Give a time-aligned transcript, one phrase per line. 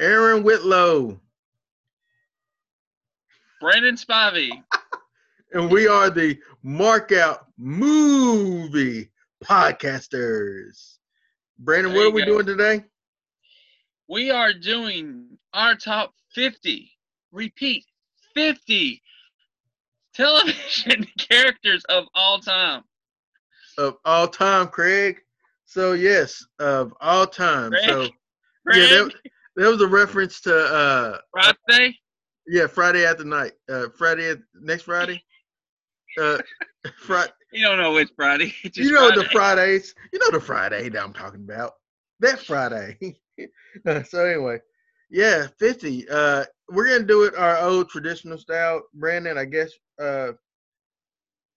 [0.00, 1.18] Aaron Whitlow,
[3.60, 4.50] Brandon Spivey.
[5.54, 9.08] and we are the Markout Movie
[9.42, 10.98] Podcasters.
[11.58, 12.42] Brandon, There what are we go.
[12.42, 12.84] doing today?
[14.08, 16.90] We are doing our top 50.
[17.32, 17.84] Repeat
[18.34, 19.02] 50
[20.14, 22.82] television characters of all time.
[23.78, 25.20] Of all time, Craig.
[25.64, 27.70] So yes, of all time.
[27.70, 27.84] Craig?
[27.86, 28.08] So
[28.72, 29.12] yeah, that,
[29.56, 31.96] that was a reference to uh Friday.
[32.46, 33.52] yeah Friday after night.
[33.68, 35.22] Uh Friday next Friday.
[36.18, 36.38] Uh
[36.98, 37.30] Friday.
[37.52, 38.54] You don't know which Friday.
[38.74, 39.94] You know the Fridays.
[40.14, 41.72] You know the Friday that I'm talking about.
[42.20, 42.98] That Friday.
[43.86, 44.58] Uh, so anyway,
[45.10, 46.08] yeah, fifty.
[46.08, 49.36] Uh, we're gonna do it our old traditional style, Brandon.
[49.36, 49.70] I guess.
[50.00, 50.32] Uh,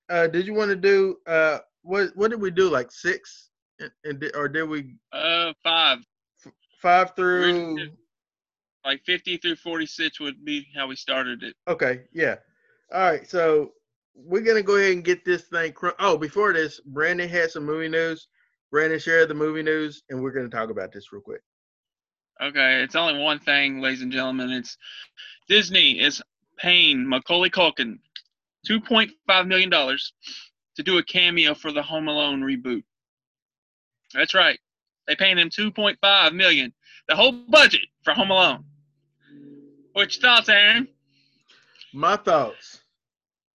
[0.10, 2.10] uh, did you want to do uh what?
[2.16, 2.70] What did we do?
[2.70, 6.00] Like six, and, and or did we Uh, five.
[6.82, 7.90] Five through?
[8.86, 11.56] Like 50 through 46 would be how we started it.
[11.68, 12.36] Okay, yeah.
[12.94, 13.74] All right, so
[14.16, 15.74] we're gonna go ahead and get this thing.
[15.74, 18.28] Cr- oh, before this, Brandon had some movie news.
[18.72, 21.42] Brandon shared the movie news, and we're gonna talk about this real quick.
[22.42, 24.50] Okay, it's only one thing, ladies and gentlemen.
[24.50, 24.78] It's
[25.50, 26.22] Disney is
[26.58, 28.00] paying Macaulay Culkin
[28.68, 32.84] $2.5 million to do a cameo for the Home Alone reboot.
[34.14, 34.60] That's right.
[35.10, 36.72] They paying him 2.5 million,
[37.08, 38.64] the whole budget for Home Alone.
[39.94, 40.88] What's your thoughts, Aaron?
[41.96, 42.84] My thoughts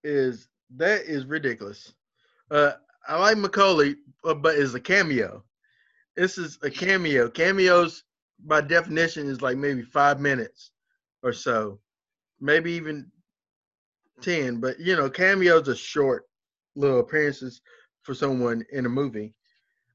[0.02, 1.94] is that is ridiculous.
[2.50, 2.72] Uh,
[3.06, 3.94] I like Macaulay,
[4.24, 5.44] uh, but it's a cameo.
[6.16, 7.30] This is a cameo.
[7.30, 8.02] Cameos,
[8.44, 10.72] by definition, is like maybe five minutes
[11.22, 11.78] or so,
[12.40, 13.08] maybe even
[14.20, 14.58] ten.
[14.58, 16.24] But you know, cameos are short
[16.74, 17.60] little appearances
[18.02, 19.34] for someone in a movie.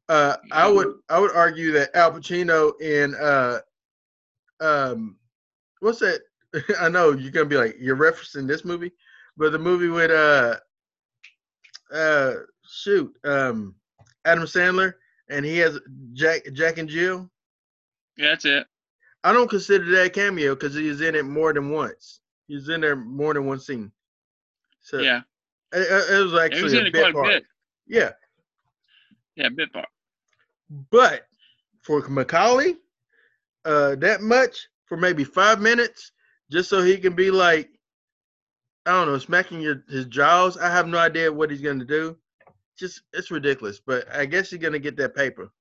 [0.10, 3.60] Uh, I would I would argue that Al Pacino in uh,
[4.60, 5.18] um,
[5.82, 6.22] what's that?
[6.80, 8.92] I know you're gonna be like you're referencing this movie,
[9.38, 10.56] but the movie with uh
[11.94, 12.34] uh
[12.68, 13.76] shoot um
[14.26, 14.94] Adam Sandler
[15.30, 15.80] and he has
[16.14, 17.30] Jack Jack and Jill.
[18.18, 18.66] Yeah, that's it.
[19.24, 22.22] I don't consider that a cameo because he's in it more than once.
[22.48, 23.92] He's in there more than one scene.
[24.82, 25.22] So Yeah,
[25.72, 27.28] it, it- it was actually was a bit quite a part.
[27.28, 27.44] bit.
[27.88, 28.12] Yeah,
[29.36, 29.88] Yeah, bit part.
[30.70, 31.28] But
[31.82, 32.76] for Macaulay,
[33.66, 36.12] uh, that much for maybe five minutes,
[36.52, 37.70] just so he can be like,
[38.86, 40.58] I don't know, smacking your his jaws.
[40.58, 42.18] I have no idea what he's gonna do.
[42.78, 45.52] Just it's ridiculous, but I guess he's gonna get that paper.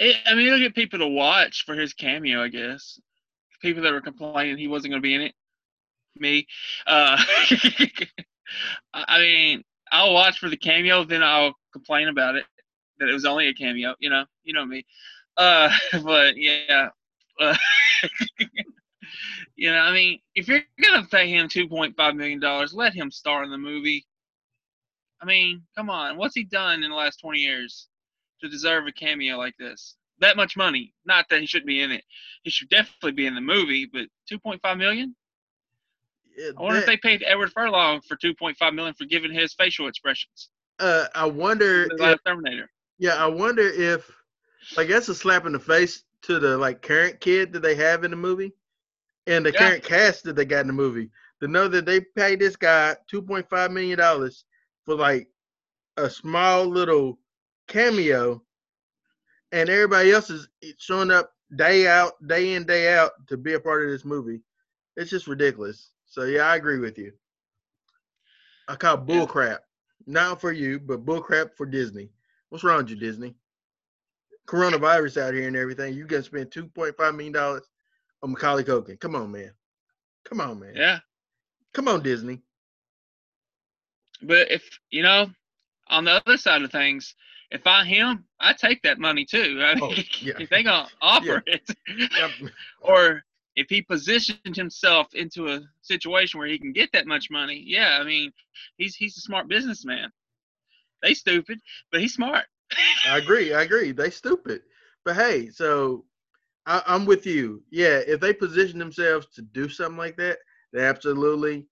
[0.00, 2.98] I I mean, it'll get people to watch for his cameo, I guess.
[3.60, 5.34] People that were complaining he wasn't going to be in it.
[6.16, 6.46] Me.
[6.86, 7.20] Uh,
[8.94, 12.44] I mean, I'll watch for the cameo, then I'll complain about it
[12.98, 13.94] that it was only a cameo.
[13.98, 14.84] You know, you know me.
[15.36, 15.70] Uh,
[16.04, 16.88] but yeah.
[17.40, 17.56] Uh,
[19.56, 22.94] you know, I mean, if you're gonna pay him two point five million dollars, let
[22.94, 24.06] him star in the movie.
[25.20, 27.88] I mean, come on, what's he done in the last twenty years?
[28.40, 29.96] to deserve a cameo like this.
[30.20, 30.94] That much money.
[31.04, 32.04] Not that he should be in it.
[32.42, 35.14] He should definitely be in the movie, but 2.5 million?
[36.36, 39.88] Yeah, I wonder if they paid Edward Furlong for 2.5 million for giving his facial
[39.88, 40.50] expressions.
[40.78, 41.88] uh, I wonder.
[41.88, 42.70] The If, Terminator.
[42.98, 44.10] Yeah, I wonder if
[44.76, 48.04] like that's a slap in the face to the like current kid that they have
[48.04, 48.52] in the movie,
[49.26, 49.52] and the Yeah.
[49.52, 51.10] current cast that they got in the movie.
[51.40, 54.44] To know that they paid this guy two point five million dollars
[54.84, 55.28] for like
[55.96, 57.18] a small little
[57.68, 58.42] cameo,
[59.52, 60.48] and everybody else is
[60.78, 64.42] showing up day out, day in, day out to be a part of this movie.
[64.96, 65.92] It's just ridiculous.
[66.06, 67.12] So yeah, I agree with you.
[68.68, 69.22] I call Yeah.
[69.22, 69.62] bull crap.
[70.06, 72.10] Not for you, but bull crap for Disney.
[72.50, 73.34] What's wrong with you, Disney?
[74.48, 75.94] Coronavirus out here and everything.
[75.94, 77.68] You gonna spend two point five million dollars
[78.22, 78.98] on Macaulay Culkin.
[78.98, 79.52] Come on, man.
[80.24, 80.72] Come on, man.
[80.74, 80.98] Yeah.
[81.74, 82.40] Come on, Disney.
[84.22, 85.30] But if, you know,
[85.88, 87.14] on the other side of things,
[87.50, 89.58] if I him, I take that money too.
[89.62, 90.34] I Oh, yeah.
[90.38, 92.30] if they gonna offer it, Yep.
[92.80, 93.22] or
[93.56, 97.98] if he positioned himself into a situation where he can get that much money, yeah,
[98.00, 98.32] I mean,
[98.76, 100.10] he's he's a smart businessman.
[101.02, 101.60] They stupid,
[101.92, 102.46] but he's smart.
[103.06, 103.54] I agree.
[103.54, 103.92] I agree.
[103.92, 104.62] They stupid.
[105.04, 106.04] But hey, so
[106.66, 107.62] I, I'm with you.
[107.70, 110.38] Yeah, if they position themselves to do something like that,
[110.72, 111.66] they absolutely.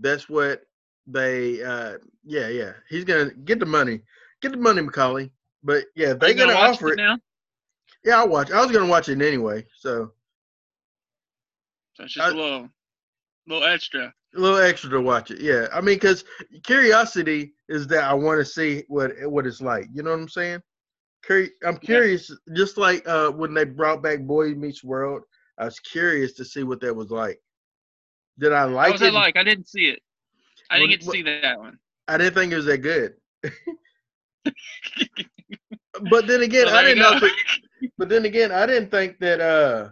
[0.00, 0.62] That's what
[1.06, 1.62] they.
[1.62, 2.72] uh Yeah, yeah.
[2.88, 4.02] He's gonna get the money.
[4.42, 5.30] Get the money, Macaulay.
[5.62, 6.96] But yeah, they gonna, watch offer it.
[6.96, 7.18] now.
[8.04, 8.50] Yeah, I'll watch.
[8.50, 9.66] I was gonna watch it anyway.
[9.78, 10.12] So
[11.94, 12.68] So it's just I- a little,
[13.46, 14.14] little extra.
[14.36, 15.40] A little extra to watch it.
[15.40, 16.24] Yeah, I mean, because
[16.62, 19.86] curiosity is that I want to see what what it's like.
[19.92, 20.60] You know what I'm saying?
[21.66, 25.22] I'm curious, just like uh, when they brought back Boy Meets World,
[25.58, 27.38] I was curious to see what that was like.
[28.38, 29.12] Did I What like was it?
[29.12, 29.36] like?
[29.36, 30.00] I didn't see it.
[30.70, 31.78] I didn't get to see that one.
[32.08, 33.14] I didn't think it was that good.
[36.10, 37.28] but then again, Well, I didn't know.
[37.98, 39.40] but then again, I didn't think that.
[39.40, 39.88] Uh,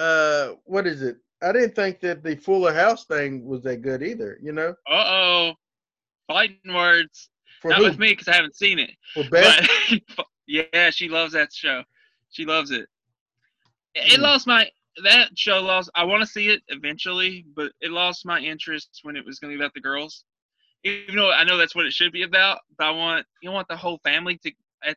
[0.00, 1.16] uh, what is it?
[1.44, 4.38] I didn't think that the Fuller House thing was that good either.
[4.42, 5.52] You know, Uh oh.
[6.28, 7.28] Fighting words.
[7.60, 7.84] for Not who?
[7.84, 8.90] with me because I haven't seen it.
[9.12, 9.68] For Beth?
[10.16, 11.82] But yeah, she loves that show.
[12.30, 12.88] She loves it.
[13.94, 14.22] It Hmm.
[14.22, 14.68] lost my
[15.04, 15.90] that show lost.
[15.94, 19.52] I want to see it eventually, but it lost my interest when it was going
[19.52, 20.24] to be about the girls.
[20.84, 23.68] Even though I know that's what it should be about, but I want you want
[23.68, 24.52] the whole family to
[24.84, 24.96] at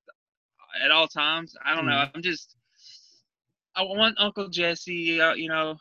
[0.84, 1.56] at all times.
[1.66, 1.92] I don't know.
[2.06, 2.12] Mhm.
[2.16, 2.56] I'm just
[3.76, 5.78] I want Uncle Jesse, uh, you know,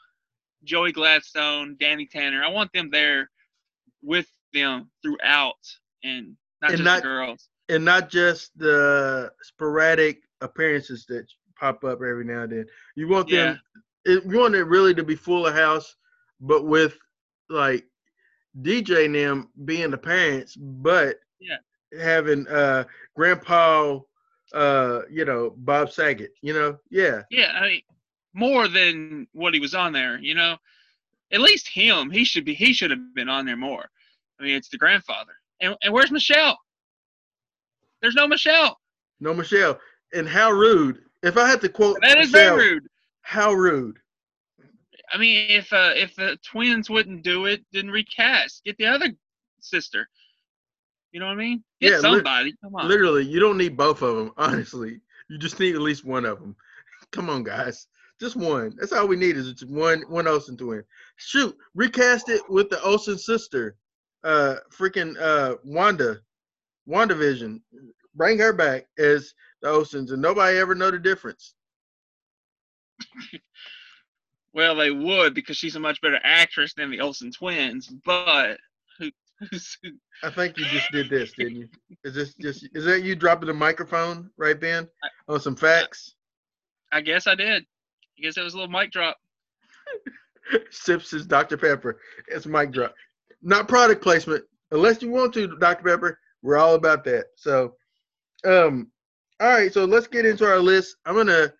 [0.66, 2.42] Joey Gladstone, Danny Tanner.
[2.44, 3.30] I want them there
[4.02, 5.54] with them throughout,
[6.04, 7.48] and not And just not- the girls.
[7.68, 11.26] and not just the sporadic appearances that
[11.58, 12.66] pop up every now and then.
[12.94, 13.58] You want them,
[14.04, 15.96] it, you want it really to be full of house,
[16.40, 16.96] but with
[17.48, 17.86] like
[18.62, 21.58] DJ and them being the parents, but Yeah.
[21.98, 22.84] having uh
[23.14, 24.00] Grandpa,
[24.54, 27.82] uh, you know Bob Saget, you know, yeah, Yeah, I mean,
[28.36, 30.18] more than what he was on there.
[30.18, 30.56] You know,
[31.32, 32.10] at least him.
[32.10, 32.54] He should be.
[32.54, 33.86] He should have been on there more.
[34.38, 35.32] I mean, it's the grandfather.
[35.60, 36.58] And and where's Michelle?
[38.02, 38.78] There's no Michelle.
[39.20, 39.80] no Michelle,
[40.14, 41.00] and how rude.
[41.22, 42.86] If I had to quote That is Michelle, very rude.
[43.22, 43.98] how rude.
[45.12, 48.64] I mean, if uh, if the twins wouldn't do it, then recast.
[48.64, 49.08] Get the other
[49.60, 50.08] sister.
[51.12, 51.64] You know what I mean?
[51.80, 52.54] Get Yeah, somebody.
[52.62, 52.86] Come on.
[52.88, 54.32] Literally, you don't need both of them.
[54.36, 55.00] Honestly,
[55.30, 56.54] you just need at least one of them.
[57.12, 57.86] Come on, guys,
[58.20, 58.74] just one.
[58.78, 60.82] That's all we need is just one one Olsen twin.
[61.16, 63.76] Shoot, recast it with the Olsen sister,
[64.24, 66.20] uh, freaking uh, Wanda,
[66.88, 67.60] WandaVision.
[68.14, 71.54] Bring her back as the Olsens, and nobody ever know the difference.
[74.56, 77.88] Well, they would because she's a much better actress than the Olsen twins.
[78.06, 78.58] But
[80.22, 81.68] I think you just did this, didn't you?
[82.04, 84.88] Is this just is that you dropping the microphone right then
[85.28, 86.14] on some facts?
[86.90, 87.66] I guess I did.
[88.18, 89.16] I guess it was a little mic drop.
[90.70, 91.56] Sips his Dr.
[91.56, 92.00] Pepper.
[92.28, 92.94] It's mic drop.
[93.42, 94.44] Not product placement.
[94.70, 95.84] Unless you want to, Dr.
[95.84, 96.18] Pepper.
[96.42, 97.26] We're all about that.
[97.36, 97.74] So
[98.44, 98.90] um
[99.40, 100.96] all right, so let's get into our list.
[101.04, 101.52] I'm gonna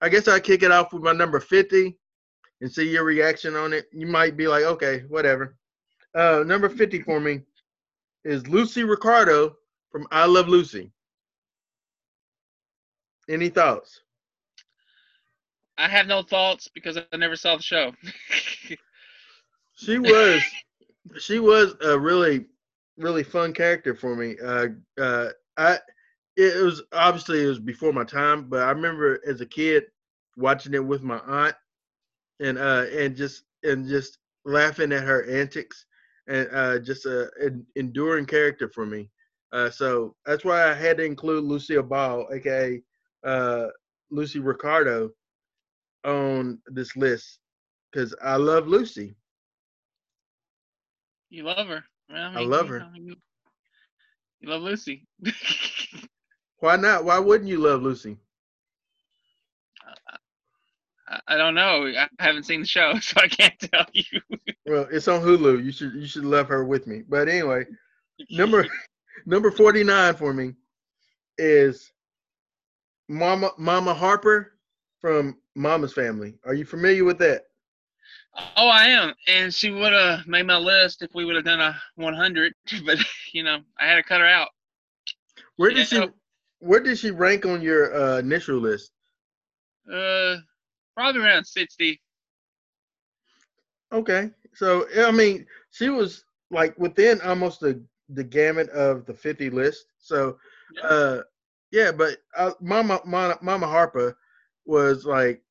[0.00, 1.96] I guess I'll kick it off with my number 50
[2.60, 3.86] and see your reaction on it.
[3.92, 5.56] You might be like, okay, whatever.
[6.14, 7.42] Uh number 50 for me
[8.24, 9.56] is Lucy Ricardo
[9.90, 10.92] from I Love Lucy.
[13.28, 14.00] Any thoughts?
[15.78, 17.92] I have no thoughts because I never saw the show.
[19.74, 20.42] She was
[21.18, 22.46] she was a really
[22.96, 24.36] really fun character for me.
[24.44, 24.68] Uh
[25.00, 25.78] uh I
[26.36, 29.84] it was obviously it was before my time, but I remember as a kid
[30.36, 31.56] watching it with my aunt
[32.40, 35.86] and uh and just and just laughing at her antics
[36.26, 39.10] and uh just a an enduring character for me.
[39.52, 42.82] Uh so that's why I had to include Lucille Ball, aka
[43.24, 43.66] uh
[44.10, 45.10] Lucy Ricardo
[46.04, 47.38] on this list
[47.90, 49.14] because I love Lucy.
[51.30, 51.84] you love her.
[52.10, 52.86] I mean, love her.
[52.94, 53.16] You,
[54.40, 55.06] you love Lucy.
[56.60, 57.04] Why not?
[57.04, 58.16] Why wouldn't you love Lucy?
[61.08, 61.86] I, I don't know.
[61.86, 64.20] I haven't seen the show, so I can't tell you.
[64.66, 65.64] Well, it's on Hulu.
[65.64, 67.02] You should you should love her with me.
[67.08, 67.64] But anyway,
[68.30, 68.66] number
[69.26, 70.54] number 49 for me
[71.38, 71.92] is
[73.08, 74.57] Mama Mama Harper
[75.00, 76.34] from Mama's Family.
[76.44, 77.42] Are you familiar with that?
[78.56, 81.60] Oh, I am, and she would have made my list if we would have done
[81.60, 82.52] a 100.
[82.84, 82.98] But
[83.32, 84.48] you know, I had to cut her out.
[85.56, 86.08] Where did she
[86.60, 88.92] where did she rank on your uh, initial list?
[89.92, 90.36] Uh,
[90.94, 92.00] probably around 60.
[93.92, 94.30] Okay.
[94.54, 99.86] So I mean, she was like within almost the the gamut of the 50 list.
[99.98, 100.38] So
[100.74, 100.82] Yeah.
[100.86, 101.22] uh
[101.70, 104.16] yeah, but uh, Mama, Mama Mama Harper
[104.68, 105.42] was like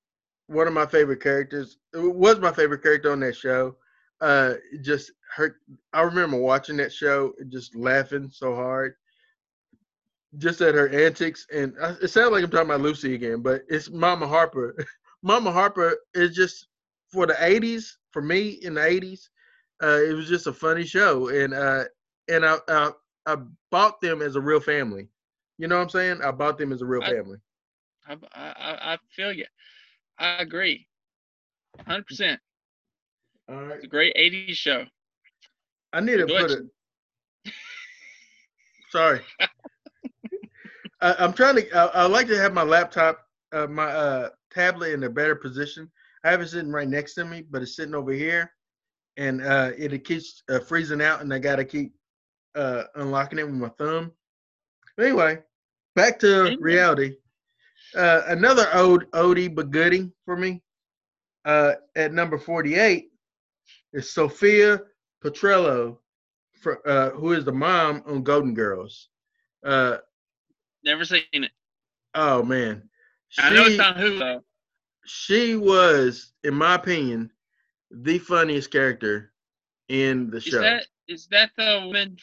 [0.48, 1.78] one of my favorite characters.
[1.94, 3.78] It was my favorite character on that show.
[4.22, 5.58] Uh just her
[5.94, 8.96] I remember watching that show and just laughing so hard
[10.38, 13.64] just at her antics and I, it sounds like I'm talking about Lucy again, but
[13.70, 14.76] it's Mama Harper.
[15.24, 16.68] Mama Harper is just
[17.12, 19.30] for the 80s for me in the 80s.
[19.84, 21.86] Uh it was just a funny show and uh
[22.30, 22.92] and I I,
[23.26, 23.38] I
[23.72, 25.10] bought them as a real family.
[25.58, 26.22] You know what I'm saying?
[26.24, 27.38] I bought them as a real I- family.
[28.08, 29.46] I, I, I feel you.
[30.18, 30.88] I agree.
[31.88, 32.38] 100%.
[33.50, 33.76] All right.
[33.76, 34.86] It's a great 80s show.
[35.94, 36.64] I need to put it.
[38.92, 39.22] Sorry.
[41.02, 41.72] I, I'm trying to.
[41.78, 45.90] I, I like to have my laptop, uh, my uh, tablet in a better position.
[46.24, 48.52] I have it sitting right next to me, but it's sitting over here,
[49.16, 51.94] and uh, it, keeps uh, freezing out, and I gotta keep
[52.56, 54.12] uh, unlocking it with my thumb.
[54.96, 55.40] But anyway,
[55.96, 57.16] back to reality.
[57.96, 60.62] Uh, another old oldie but goodie for me.
[61.46, 63.10] Uh, at number 48
[63.94, 64.82] is Sophia
[65.24, 65.98] Petrillo,
[66.62, 69.10] for, uh, who is the mom on Golden Girls.
[69.66, 69.98] Uh,
[70.84, 71.52] Never seen it.
[72.16, 72.90] oh man,
[73.40, 74.42] I know She- it's on Hulu.
[75.06, 77.32] she was, in my opinion,
[77.92, 79.32] the funniest character
[79.90, 80.48] in the show.
[80.48, 80.62] Is show.
[80.62, 82.18] that is that the woman?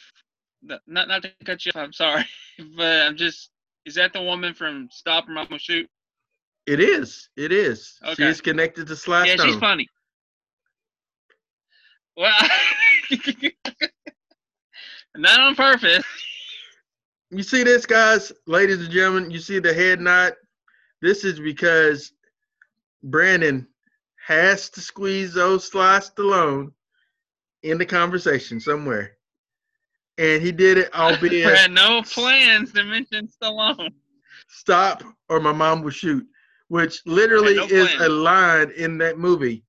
[0.61, 1.81] Not not to cut you off.
[1.81, 2.25] I'm sorry,
[2.77, 3.49] but I'm just.
[3.85, 5.89] Is that the woman from Stop or Mama Shoot?
[6.65, 7.29] it is.
[7.37, 7.99] It is.
[8.03, 8.27] Okay.
[8.27, 9.47] She's connected to Sly yeah, Stone.
[9.47, 9.87] she's funny.
[12.17, 12.33] Well,
[15.15, 16.03] not on purpose.
[17.29, 19.31] You see this, guys, ladies and gentlemen.
[19.31, 20.33] You see the head nod.
[21.01, 22.13] This is because
[23.03, 23.67] Brandon
[24.25, 26.71] has to squeeze those Sly Stallone
[27.63, 29.14] in the conversation somewhere,
[30.17, 33.93] and he did it, I albeit had no plans to mention Stallone.
[34.47, 36.25] stop or my mom will shoot,
[36.67, 37.99] which literally no is plan.
[37.99, 39.63] a line in that movie.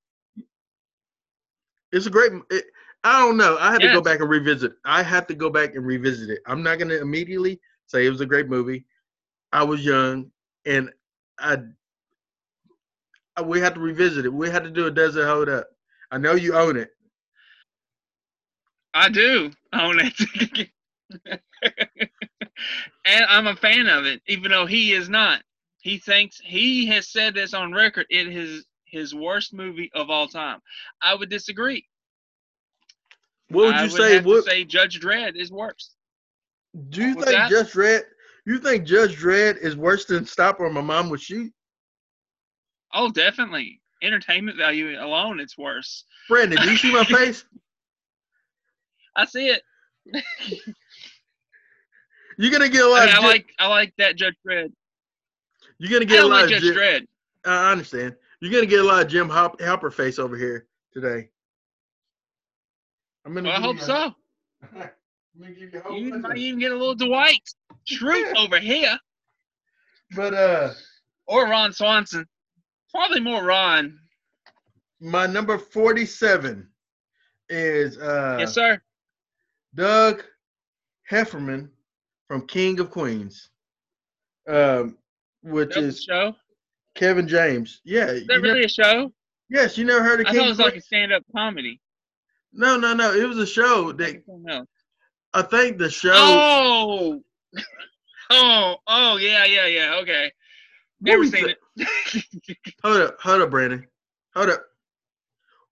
[1.93, 2.33] It's a great.
[2.50, 2.65] It,
[3.05, 3.57] I don't know.
[3.59, 4.73] I had to go back and revisit.
[4.85, 6.41] I have to go back and revisit it.
[6.47, 8.85] I'm not going to immediately say it was a great movie.
[9.53, 10.31] I was young,
[10.65, 10.91] and
[11.38, 11.59] I,
[13.37, 14.33] I- we had to revisit it.
[14.33, 15.69] We had to do a desert hold up.
[16.11, 16.91] I know you own it.
[18.95, 19.50] I do
[20.00, 20.71] it.
[23.04, 25.42] and I'm a fan of it, even though he is not.
[25.80, 28.06] He thinks he has said this on record.
[28.11, 30.61] It is his worst movie of all time.
[31.00, 31.87] I would disagree.
[33.50, 34.14] What would you say?
[34.14, 35.92] Have What say Judge Dredd is worse.
[36.88, 37.50] do you what's think that?
[37.50, 38.02] Judge Dredd?
[38.47, 41.52] You think Judge Dredd is worse than Stop or My Mom Would Shoot?
[42.95, 43.80] Oh, definitely.
[44.02, 46.04] Entertainment value alone, it's worse.
[46.28, 47.45] Brandon, do you see my face?
[49.17, 49.63] I see it.
[52.39, 53.07] You're gonna get a lot.
[53.07, 54.73] mean, I of Jim- like I like that Judge Dredd.
[55.79, 57.07] You're gonna get a lot like of Judge Jim, Dredd.
[57.47, 58.15] I understand.
[58.41, 61.29] You're gonna get a lot of Jim Hop, Halper face over here today.
[63.25, 63.49] I'm gonna.
[63.49, 64.15] Well, I hope you so.
[64.75, 64.91] I'm
[65.41, 67.41] gonna give you a whole You might of- even get a little Dwight
[67.91, 68.99] Schrute over here.
[70.15, 70.73] But uh,
[71.27, 72.27] Or Ron Swanson.
[72.93, 73.99] Probably more Ron.
[75.01, 76.69] my number 47
[77.49, 78.81] is uh yes, sir.
[79.76, 80.25] Doug
[81.04, 81.71] Heffernan
[82.26, 83.50] from King of Queens,
[84.49, 84.97] um,
[85.42, 86.37] which That was a is show.
[86.95, 87.80] Kevin James.
[87.85, 88.06] Yeah.
[88.09, 89.12] Is that never- really a show?
[89.49, 91.80] yes, you never heard of I King thought it was like a stand-up comedy.
[92.52, 93.12] No, no, no.
[93.14, 94.68] It was a show that else.
[95.35, 96.11] I think the show.
[96.14, 97.23] Oh,
[98.30, 99.99] oh, oh, yeah, yeah, yeah.
[100.00, 100.33] Okay,
[101.00, 102.25] never seen the- it.
[102.83, 103.87] Hold up, hold up, Brandon.
[104.35, 104.64] Hold up.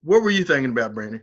[0.02, 1.22] What were you thinking about, Brandon?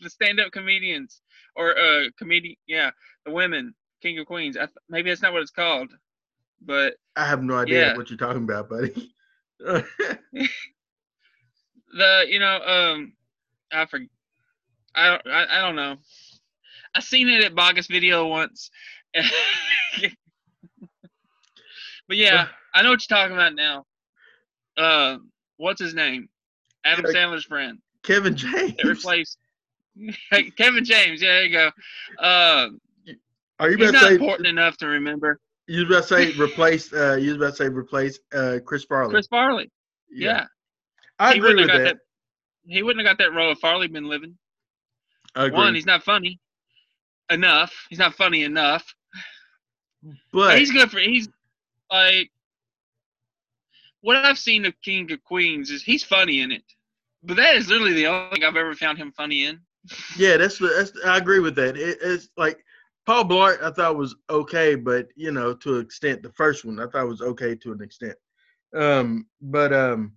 [0.00, 1.22] the stand-up comedians
[1.58, 2.90] or uh, comedian, yeah,
[3.26, 4.56] the women, King of Queens.
[4.56, 5.90] I th- maybe that's not what it's called,
[6.62, 7.96] but I have no idea Yeah.
[7.96, 9.12] what you're talking about, buddy.
[9.60, 9.84] the
[12.28, 13.12] you know um,
[13.72, 14.08] I forget.
[14.94, 15.26] I don't.
[15.26, 15.96] I, I don't know.
[16.94, 18.70] I seen it at Bogus Video once.
[19.14, 19.24] but
[22.16, 23.84] yeah, I know what you're talking about now.
[24.76, 25.18] Uh,
[25.56, 26.28] what's his name?
[26.84, 27.78] Adam Sandler's friend.
[28.04, 28.74] Kevin James.
[28.76, 29.38] That replaced
[30.56, 31.22] Kevin James.
[31.22, 31.70] Yeah, there you go.
[32.18, 32.68] Uh,
[33.58, 34.14] Are you he's about to not say?
[34.14, 35.40] important enough to remember.
[35.66, 36.92] You about to say replace?
[36.92, 39.10] Uh, you about to say replace uh, Chris Farley.
[39.12, 39.70] Chris Farley.
[40.10, 40.46] Yeah,
[41.18, 41.98] I he agree with have that.
[42.66, 44.36] He wouldn't have got that role if Farley been living.
[45.34, 45.56] I agree.
[45.56, 46.38] One, he's not funny
[47.30, 47.74] enough.
[47.90, 48.94] He's not funny enough.
[50.02, 50.98] but But he's good for.
[50.98, 51.28] He's
[51.90, 52.30] like
[54.00, 56.62] what I've seen of King of Queens is he's funny in it.
[57.22, 59.60] But that is literally the only thing I've ever found him funny in.
[60.16, 60.92] Yeah, that's that's.
[61.04, 61.76] I agree with that.
[61.76, 62.64] It, it's like
[63.06, 63.62] Paul Blart.
[63.62, 67.08] I thought was okay, but you know, to an extent, the first one I thought
[67.08, 68.16] was okay to an extent.
[68.74, 70.12] Um, but um,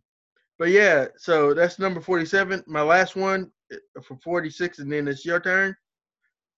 [0.60, 1.06] but yeah.
[1.18, 2.64] So that's number forty-seven.
[2.68, 5.76] My last one uh, for forty-six, and then it's your turn.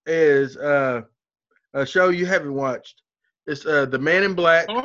[0.06, 1.02] Is uh
[1.72, 3.02] a show you haven't watched?
[3.46, 4.82] It's uh the Man in Black Oh.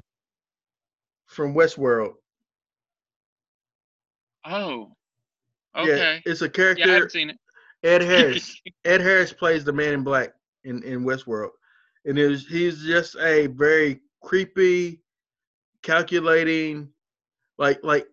[1.27, 2.13] from Westworld.
[4.45, 4.91] Oh,
[5.75, 6.21] Yeah, okay.
[6.25, 6.85] it's a character.
[6.85, 7.37] Yeah, I haven't seen it.
[7.83, 8.61] Ed Harris.
[8.85, 10.33] Ed Harris plays the Man in Black
[10.63, 11.51] in in Westworld,
[12.05, 15.01] and it was, he's just a very creepy,
[15.81, 16.89] calculating,
[17.57, 18.07] like like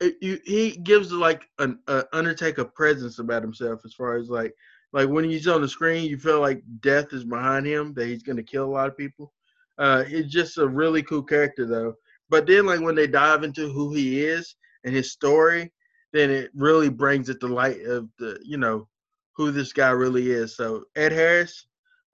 [0.00, 4.54] it, you, he gives like an a Undertaker presence about himself as far as like
[4.92, 8.22] like when he's on the screen, you feel like death is behind him, that he's
[8.22, 9.32] gonna kill a lot of people.
[9.78, 11.94] Uh, he's just a really cool character though.
[12.28, 15.72] But then like when they dive into who he is and his story,
[16.12, 18.88] then it really brings it to light of the you know
[19.36, 20.56] who this guy really is.
[20.56, 21.66] So Ed Harris,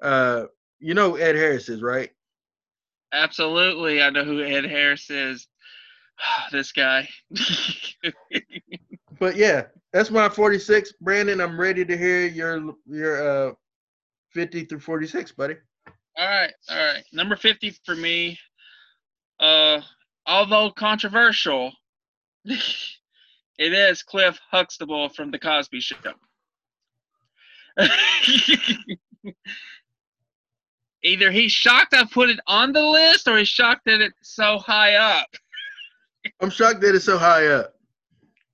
[0.03, 0.45] uh,
[0.79, 2.11] you know who Ed Harris is, right?
[3.13, 5.49] Absolutely, I know who Ed Harris is.
[6.53, 7.09] this guy.
[9.21, 10.95] But yeah, that's my 46.
[11.03, 13.53] Brandon, I'm ready to hear your your uh
[14.33, 15.57] 50 through 46, buddy.
[16.17, 17.05] all right, all right.
[17.13, 18.39] Number fifty for me.
[19.39, 19.83] Uh,
[20.27, 21.73] although controversial,
[22.45, 22.63] it
[23.59, 25.97] is Cliff Huxtable from The Cosby Show.
[31.03, 34.59] Either he's shocked I put it on the list, or he's shocked that it's so
[34.59, 35.29] high up.
[36.41, 37.75] I'm shocked that it's so high up.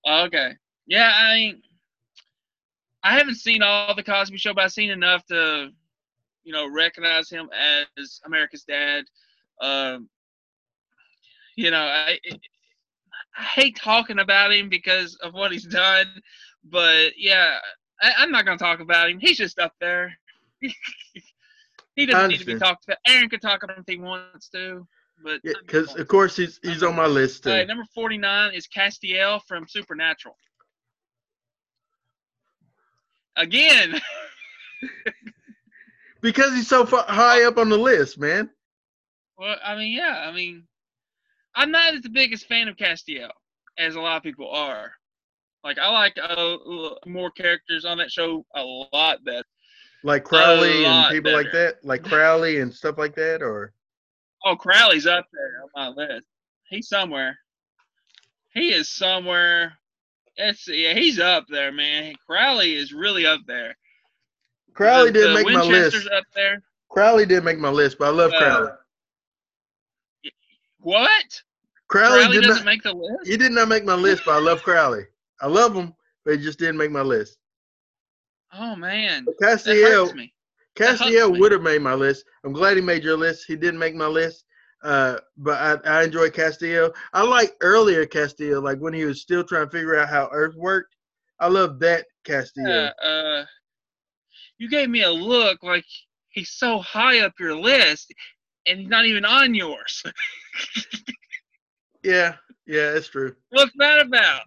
[0.08, 0.52] Okay.
[0.86, 1.62] Yeah, I mean,
[3.02, 5.70] I haven't seen all the Cosby Show, but I've seen enough to,
[6.44, 7.48] you know, recognize him
[7.98, 9.04] as America's dad.
[9.60, 10.08] Um,
[11.56, 12.18] you know, I,
[13.36, 16.06] I hate talking about him because of what he's done,
[16.64, 17.58] but yeah,
[18.00, 19.18] I, I'm not gonna talk about him.
[19.20, 20.16] He's just up there.
[20.60, 22.98] he doesn't need to be talked about.
[23.06, 24.86] Aaron can talk about him if he wants to,
[25.22, 27.50] but Yeah, because of course he's he's on my list too.
[27.50, 30.36] All right, number 49 is Castiel from Supernatural.
[33.36, 34.00] Again,
[36.20, 38.50] Because he's so far, high up on the list, man.
[39.38, 40.64] well, I mean, yeah, I mean,
[41.54, 43.30] I'm not as the biggest fan of Castiel,
[43.78, 44.92] as a lot of people are.
[45.66, 46.58] Like, I like uh,
[47.06, 49.42] more characters on that show a lot better.
[50.04, 53.72] Like Crowley and people like that, like Crowley and stuff like that, or
[54.44, 56.26] Oh, Crowley's up there on my list.
[56.70, 57.36] He's somewhere.
[58.54, 59.72] He is somewhere.
[60.36, 62.14] It's yeah, he's up there, man.
[62.24, 63.76] Crowley is really up there.
[64.72, 66.08] Crowley The- didn't the make my list.
[66.12, 66.62] up there.
[66.90, 68.70] Crowley didn't make my list, but I love Uh, Crowley.
[70.78, 71.42] What?
[71.88, 72.64] Crowley, Crowley doesn't not.
[72.64, 73.26] make the list.
[73.28, 75.06] he did not make my list, but I love Crowley.
[75.40, 77.38] I love him, but he just didn't make my list.
[78.52, 80.32] Oh man, Castiel, hurts me.
[80.76, 82.24] That hurts Castiel would have made my list.
[82.44, 83.44] I'm glad he made your list.
[83.46, 84.44] He didn't make my list.
[84.82, 86.94] Uh, but I, I enjoy Castiel.
[87.12, 90.54] I like earlier Castiel, like when he was still trying to figure out how Earth
[90.56, 90.94] worked.
[91.40, 92.92] I love that Castiel.
[93.02, 93.44] Uh, uh,
[94.58, 95.84] you gave me a look like
[96.28, 98.12] he's so high up your list,
[98.66, 100.02] and he's not even on yours.
[102.02, 102.36] Yeah,
[102.68, 103.34] yeah, it's true.
[103.50, 104.42] What's that about?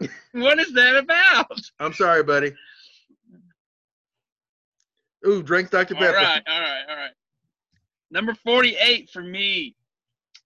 [0.32, 1.60] what is that about?
[1.80, 2.52] I'm sorry, buddy.
[5.26, 5.94] Ooh, drink Dr.
[5.94, 6.16] Pepper.
[6.16, 7.12] right, all right, all right.
[8.10, 9.74] Number 48 for me,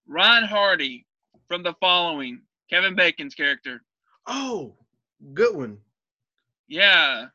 [0.06, 1.04] Ryan Hardy
[1.48, 3.82] from The Following, Kevin Bacon's character.
[4.26, 4.74] Oh,
[5.34, 5.78] good one.
[6.68, 7.26] Yeah.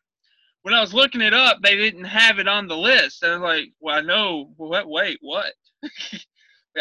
[0.62, 3.24] When I was looking it up, they didn't have it on the list.
[3.24, 4.54] I was like, well, I know.
[4.56, 4.88] What?
[4.88, 5.54] Wait, what?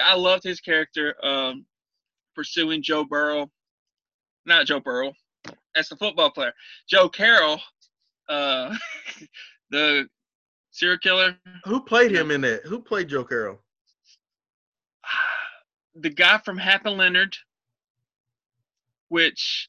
[0.02, 1.66] I loved his character um,
[2.34, 3.50] pursuing Joe Burrow.
[4.46, 5.12] Not Joe Burrow.
[5.74, 6.52] That's the football player.
[6.88, 7.61] Joe Carroll,
[8.28, 8.74] uh,
[9.70, 10.08] the
[10.70, 11.37] serial killer.
[11.64, 12.66] Who played him in that?
[12.66, 13.61] Who played Joe Carroll?
[15.94, 17.37] the guy from Hap and Leonard,
[19.08, 19.68] which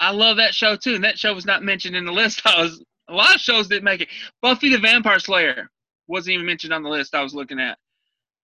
[0.00, 0.94] I love that show too.
[0.94, 2.42] And that show was not mentioned in the list.
[2.46, 4.08] I was a lot of shows didn't make it.
[4.40, 5.70] Buffy the Vampire Slayer
[6.08, 7.78] wasn't even mentioned on the list I was looking at.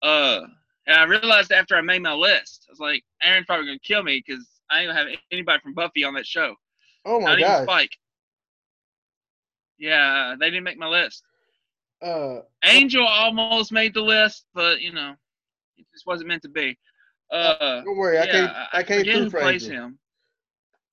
[0.02, 0.42] Uh,
[0.86, 4.02] and I realized after I made my list, I was like, Aaron's probably gonna kill
[4.02, 6.54] me because I ain't gonna have anybody from Buffy on that show.
[7.08, 7.62] Oh my even.
[7.64, 7.96] Spike.
[9.78, 11.22] Yeah, they didn't make my list.
[12.02, 15.14] Uh, Angel almost made the list, but you know,
[15.76, 16.78] it just wasn't meant to be.
[17.30, 18.52] Uh, don't worry, I yeah, can't.
[18.72, 19.84] I can't who plays Angel.
[19.84, 19.98] him.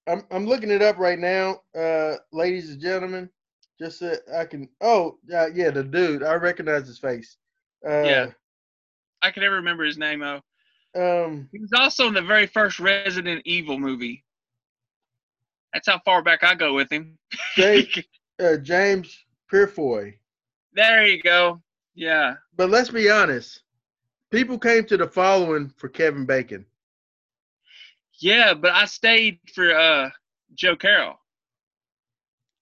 [0.08, 3.30] I'm I'm looking it up right now, uh, ladies and gentlemen.
[3.80, 4.70] Just so I can.
[4.82, 6.24] Oh, uh, yeah, the dude.
[6.24, 7.38] I recognize his face.
[7.86, 8.28] Uh, Yeah.
[9.22, 10.42] I can never remember his name though.
[10.96, 11.50] Um.
[11.52, 14.24] He was also in the very first Resident Evil movie.
[15.76, 17.18] That's how far back I go with him.
[17.58, 17.86] Jay,
[18.40, 20.14] uh, James Purefoy.
[20.74, 21.62] there you go.
[21.96, 22.36] Yeah.
[22.56, 23.62] But let's be honest.
[24.32, 26.66] People came to the following for Kevin Bacon.
[28.20, 30.10] Yeah, but I stayed for uh
[30.54, 31.20] Joe Carroll.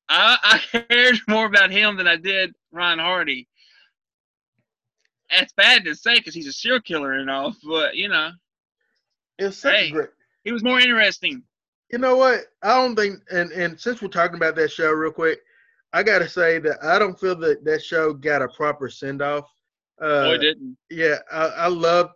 [0.09, 0.37] I
[0.73, 3.47] I cared more about him than I did Ryan Hardy.
[5.29, 8.31] That's bad to say because he's a serial killer and all, but you know,
[9.37, 9.91] It's such Hey.
[9.91, 10.09] great.
[10.43, 11.43] he was more interesting.
[11.93, 12.45] You know what?
[12.63, 15.41] I don't think, and and since we're talking about that show real quick,
[15.93, 19.45] I gotta say that I don't feel that that show got a proper send off.
[20.01, 20.75] Uh, Boy, didn't.
[20.89, 22.09] yeah, I, I love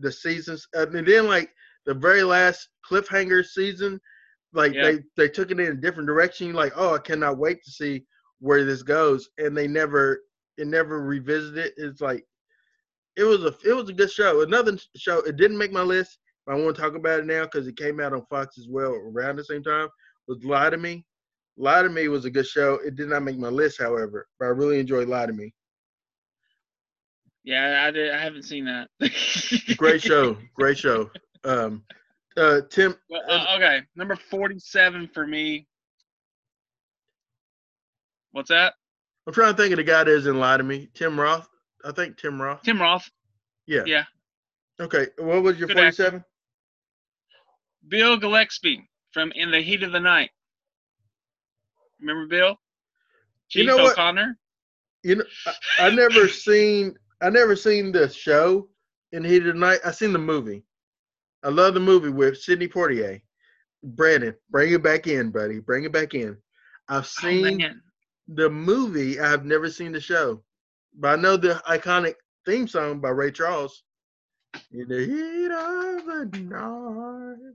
[0.00, 1.48] the seasons, uh, and then like
[1.86, 4.00] the very last cliffhanger season,
[4.52, 4.82] like Yeah.
[4.90, 6.48] they they took it in a different direction.
[6.48, 8.04] You're like, oh, I cannot wait to see
[8.40, 10.22] where this goes, and they never
[10.58, 11.74] it never revisited.
[11.76, 12.26] It's like
[13.14, 14.42] it was a it was a good show.
[14.42, 15.20] Another show.
[15.20, 16.18] It didn't make my list.
[16.48, 18.92] I want to talk about it now because it came out on Fox as well
[18.92, 19.88] around the same time.
[20.26, 21.04] Was Lie to Me.
[21.56, 22.78] Lie to Me was a good show.
[22.84, 25.52] It did not make my list, however, but I really enjoyed Lie to Me.
[27.44, 28.12] Yeah, I did.
[28.12, 28.88] I haven't seen that.
[29.76, 30.36] Great show.
[30.54, 31.10] Great show.
[31.44, 31.84] Um,
[32.36, 32.94] uh, Tim.
[33.28, 35.66] Uh, okay, number forty-seven for me.
[38.32, 38.74] What's that?
[39.26, 40.88] I'm trying to think of the guy that is in Lie to Me.
[40.94, 41.48] Tim Roth.
[41.84, 42.62] I think Tim Roth.
[42.62, 43.10] Tim Roth.
[43.66, 43.82] Yeah.
[43.86, 44.04] Yeah.
[44.80, 45.06] Okay.
[45.18, 46.24] What was your Good actor.
[47.82, 47.88] 47?
[47.88, 50.30] Bill Gillespie from In the Heat of the Night.
[52.00, 52.56] Remember Bill?
[53.48, 53.92] Chief You know what?
[53.92, 54.38] O'Connor.
[55.02, 55.52] You know, I,
[55.86, 56.94] I never seen.
[57.22, 58.68] I never seen the show
[59.12, 59.80] in the Heat of the Night.
[59.84, 60.64] I seen the movie.
[61.42, 63.20] I love the movie with Sidney Poitier.
[63.82, 65.58] Brandon, bring it back in, buddy.
[65.58, 66.36] Bring it back in.
[66.88, 67.82] I've Oh, seen man.
[68.28, 69.18] the movie.
[69.18, 70.42] I have never seen the show,
[70.98, 72.14] but I know the iconic
[72.46, 73.82] theme song by Ray Charles.
[74.72, 77.54] In the heat of the night.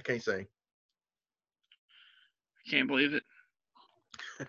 [0.00, 0.46] I can't sing.
[2.66, 3.22] I can't believe it.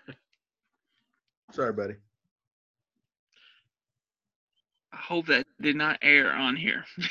[1.52, 1.94] Sorry, buddy.
[4.94, 6.84] I hope that did not air on here.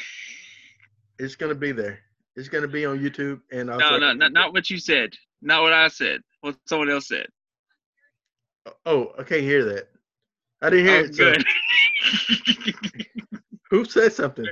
[1.19, 1.99] It's gonna be there.
[2.35, 3.91] It's gonna be on YouTube and also.
[3.91, 5.11] no, no, not, not what you said.
[5.43, 6.21] Not what I said.
[6.39, 7.27] What someone else said.
[8.65, 9.87] Oh, oh I can't hear that.
[10.63, 11.13] I didn't hear Oh, it.
[11.15, 11.33] so-
[12.89, 13.39] good.
[13.69, 14.47] Who said something?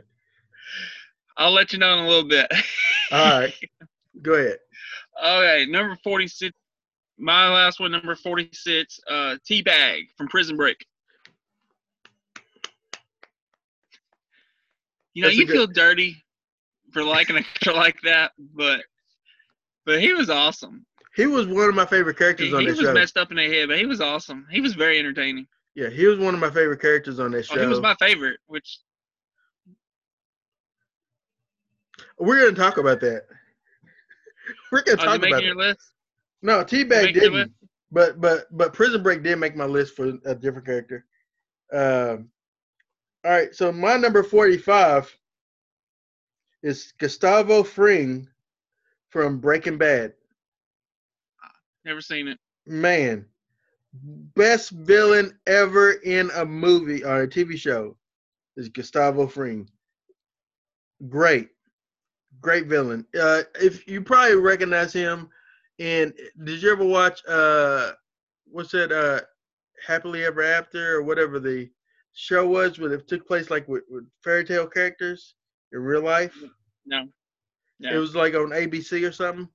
[1.38, 2.46] I'll let you know in a little bit.
[3.12, 3.54] All right,
[4.22, 4.58] go ahead.
[5.24, 6.56] Okay, number 46.
[7.18, 10.86] My last one, number 46, uh, T-Bag from Prison Break.
[15.14, 16.24] You know, That's you good- feel dirty
[16.92, 18.82] for liking a character like that, but
[19.86, 20.86] but he was awesome.
[21.16, 22.94] He was one of my favorite characters He, on he was show.
[22.94, 24.46] messed up in the head, but he was awesome.
[24.52, 25.48] He was very entertaining.
[25.76, 27.56] Yeah, he was one of my favorite characters on that show.
[27.58, 28.80] Oh, he was my favorite, which
[32.20, 33.24] We're gonna talk about that.
[34.72, 35.58] We're gonna oh, talk about your it.
[35.58, 35.92] list?
[36.42, 36.64] No,
[37.16, 37.54] your didn't.
[37.92, 41.06] But but but Prison Break did make my list for a different character.
[41.74, 42.30] Um,
[43.26, 45.14] all right, so my number forty-five
[46.62, 48.28] is Gustavo Fring
[49.10, 50.14] from Breaking Bad.
[51.86, 52.38] Never seen it.
[52.66, 53.26] Man,
[54.36, 57.96] best villain ever in a movie or a TV show
[58.56, 59.68] is Gustavo Fring.
[61.08, 61.50] Great,
[62.42, 63.06] great villain.
[63.20, 65.30] Uh, if you probably recognize him,
[65.80, 67.92] and did you ever watch uh,
[68.46, 68.92] what's that?
[68.92, 69.22] Uh,
[69.86, 71.70] Happily Ever After or whatever the
[72.14, 75.36] show was, where it took place like with, with fairy tale characters
[75.72, 76.36] in real life.
[77.80, 77.96] No.
[77.96, 79.48] It was like on ABC or something.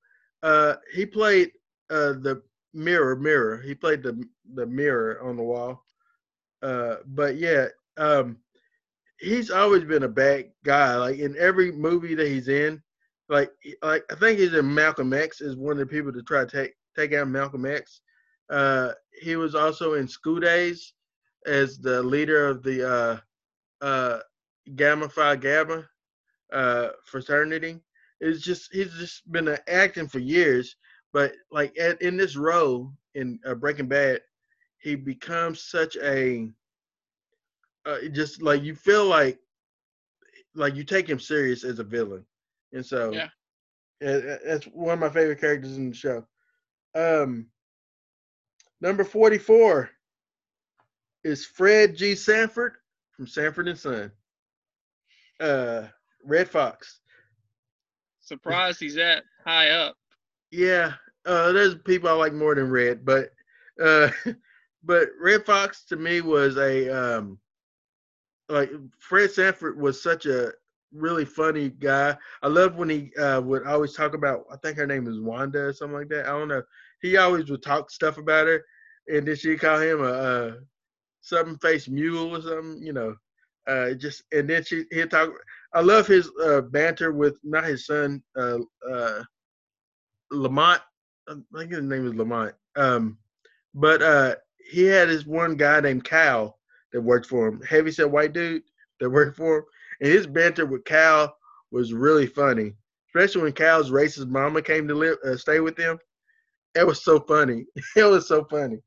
[0.42, 1.52] Uh, he played
[1.90, 2.42] uh, the
[2.72, 3.60] mirror, mirror.
[3.60, 4.22] He played the
[4.54, 5.84] the mirror on the wall.
[6.62, 7.66] Uh, but yeah,
[7.98, 8.38] um,
[9.24, 10.96] he's always been a bad guy.
[10.96, 12.82] Like in every movie that he's in,
[13.28, 13.50] like
[13.82, 16.50] like I think he's in Malcolm X is one of the people to try to
[16.50, 18.00] take take out Malcolm X.
[18.50, 20.92] Uh, he was also in School Daze
[21.46, 24.18] as the leader of the uh, uh,
[24.76, 25.88] Gamma Phi Gamma
[26.52, 27.80] uh, fraternity.
[28.20, 30.76] It's just he's just been acting for years,
[31.12, 34.20] but like at, in this role in uh, Breaking Bad,
[34.78, 36.48] he becomes such a
[37.86, 39.38] uh, just like you feel like
[40.54, 42.24] like you take him serious as a villain,
[42.72, 43.28] and so Yeah.
[44.00, 46.26] that's one of my favorite characters in the show.
[46.94, 47.46] Um,
[48.80, 49.90] number forty-four
[51.24, 52.14] is Fred G.
[52.14, 52.74] Sanford
[53.12, 54.12] from Sanford and Son.
[55.40, 55.88] Uh,
[56.24, 57.00] Redd Foxx.
[58.20, 59.96] Surprised he's that high up.
[60.50, 60.94] Yeah,
[61.26, 63.30] uh, there's people I like more than Redd, but
[63.82, 64.10] uh,
[64.84, 67.38] but Redd Foxx to me was a um,
[68.48, 70.52] like Fred Sanford was such a
[70.92, 72.16] really funny guy.
[72.42, 74.44] I love when he uh, would always talk about.
[74.52, 76.26] I think her name is Wanda or something like that.
[76.26, 76.62] I don't know.
[77.00, 78.64] He always would talk stuff about her,
[79.08, 80.52] and then she call him a, uh
[81.20, 82.82] something face mule or something.
[82.82, 83.16] You know,
[83.66, 85.30] uh, just and then she he'd talk.
[85.72, 88.22] I love his uh, banter with not his son.
[88.36, 88.58] Uh,
[88.90, 89.22] uh,
[90.30, 90.80] Lamont.
[91.28, 92.54] I think his name is Lamont.
[92.76, 93.18] Um,
[93.74, 94.36] but uh,
[94.70, 96.58] he had this one guy named Cal
[96.94, 98.62] that worked for him, heavyset white dude
[99.00, 99.64] that worked for him,
[100.00, 101.36] and his banter with Cal
[101.70, 102.72] was really funny,
[103.08, 105.98] especially when Cal's racist mama came to live, uh, stay with them.
[106.74, 107.66] It was so funny.
[107.96, 108.78] it was so funny.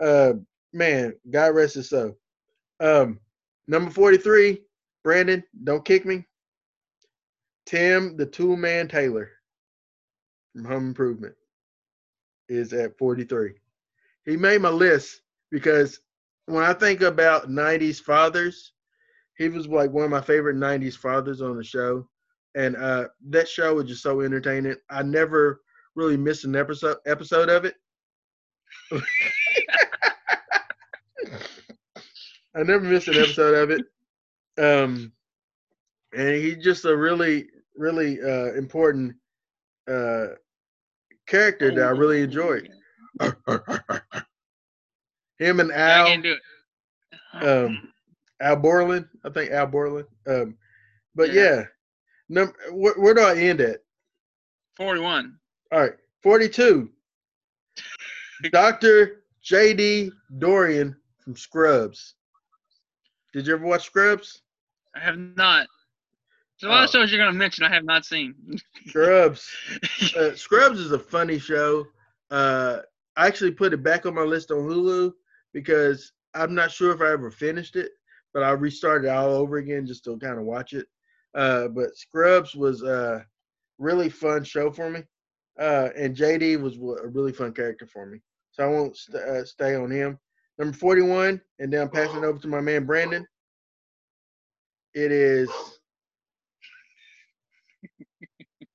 [0.00, 0.32] Uh,
[0.72, 2.18] man, God rest his soul.
[2.80, 3.20] Um,
[3.68, 4.62] number forty-three,
[5.04, 6.26] Brandon, don't kick me.
[7.66, 9.28] Tim, the Tool Man Taylor
[10.52, 11.34] from Home Improvement
[12.48, 13.52] is at 43.
[14.24, 15.20] He made my list
[15.50, 16.00] because
[16.50, 18.72] when I think about 90s fathers,
[19.36, 22.06] he was like one of my favorite '90s fathers on the show,
[22.54, 24.76] and uh, that show was just so entertaining.
[24.90, 25.62] I never
[25.94, 27.74] really missed an episode episode of it.
[32.54, 33.86] I never missed an episode of it.
[34.58, 35.12] Um,
[36.12, 39.14] and he's just a really, really uh, important
[39.88, 40.26] uh,
[41.26, 42.68] character that I really enjoyed.
[45.40, 46.36] Him and I Al, can't do
[47.42, 47.44] it.
[47.44, 47.92] um,
[48.40, 50.06] Al Borland, I think Al Borland.
[50.26, 50.56] Um,
[51.14, 51.42] but Yeah.
[51.42, 51.62] yeah,
[52.28, 53.80] num- where, where do I end at?
[54.76, 55.36] 41.
[55.72, 56.90] All right, forty-two.
[58.52, 60.10] Doctor J.D.
[60.38, 62.14] Dorian from Scrubs.
[63.32, 64.42] Did you ever watch Scrubs?
[64.94, 65.66] I have not.
[66.60, 66.92] There's a lot of Oh.
[66.92, 68.34] shows you're going to mention I have not seen.
[68.88, 69.48] Scrubs.
[70.16, 71.86] uh, Scrubs is a funny show.
[72.30, 72.80] Uh,
[73.16, 75.12] I actually put it back on my list on Hulu
[75.52, 77.90] because I'm not sure if I ever finished it,
[78.32, 80.86] but I restarted it all over again just to kind of watch it.
[81.34, 83.24] Uh, but Scrubs was a
[83.78, 85.02] really fun show for me,
[85.58, 88.20] uh, and JD was a really fun character for me.
[88.52, 90.18] So I won't st- uh, stay on him.
[90.58, 93.26] Number 41, and then I'm passing it over to my man Brandon.
[94.94, 95.48] It is.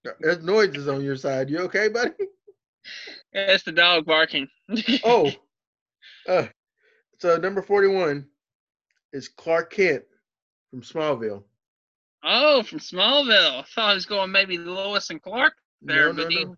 [0.19, 1.49] There's noises on your side.
[1.49, 2.11] You okay, buddy?
[3.33, 4.47] It's the dog barking.
[5.03, 5.31] Oh,
[6.29, 6.47] uh,
[7.19, 8.25] so number 41
[9.13, 10.03] is Clark Kent
[10.69, 11.43] from Smallville.
[12.23, 13.59] Oh, from Smallville.
[13.59, 16.55] I thought I was going maybe Lois and Clark there, No, no, but he no.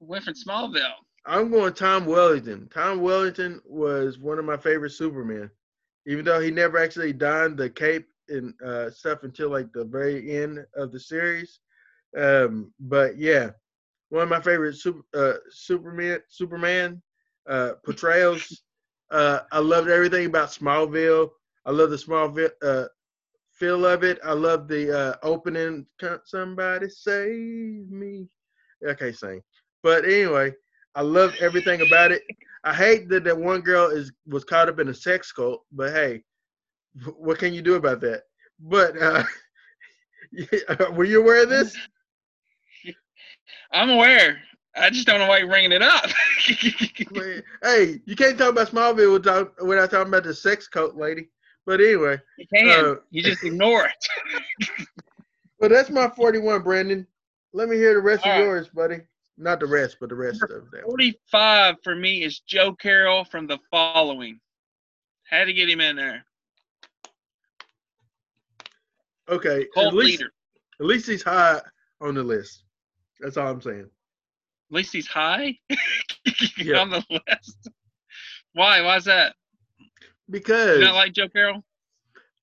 [0.00, 0.94] went from Smallville.
[1.26, 2.68] I'm going Tom Wellington.
[2.72, 5.50] Tom Wellington was one of my favorite Superman,
[6.06, 10.38] even though he never actually donned the cape and uh, stuff until like the very
[10.38, 11.60] end of the series.
[12.16, 13.50] Um, but yeah,
[14.08, 17.02] one of my favorite super, uh, Superman Superman
[17.48, 18.62] uh, portrayals.
[19.10, 21.30] Uh, I loved everything about Smallville.
[21.66, 22.86] I love the Smallville uh,
[23.52, 24.18] feel of it.
[24.24, 25.86] I love the uh, opening.
[26.24, 28.28] Somebody save me.
[28.88, 29.42] I can't sing,
[29.82, 30.54] but anyway,
[30.94, 32.22] I love everything about it.
[32.64, 35.92] I hate that that one girl is was caught up in a sex cult, but
[35.92, 36.22] hey,
[37.18, 38.22] what can you do about that?
[38.58, 39.22] But uh,
[40.92, 41.76] were you aware of this?
[43.72, 44.40] I'm aware.
[44.76, 46.06] I just don't know why you're bringing it up.
[47.62, 51.28] Hey, you can't talk about Smallville without without talking about the sex cult lady.
[51.66, 52.84] But anyway, you can.
[52.84, 54.76] Uh, you just ignore it.
[55.60, 57.06] but that's my forty-one, Brandon.
[57.52, 58.44] Let me hear the rest All of right.
[58.44, 59.00] yours, buddy.
[59.36, 60.82] Not the rest, but the rest of them.
[60.84, 64.38] 45 for me is Joe Carroll from The Following.
[65.28, 66.24] Had to get him in there.
[69.28, 70.32] Okay, at least leader.
[70.80, 71.60] at least he's high
[72.00, 72.64] on the list.
[73.20, 73.88] That's all I'm saying.
[74.70, 75.58] At least he's high
[76.56, 76.78] Yeah.
[76.78, 77.68] on the list.
[78.52, 78.80] Why?
[78.82, 79.34] Why's that?
[80.30, 81.64] Because You not like Joe Carroll?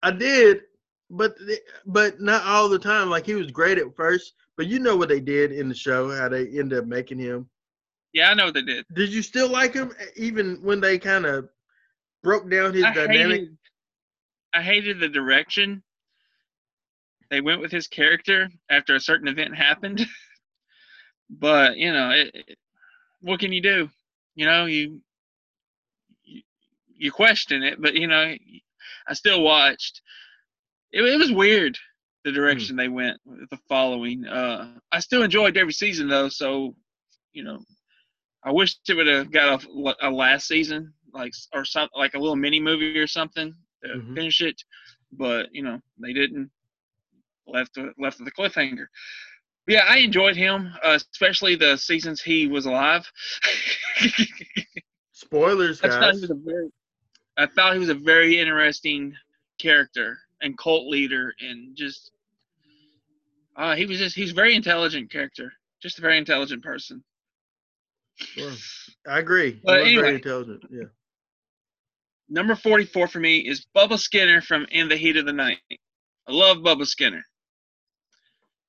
[0.04, 0.64] I did,
[1.10, 1.38] but
[1.86, 3.10] but not all the time.
[3.10, 6.12] Like he was great at first, but you know what they did in the show,
[6.12, 7.50] how they ended up making him.
[8.12, 8.86] Yeah, I know what they did.
[8.94, 11.48] Did you still like him even when they kind of
[12.24, 13.42] broke down his I dynamic?
[13.42, 13.58] hated,
[14.54, 15.82] I hated the direction
[17.30, 20.06] they went with his character after a certain event happened.
[21.30, 22.58] but you know, it, it-
[23.22, 23.90] what can you do?
[24.36, 25.02] You know, you,
[26.24, 26.42] you
[26.96, 28.36] you question it, but you know,
[29.08, 30.02] I still watched.
[30.92, 31.78] It, it was weird
[32.24, 34.26] the direction they went with the following.
[34.26, 36.76] Uh, I still enjoyed every season though, so
[37.34, 37.60] you know,
[38.44, 42.20] I wish it would have got a, a last season, like or something like a
[42.20, 44.16] little mini movie or something to Mhm.
[44.16, 44.62] finish it.
[45.12, 46.52] But you know, they didn't.
[47.48, 48.88] Left left with a cliffhanger.
[49.68, 53.10] Yeah, I enjoyed him, uh, especially the seasons he was alive.
[55.12, 56.70] Spoilers, I thought he was a very,
[57.38, 59.14] I thought he was a very interesting
[59.60, 62.12] character and cult leader, and just,
[63.58, 65.52] uh, he was just he's very intelligent character,
[65.82, 67.04] just a very intelligent person.
[68.16, 68.54] Sure.
[69.06, 69.60] I agree.
[69.64, 70.02] But anyway.
[70.02, 70.64] very intelligent.
[70.72, 70.86] Yeah.
[72.30, 75.60] Number forty-four for me is Bubba Skinner from In the Heat of the Night.
[76.28, 77.24] I love Bubba Skinner.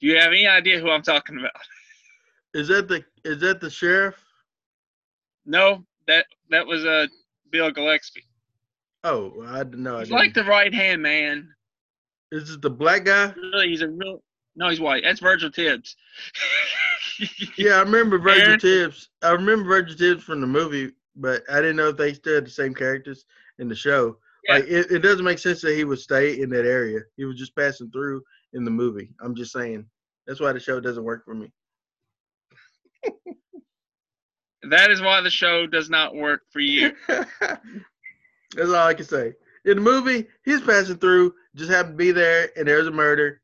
[0.01, 1.53] Do you have any idea who I'm talking about?
[2.55, 4.17] Is that the is that the sheriff?
[5.45, 7.07] No, that that was uh
[7.51, 8.25] Bill Gillespie.
[9.05, 9.97] Oh, I didn't know.
[9.97, 10.21] I He's didn't.
[10.21, 11.49] like the right hand man.
[12.33, 13.33] Is it the black guy?
[13.37, 14.23] Really, he's a real.
[14.57, 15.03] No, he's white.
[15.05, 15.97] That's Virgil Tibbs.
[17.57, 18.61] Yeah, I remember Virgil Aaron?
[18.61, 19.09] Tibbs.
[19.23, 22.47] I remember Virgil Tibbs from the movie, but I didn't know if they still had
[22.47, 23.25] the same characters
[23.59, 24.19] in the show.
[24.45, 24.55] Yeah.
[24.55, 27.01] Like it, it doesn't make sense that he would stay in that area.
[27.17, 29.11] He was just passing through in the movie.
[29.21, 29.87] I'm just saying.
[30.27, 31.51] That's why the show doesn't work for me.
[34.71, 36.93] that is why the show does not work for you.
[37.09, 37.61] That's
[38.59, 39.33] all I can say.
[39.65, 43.41] In the movie, he's passing through, just happened to be there, and there's a murder,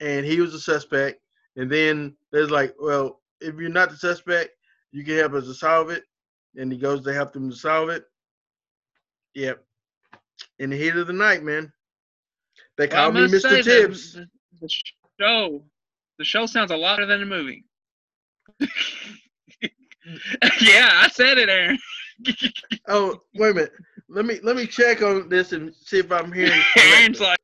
[0.00, 1.20] and he was a suspect.
[1.56, 4.50] And then there's like, well, if you're not the suspect,
[4.92, 6.04] you can help us to solve it.
[6.56, 8.04] And he goes to help them to solve it.
[9.34, 9.64] Yep.
[10.58, 11.72] In the heat of the night, man.
[12.76, 13.62] They Well, call me Mr.
[13.62, 14.14] Tibbs.
[14.14, 14.28] The,
[14.60, 14.68] the
[15.20, 15.62] show,
[16.18, 17.64] the show sounds a lot better than the movie.
[20.60, 21.78] yeah, I said it, Aaron.
[22.88, 23.72] Oh, wait a minute.
[24.08, 26.62] Let me let me check on this and see if I'm hearing.
[26.76, 27.38] Aaron's like,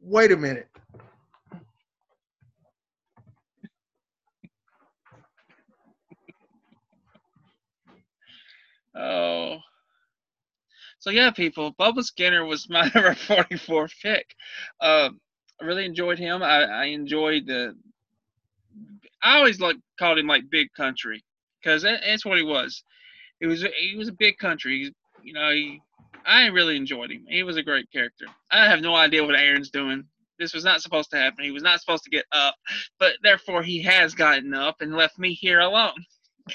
[0.00, 0.68] Wait a minute.
[8.94, 9.58] oh.
[11.00, 14.34] So yeah, people, Bubba Skinner was my number forty-four pick.
[14.80, 15.20] Um,
[15.60, 16.42] I really enjoyed him.
[16.42, 17.76] I, I enjoyed the.
[19.22, 21.24] I always like called him like Big Country
[21.62, 22.82] because that's what he was.
[23.40, 24.92] He was he was a big country.
[25.22, 25.80] You know, he,
[26.26, 27.24] I really enjoyed him.
[27.28, 28.26] He was a great character.
[28.50, 30.04] I have no idea what Aaron's doing.
[30.38, 31.44] This was not supposed to happen.
[31.44, 32.56] He was not supposed to get up,
[32.98, 35.94] but therefore he has gotten up and left me here alone.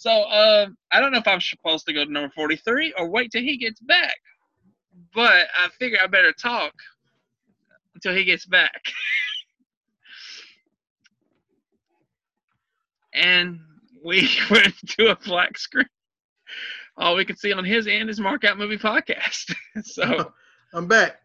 [0.00, 3.30] So uh, I don't know if I'm supposed to go to number 43 or wait
[3.32, 4.16] till he gets back.
[5.14, 6.72] But I figure I better talk
[7.94, 8.82] until he gets back.
[13.14, 13.60] and
[14.04, 15.86] we went to a black screen.
[16.96, 19.54] All we can see on his end is Mark Out Movie Podcast.
[19.82, 20.32] so
[20.74, 21.20] I'm back.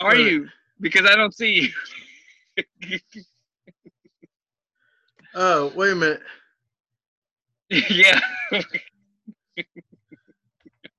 [0.00, 0.48] are Uh, you?
[0.80, 1.70] Because I don't see
[2.56, 2.98] you.
[5.34, 6.20] Oh, wait a minute.
[7.70, 8.20] yeah.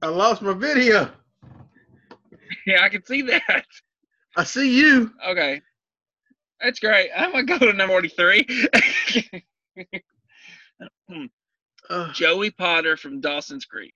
[0.02, 1.12] I lost my video.
[2.66, 3.66] yeah, I can see that.
[4.36, 5.12] I see you.
[5.28, 5.62] Okay.
[6.62, 7.10] That's great.
[7.16, 8.68] I'm gonna go to number 43.
[11.90, 13.94] Uh, Joey Potter from Dawson's Creek.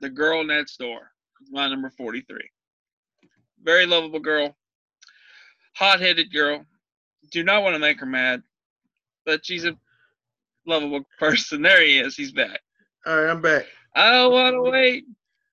[0.00, 1.10] The girl next door.
[1.50, 2.38] My number 43.
[3.62, 4.56] Very lovable girl.
[5.74, 6.64] Hot headed girl.
[7.32, 8.42] Do not want to make her mad.
[9.24, 9.76] But she's a
[10.66, 11.62] lovable person.
[11.62, 12.16] There he is.
[12.16, 12.60] He's back.
[13.04, 13.66] all right, I'm back.
[13.94, 15.04] I don't want to wait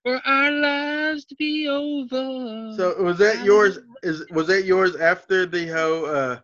[0.03, 2.73] for our lives to be over.
[2.77, 3.79] So was that yours?
[4.03, 6.39] Is was that yours after the whole uh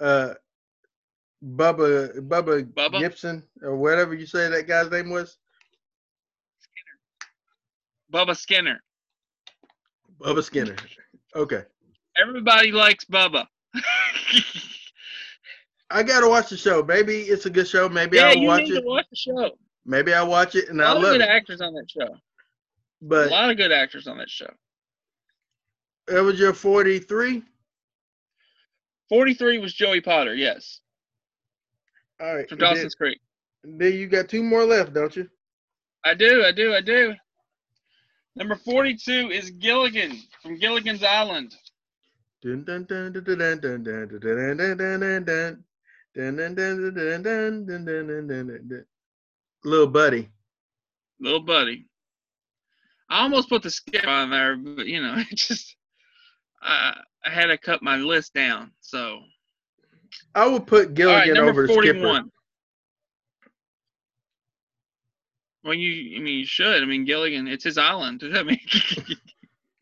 [0.00, 0.34] uh
[1.42, 2.98] Bubba Bubba, Bubba?
[3.00, 5.38] Gibson or whatever you say that guy's name was?
[6.60, 8.24] Skinner.
[8.26, 8.82] Bubba Skinner.
[10.20, 10.76] Bubba Skinner.
[11.34, 11.62] Okay.
[12.20, 13.46] Everybody likes Bubba.
[15.92, 16.82] I gotta watch the show.
[16.82, 17.88] Maybe it's a good show.
[17.88, 18.80] Maybe yeah, I'll you watch need it.
[18.82, 19.50] to watch the show.
[19.86, 21.28] Maybe I'll watch it and A I lot of love good it.
[21.28, 22.14] actors on that show.
[23.02, 24.50] A lot of good actors on that show.
[26.06, 27.42] that was your 43.
[29.08, 30.80] 43 was Joey Potter, yes,
[32.20, 32.48] All right.
[32.48, 33.20] from and then- Dawson's Creek.
[33.62, 35.28] Then you got two more left, don't you?
[36.04, 37.14] I do, I do, I do.
[38.36, 41.54] Number 42 is Gilligan from Gilligan's Island.
[42.42, 43.60] Dun, dun, dun, dun, dun.
[43.60, 45.64] Dun, dun, dun, dun, dun,
[46.14, 48.84] dun, dun, dun, dun, dun, dun, dun.
[49.64, 50.30] Little buddy.
[51.18, 51.89] Little buddy.
[53.10, 55.76] I almost put the skip on there, but you know, it just
[56.62, 56.94] I
[57.24, 58.70] I had to cut my list down.
[58.80, 59.20] So
[60.34, 61.98] I would put Gilligan number over Skipper.
[61.98, 62.30] 41.
[65.64, 66.82] Well, you I mean you should.
[66.82, 68.22] I mean Gilligan, it's his island.
[68.34, 68.60] I mean,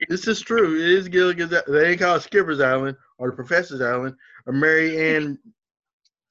[0.08, 0.76] This is true.
[0.76, 1.52] It is Gilligan's.
[1.66, 4.14] They ain't call it Skipper's Island or the Professor's Island
[4.46, 5.38] or Mary Ann's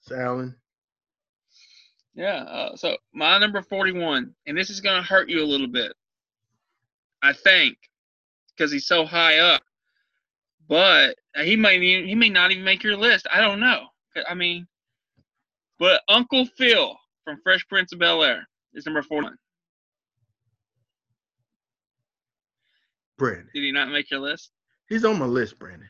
[0.10, 0.56] Island.
[2.16, 2.44] Yeah.
[2.44, 5.94] Uh, so my number 41, and this is going to hurt you a little bit,
[7.22, 7.78] I think,
[8.56, 9.62] because he's so high up.
[10.68, 13.28] But he may even, he may not even make your list.
[13.34, 13.88] I don't know.
[14.28, 14.68] I mean,
[15.80, 19.38] but Uncle Phil from Fresh Prince of Bel Air is number 41.
[23.18, 23.50] Brandon.
[23.54, 24.52] Did he not make your list?
[24.90, 25.90] He's on my list, Brandon.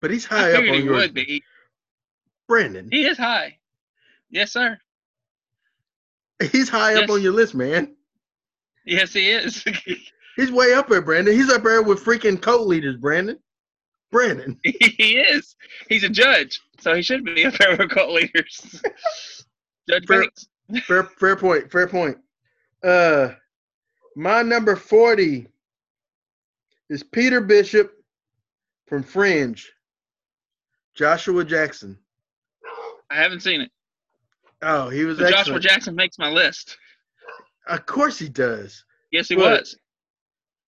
[0.00, 0.96] But he's I high up figured on he yours.
[0.96, 1.42] would be.
[2.48, 2.88] Brandon.
[2.90, 3.58] He is high.
[4.30, 4.78] Yes, sir.
[6.52, 7.94] He's high up on your list, man.
[8.86, 9.64] Yes, he is.
[10.40, 11.34] He's way up there, Brandon.
[11.34, 13.38] He's up there with freaking cult leaders, Brandon.
[14.10, 14.58] Brandon.
[14.64, 15.54] he is.
[15.90, 18.82] He's a judge, so he should be up there with cult leaders.
[19.88, 20.24] Judge Fair-.
[20.86, 21.70] Fair fair point.
[21.70, 22.16] Fair point.
[22.82, 23.30] Uh
[24.16, 25.46] my number 40
[26.88, 27.92] is Peter Bishop
[28.86, 29.70] from Fringe.
[30.94, 31.98] Joshua Jackson.
[33.10, 33.70] I haven't seen it.
[34.62, 35.60] Oh, he was Joshua.
[35.60, 36.78] Jackson makes my list.
[37.66, 38.84] Of course he does.
[39.12, 39.76] Yes, he But- was.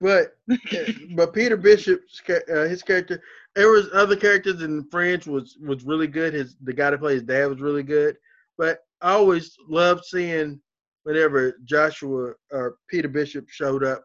[0.03, 0.37] But
[1.15, 3.23] but Peter Bishop's uh, his character.
[3.55, 6.35] There was other characters in Fringe was was really good.
[6.35, 8.17] His the guy that plays his dad was really good.
[8.59, 10.61] But I always loved seeing
[11.05, 14.05] whenever Joshua or Peter Bishop showed up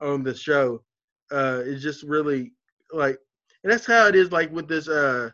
[0.00, 0.82] on the show.
[1.30, 2.52] Uh, it's just really
[2.92, 3.18] like,
[3.62, 4.32] and that's how it is.
[4.32, 5.30] Like with this uh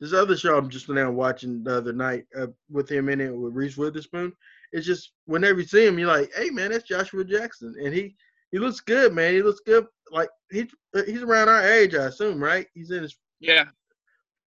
[0.00, 3.32] this other show I'm just now watching the other night uh, with him in it
[3.32, 4.32] with Reese Witherspoon.
[4.72, 8.16] It's just whenever you see him, you're like, hey man, that's Joshua Jackson, and he
[8.52, 9.32] he looks good, man.
[9.34, 9.86] He looks good.
[10.10, 10.68] Like he
[11.06, 12.66] he's around our age, I assume, right?
[12.74, 13.64] He's in his Yeah.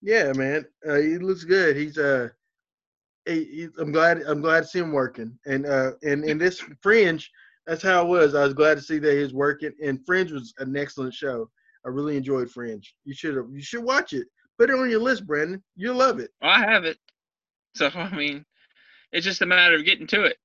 [0.02, 0.66] yeah, man.
[0.88, 1.76] Uh, he looks good.
[1.76, 2.30] He's uh,
[3.26, 6.64] he, he, I'm glad I'm glad to see him working, and uh, and in this
[6.82, 7.30] Fringe,
[7.66, 8.36] that's how it was.
[8.36, 11.50] I was glad to see that he was working, and Fringe was an excellent show.
[11.86, 12.94] I really enjoyed Fringe.
[13.06, 14.28] You should have you should watch it.
[14.60, 15.62] Put it on your list, Brandon.
[15.76, 16.32] You'll love it.
[16.42, 16.98] I have it.
[17.74, 18.46] So I mean,
[19.12, 20.38] it's just a matter of getting to it.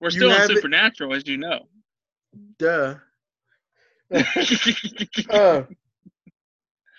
[0.00, 0.56] We're You still on have it?
[0.56, 1.68] Supernatural, as you know.
[2.58, 2.96] Duh.
[5.30, 5.64] Uh,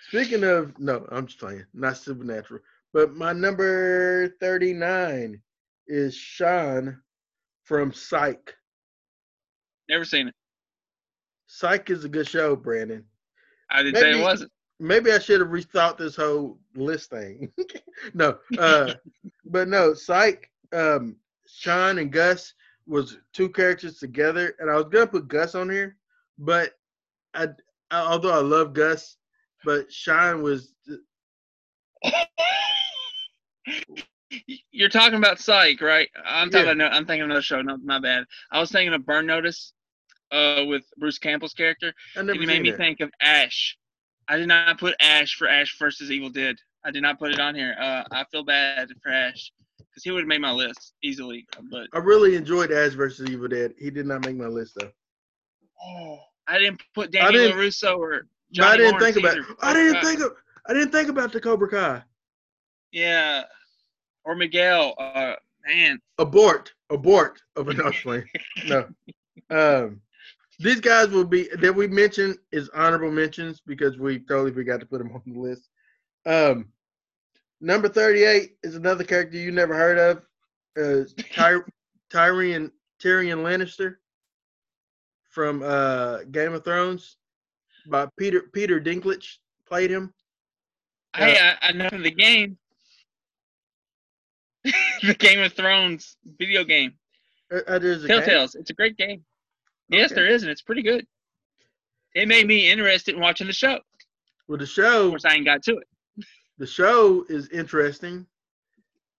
[0.08, 1.64] speaking of no, I'm just playing.
[1.74, 2.60] Not supernatural.
[2.92, 5.40] But my number 39
[5.88, 7.00] is Shawn
[7.64, 8.54] from Psych.
[9.88, 10.34] Never seen it.
[11.46, 13.04] Psych is a good show, Brandon.
[13.70, 14.52] I didn't say Maybe- it wasn't.
[14.78, 17.52] Maybe I should have rethought this whole list thing.
[18.14, 18.94] no, uh,
[19.44, 21.16] but no, Psych, um,
[21.46, 22.54] Shawn and Gus
[22.90, 25.96] was two characters together, and I was gonna put Gus on here,
[26.38, 26.72] but
[27.34, 27.48] I,
[27.90, 29.16] I although I love Gus,
[29.64, 30.74] but Shawn was
[34.72, 36.08] You're talking about Psych, right?
[36.24, 36.72] I'm talking Yeah.
[36.72, 36.76] about.
[36.78, 37.60] No, I'm thinking of another show.
[37.62, 38.24] No, my bad.
[38.52, 39.72] I was thinking of Burn Notice,
[40.30, 41.92] uh, with Bruce Campbell's character.
[42.16, 42.76] I never And it made me that.
[42.78, 43.76] think of Ash.
[44.28, 46.56] I did not put Ash for Ash versus Evil Dead.
[46.84, 47.74] I did not put it on here.
[47.80, 49.52] Uh, I feel bad for Ash
[50.00, 51.46] because he would have made my list easily.
[51.70, 53.74] But I really enjoyed Ash versus Evil Dead.
[53.78, 54.90] He did not make my list though.
[55.82, 59.36] Oh, I didn't put Daniel didn't- Russo or Johnny I didn't Lawrence think about.
[59.38, 59.56] either.
[59.62, 60.32] I didn't Uh, think of.
[60.66, 62.02] I didn't think about the Cobra Kai.
[62.92, 63.44] Yeah,
[64.24, 64.94] or Miguel.
[64.98, 65.34] Uh,
[65.66, 66.72] man, Abort.
[66.90, 67.40] Abort.
[67.56, 67.92] Of a no.
[68.66, 68.88] No.
[69.50, 70.00] Um,
[70.58, 74.86] these guys will be that we mentioned is honorable mentions because we totally forgot to
[74.86, 75.68] put them on the list.
[76.26, 76.72] Um,
[77.60, 80.22] number thirty-eight is another character you never heard of.
[80.78, 81.04] Uh,
[81.34, 81.60] Ty-
[82.10, 82.70] Tyrion
[83.02, 83.96] Tyrion Lannister
[85.30, 87.16] from uh, Game of Thrones
[87.86, 89.36] by Peter Peter Dinklage
[89.66, 90.12] played him.
[91.16, 92.56] hey, I, I know the game.
[95.02, 96.92] the Game of Thrones video game,
[97.50, 98.20] Uh, uh, there's a game?
[98.20, 98.54] Telltales.
[98.54, 99.24] It's a great game.
[99.88, 100.16] Yes, Okay.
[100.20, 101.06] there is, and it's pretty good.
[102.14, 103.78] It made me interested in watching the show.
[104.48, 105.88] Well, the show Of course, I ain't got to it.
[106.60, 108.26] The show is interesting.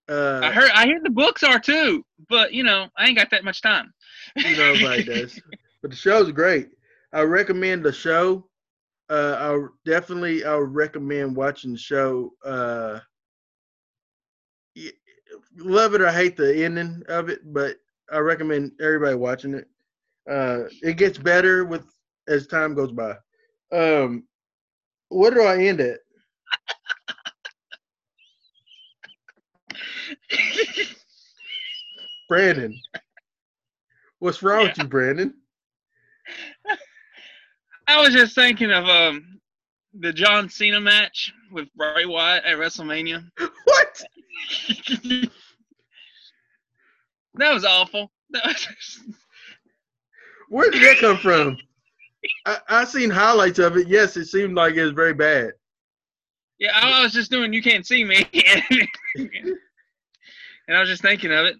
[0.07, 3.31] Uh, I heard, I hear the books are too, but you know, I ain't got
[3.31, 3.91] that much time.
[4.35, 5.41] you know nobody does,
[5.81, 6.69] but the show's great.
[7.11, 8.47] I recommend the show.
[9.09, 12.31] Uh, I definitely I would recommend watching the show.
[12.45, 12.99] Uh,
[15.57, 17.77] love it or hate the ending of it, but
[18.11, 19.67] I recommend everybody watching it.
[20.29, 21.85] Uh, it gets better with
[22.27, 23.15] as time goes by.
[23.73, 24.25] Um,
[25.09, 25.99] what do I end at?
[32.29, 32.77] Brandon.
[34.19, 35.33] What's wrong with you, Brandon?
[37.87, 39.39] I was just thinking of um
[39.93, 43.29] the John Cena match with Bray Wyatt at WrestleMania.
[43.65, 44.03] What?
[47.35, 48.11] that was awful.
[48.31, 48.99] That was,
[50.49, 51.57] Where did that come from?
[52.45, 53.87] I, I seen highlights of it.
[53.87, 55.51] Yes, it seemed like it was very bad.
[56.59, 57.53] yeah, I was just doing.
[57.53, 58.25] You can't see me,
[60.71, 61.57] and I was just thinking of it.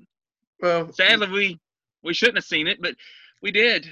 [0.61, 1.59] Well, Sadly, we
[2.01, 2.95] we shouldn't have seen it, but
[3.41, 3.85] we did.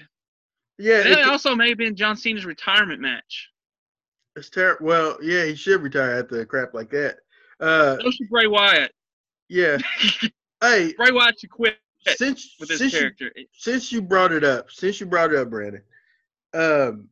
[0.78, 3.50] yeah, And it also may have been John Cena's retirement match.
[4.38, 4.86] it's terrible.
[4.86, 7.18] Well, yeah, he should retire after crap like that.
[7.60, 8.94] Uh, So should Bray Wyatt.
[9.50, 9.78] yeah.
[10.62, 11.78] hey, Bray Wyatt should quit
[12.16, 13.12] since with his since you,
[13.52, 15.84] since you brought it up, since you brought it up, Brandon,
[16.54, 17.10] um,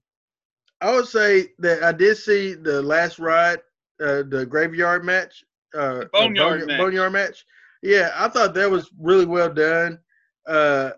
[0.80, 3.60] I would say that I did see the last ride,
[3.99, 5.43] uh, the graveyard match,
[5.74, 6.80] uh, boneyard uh, match.
[6.80, 7.45] boneyard match.
[7.88, 10.00] Yeah, I thought that was really well done.
[10.46, 10.92] Uh,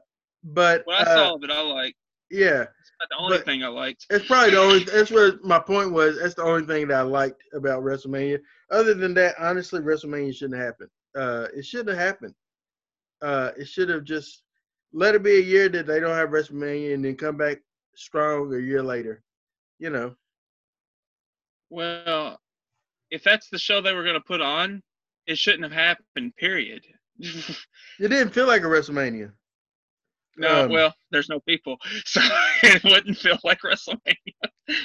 [0.43, 1.95] but What I uh, saw it, I like.
[2.31, 4.05] yeah, It's the only but- thing I liked.
[4.09, 4.83] it's probably the only.
[4.85, 6.17] That's what my point was.
[6.19, 8.39] That's the only thing that I liked about WrestleMania.
[8.71, 10.89] Other than that, honestly, WrestleMania shouldn't happen.
[11.15, 12.33] Uh, it shouldn't have happened.
[13.21, 14.43] Uh, it should have just
[14.93, 17.57] let it be a year that they don't have WrestleMania and then come back
[17.95, 19.21] strong a year later.
[19.79, 20.15] You know,
[21.69, 22.39] Well,
[23.11, 24.81] if that's the show they were going to put on,
[25.29, 26.35] it shouldn't have happened.
[26.35, 26.83] Period.
[27.19, 27.55] it
[27.99, 29.31] didn't feel like a WrestleMania.
[30.37, 32.21] no, Um, well, there's no people, so
[32.63, 34.75] it wouldn't feel like WrestleMania.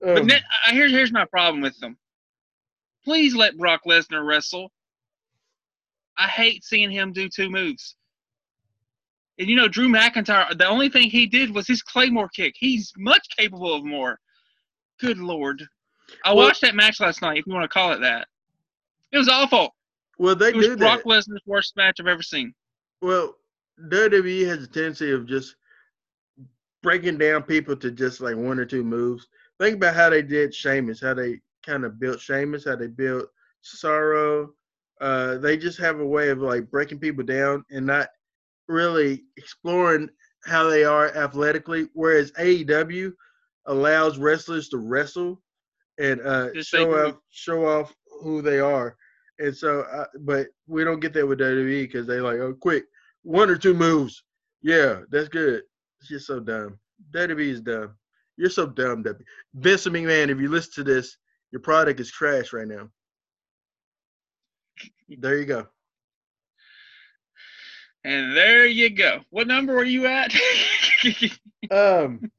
[0.00, 0.28] But um,
[0.66, 1.96] here's here's my problem with them.
[3.04, 4.70] Please let Brock Lesnar wrestle.
[6.16, 7.96] I hate seeing him do two moves.
[9.38, 12.54] And you know, Drew McIntyre, the only thing he did was his Claymore kick.
[12.58, 14.18] He's much capable of more.
[15.00, 15.62] Good lord.
[16.24, 18.28] I Well- watched that match last night, if you want to call it that.
[19.12, 19.74] It was awful.
[20.18, 21.08] Well, they It was do Brock that.
[21.08, 22.52] Lesnar's worst match I've ever seen.
[23.00, 23.36] Well,
[23.88, 25.54] WWE has a tendency of just
[26.82, 29.28] breaking down people to just like one or two moves.
[29.60, 33.28] Think about how they did Sheamus, how they kind of built Sheamus, how they built
[33.62, 34.50] Sorrow.
[35.00, 38.08] Uh, they just have a way of like breaking people down and not
[38.66, 40.08] really exploring
[40.44, 41.88] how they are athletically.
[41.94, 43.12] Whereas AEW
[43.66, 45.40] allows wrestlers to wrestle
[45.98, 48.96] and uh, show off show off who they are.
[49.38, 52.84] And so, uh, but we don't get that with WWE because they like, oh, quick,
[53.22, 54.22] one or two moves.
[54.62, 55.62] Yeah, that's good.
[56.00, 56.78] It's just so dumb.
[57.14, 57.94] WWE is dumb.
[58.36, 59.22] You're so dumb, WWE.
[59.54, 61.16] Vince McMahon, if you listen to this,
[61.52, 62.88] your product is trash right now.
[65.08, 65.66] There you go.
[68.04, 69.20] And there you go.
[69.30, 70.32] What number were you at?
[71.72, 72.30] Um,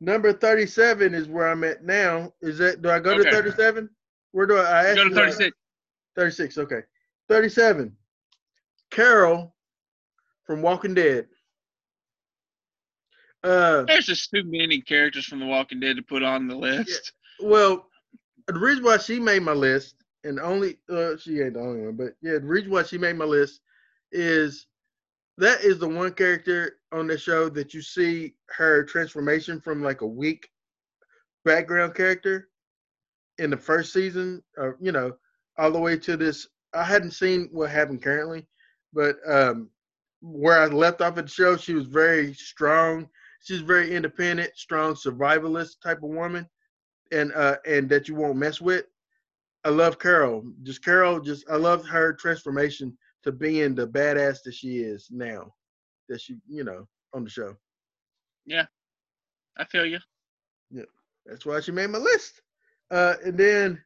[0.00, 2.32] number thirty-seven is where I'm at now.
[2.42, 2.82] Is that?
[2.82, 3.88] Do I go to thirty-seven?
[4.32, 4.90] Where do I?
[4.90, 5.52] I Go to like,
[6.18, 6.56] 36.
[6.56, 6.86] 36, okay.
[7.28, 7.96] 37.
[8.90, 9.54] Carol
[10.44, 11.28] from Walking Dead.
[13.44, 17.12] Uh, There's just too many characters from The Walking Dead to put on the list.
[17.40, 17.86] well,
[18.48, 19.94] the reason why she made my list,
[20.24, 23.16] and only uh, she ain't the only one, but yeah, the reason why she made
[23.16, 23.60] my list
[24.10, 24.66] is
[25.36, 30.00] that is the one character on the show that you see her transformation from like
[30.00, 30.48] a weak
[31.44, 32.48] background character
[33.38, 35.12] in the first season, or you know,
[35.58, 36.46] all the way to this.
[36.74, 38.46] I hadn't seen what happened currently,
[38.92, 39.70] but um,
[40.20, 43.08] where I left off at the show, she was very strong.
[43.42, 46.48] She's very independent, strong survivalist type of woman,
[47.12, 48.84] and uh, and that you won't mess with.
[49.64, 50.44] I love Carol.
[50.62, 51.20] Just Carol.
[51.20, 55.52] Just I love her transformation to being the badass that she is now.
[56.08, 57.54] That she, you know, on the show.
[58.46, 58.66] Yeah,
[59.56, 59.98] I feel you.
[60.70, 60.84] Yeah,
[61.26, 62.40] that's why she made my list.
[62.90, 63.82] Uh, and then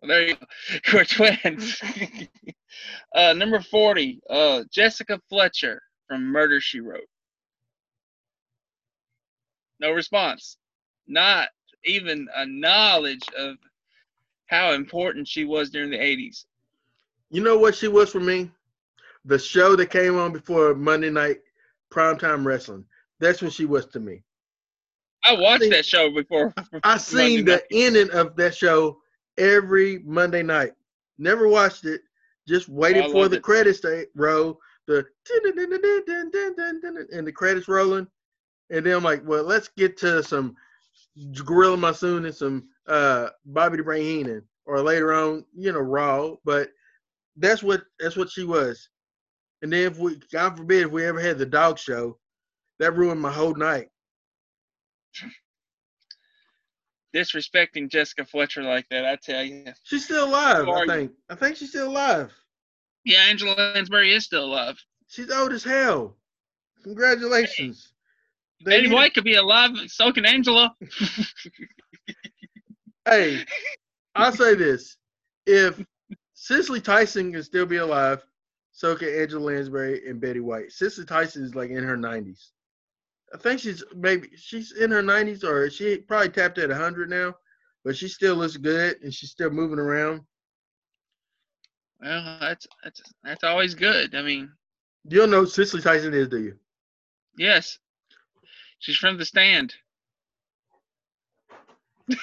[0.00, 0.46] well, there you go.
[0.92, 1.80] We're twins.
[3.14, 7.08] uh, number 40, uh, Jessica Fletcher from Murder She Wrote.
[9.80, 10.56] No response.
[11.06, 11.48] Not
[11.84, 13.56] even a knowledge of
[14.46, 16.44] how important she was during the 80s.
[17.30, 18.50] You know what she was for me?
[19.24, 21.38] The show that came on before Monday night
[21.92, 22.84] primetime wrestling.
[23.20, 24.22] That's what she was to me.
[25.24, 26.54] I watched seen- that show before.
[26.84, 29.00] I seen the ending of that show
[29.36, 30.72] every Monday night.
[31.18, 32.02] Never watched it.
[32.46, 33.42] Just waited I for the it.
[33.42, 34.58] credits to roll.
[34.86, 35.04] The
[37.12, 38.06] and the credits rolling,
[38.70, 40.56] and then I'm like, well, let's get to some
[41.44, 46.36] Gorilla Monsoon and some uh, Bobby the Brain Heenan, or later on, you know, Raw.
[46.44, 46.70] But
[47.36, 48.88] that's what that's what she was.
[49.60, 52.18] And then if we, God forbid, if we ever had the dog show,
[52.78, 53.88] that ruined my whole night.
[57.14, 59.64] Disrespecting Jessica Fletcher like that, I tell you.
[59.82, 60.90] She's still alive, I are you?
[60.92, 61.12] think.
[61.30, 62.32] I think she's still alive.
[63.04, 64.76] Yeah, Angela Lansbury is still alive.
[65.08, 66.16] She's old as hell.
[66.82, 67.92] Congratulations.
[68.66, 70.74] Eddie need- White could be alive, so can Angela.
[73.06, 73.42] Hey,
[74.14, 74.98] I'll say this:
[75.46, 75.82] if
[76.34, 78.22] Cicely Tyson can still be alive,
[78.72, 80.72] so can Angela Lansbury and Betty White.
[80.72, 82.52] Cicely Tyson is like in her nineties.
[83.34, 87.34] I think she's maybe she's in her nineties, or she probably tapped at hundred now,
[87.84, 90.22] but she still looks good and she's still moving around.
[92.00, 94.14] Well, that's that's that's always good.
[94.14, 94.50] I mean,
[95.08, 96.56] You don't know who Cicely Tyson is, do you?
[97.36, 97.78] yes,
[98.78, 99.74] she's from the stand.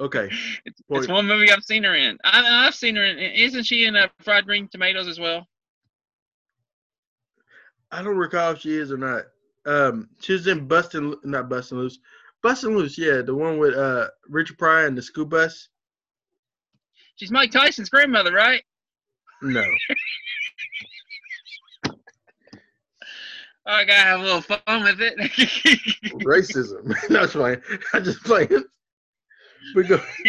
[0.00, 0.28] Okay.
[0.64, 2.16] it's, it's one movie I've seen her in.
[2.22, 3.18] I, I've seen her in.
[3.18, 5.44] Isn't she in uh, Fried Green Tomatoes as well?
[7.90, 9.24] I don't recall if she is or not.
[9.66, 11.98] Um, she was in Bustin', not Bustin' Loose,
[12.42, 12.96] Bustin' Loose.
[12.98, 15.68] Yeah, the one with uh Richard Pryor and the school bus.
[17.16, 18.62] She's Mike Tyson's grandmother, right?
[19.42, 19.62] No,
[23.68, 25.18] I gotta have a little fun with it.
[26.24, 26.94] racism.
[27.08, 27.60] That's fine.
[27.92, 28.64] I just playing.
[29.74, 30.00] But go,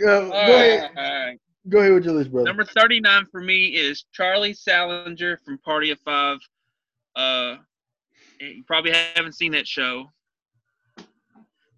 [0.00, 1.38] go, go ahead.
[1.68, 2.46] Go ahead with your list, brother.
[2.46, 6.38] Number 39 for me is Charlie Salinger from Party of Five.
[7.14, 7.56] Uh,
[8.40, 10.10] you probably haven't seen that show.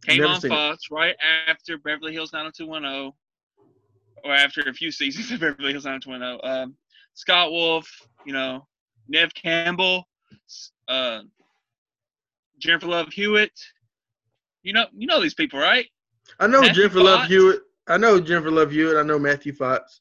[0.07, 0.55] Came Never on seen it.
[0.55, 1.16] Fox right
[1.47, 3.12] after Beverly Hills 90210,
[4.24, 6.51] or after a few seasons of Beverly Hills 90210.
[6.51, 6.76] Um,
[7.14, 7.88] Scott Wolf,
[8.24, 8.66] you know,
[9.09, 10.07] Neve Campbell,
[10.88, 11.22] uh,
[12.59, 13.59] Jennifer Love Hewitt.
[14.62, 15.86] You know, you know these people, right?
[16.38, 17.62] I know Matthew Jennifer Love Hewitt.
[17.91, 18.97] I know Jennifer Love Hewitt.
[18.97, 20.01] I know Matthew Fox.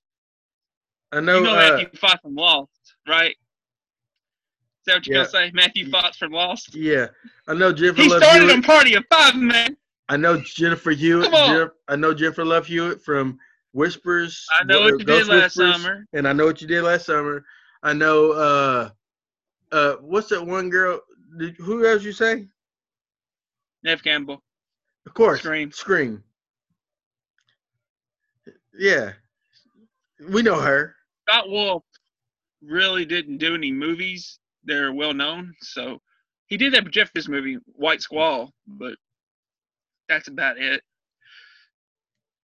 [1.12, 1.38] I know.
[1.40, 2.70] you know uh, Matthew Fox from Lost,
[3.08, 3.32] right?
[3.32, 5.24] Is that what you're Yeah.
[5.24, 5.52] gonna say?
[5.54, 6.76] Matthew Fox from Lost.
[6.76, 7.08] yeah,
[7.48, 8.56] I know Jennifer He Love started Hewitt.
[8.56, 9.76] on Party of Five, man.
[10.08, 11.26] I know Jennifer Hewitt.
[11.26, 11.50] Come on.
[11.50, 13.40] Jennifer- I know Jennifer Love Hewitt from
[13.74, 14.46] Whispers.
[14.60, 16.06] I know what you did last summer.
[16.14, 17.44] and I know what you did last summer.
[17.84, 18.32] I know.
[18.32, 18.90] uh
[19.72, 21.02] uh What's that one girl?
[21.38, 22.48] Did, who else you say?
[23.84, 24.42] Neve Campbell.
[25.06, 25.72] Of course, Scream.
[25.72, 26.24] Scream.
[28.78, 29.14] Yeah,
[30.30, 30.96] we know her.
[31.28, 31.84] Scott Wolf
[32.62, 34.40] really didn't do any movies.
[34.64, 36.02] They're well known, so
[36.48, 38.96] he did that Jeffers movie, White Squall, but
[40.08, 40.82] that's about it.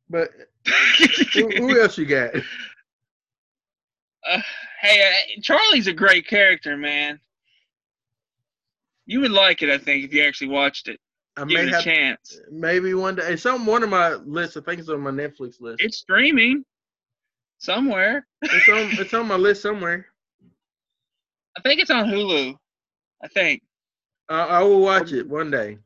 [0.09, 0.30] But
[1.34, 2.36] who, who else you got?
[4.30, 4.41] uh,
[4.82, 7.19] hey, uh, Charlie's a great character, man.
[9.07, 10.99] You would like it, I think, if you actually watched it.
[11.38, 12.40] I Give may it a have chance.
[12.50, 13.34] maybe one day.
[13.34, 14.56] It's on one of my lists.
[14.58, 15.82] I think it's on my Netflix list.
[15.82, 16.64] It's streaming
[17.58, 18.26] somewhere.
[18.42, 19.00] It's on.
[19.00, 20.06] It's on my list somewhere.
[21.58, 22.56] I think it's on Hulu.
[23.24, 23.62] I think
[24.30, 25.78] I, I will watch it one day.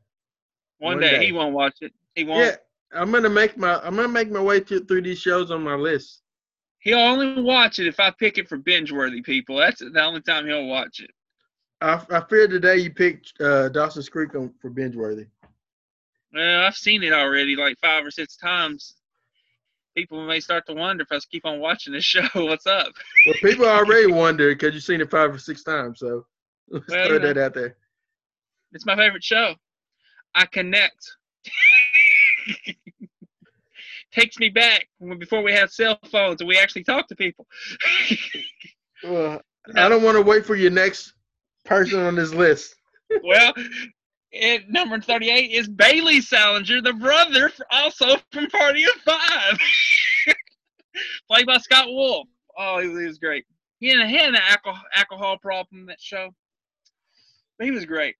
[0.78, 1.26] one, One day, day.
[1.26, 1.92] he won't watch it.
[2.14, 2.44] He won't.
[2.44, 2.56] Yeah,
[3.00, 3.74] I'm gonna make my.
[3.80, 6.22] I'm gonna make my way through, through these shows on my list.
[6.80, 9.56] He'll only watch it if I pick it for binge worthy people.
[9.56, 11.10] That's the only time he'll watch it.
[11.82, 15.26] I, I fear today you picked uh, Dawson's Creek on, for binge worthy.
[16.32, 18.94] Well, I've seen it already like five or six times.
[19.96, 22.26] People may start to wonder if I keep on watching this show.
[22.34, 22.92] What's up?
[23.26, 25.98] Well, people already wonder because you've seen it five or six times.
[25.98, 26.26] So
[26.68, 27.26] let's Well, throw you know.
[27.32, 27.76] that out there.
[28.72, 29.54] It's my favorite show.
[30.34, 31.16] I connect.
[34.12, 37.46] Takes me back when before we had cell phones and we actually talked to people.
[39.04, 39.40] Well,
[39.76, 41.14] I don't want to wait for your next
[41.64, 42.74] person on this list.
[43.22, 43.52] well,
[44.32, 49.58] at number 38 is Bailey Salinger, the brother, also from Party of Five.
[51.30, 52.28] Played by Scott Wolf.
[52.58, 53.44] Oh, he, he was great.
[53.78, 56.30] He had, he had an alcohol, alcohol problem that show.
[57.58, 58.16] But he was great.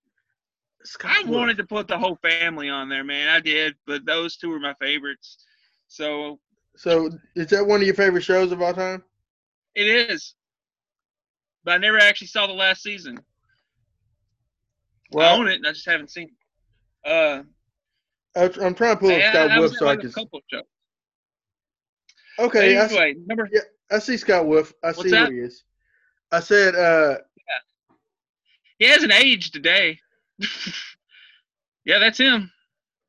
[0.85, 1.37] Scott I Wolf.
[1.37, 3.29] wanted to put the whole family on there, man.
[3.29, 5.45] I did, but those two were my favorites.
[5.89, 6.39] So
[6.77, 9.03] So is that one of your favorite shows of all time?
[9.75, 10.35] it is.
[11.65, 13.19] But I never actually saw the last season.
[15.19, 16.31] I own it, and I just haven't seen
[17.05, 17.11] it.
[17.11, 17.43] Uh,
[18.37, 20.13] I'm trying to pull up Scott I Wolf so I can.
[20.13, 20.63] couple shows.
[22.39, 23.49] Okay, I, see- anyway, number
[23.91, 24.73] I see Scott Wolf.
[24.83, 25.29] I see that?
[25.29, 25.65] who he is.
[26.33, 27.19] I said, uh,
[28.79, 29.99] he hasn't aged today.
[31.85, 32.51] yeah, that's him.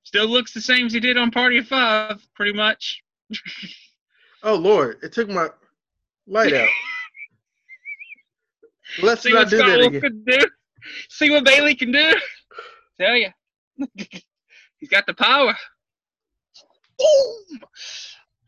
[0.03, 3.01] Still looks the same as he did on Party of Five, pretty much.
[4.43, 5.47] oh Lord, it took my
[6.27, 6.67] light out.
[9.01, 10.49] Let's See not do Scott that Wolf again.
[11.09, 12.13] See what Bailey can do.
[12.99, 13.29] Tell you,
[13.95, 15.55] he's got the power.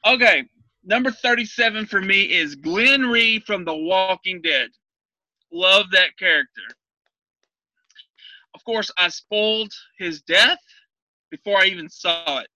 [0.05, 0.43] Okay,
[0.83, 4.69] number thirty-seven for me is Glenn Rhee from The Walking Dead.
[5.51, 6.61] Love that character.
[8.53, 10.59] Of course, I spoiled his death
[11.31, 12.47] before I even saw it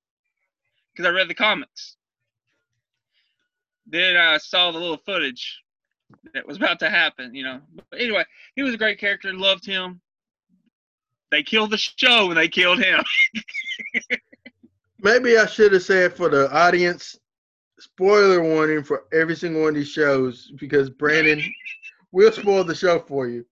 [0.94, 1.96] because I read the comics.
[3.88, 5.62] Then I saw the little footage
[6.34, 7.62] that was about to happen, you know.
[7.90, 9.34] But anyway, he was a great character.
[9.34, 10.02] Loved him.
[11.32, 13.04] They killed the show and they killed him.
[15.00, 17.20] Maybe I should have said for the audience,
[17.80, 21.42] spoiler warning for every single one of these shows because Brandon
[22.12, 23.46] will spoil the show for you.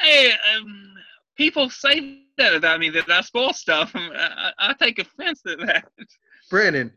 [0.00, 0.94] Hey, um,
[1.36, 3.92] people say that about me that I spoil stuff.
[3.94, 5.88] I, I, I take offense at that.
[6.50, 6.92] Brandon,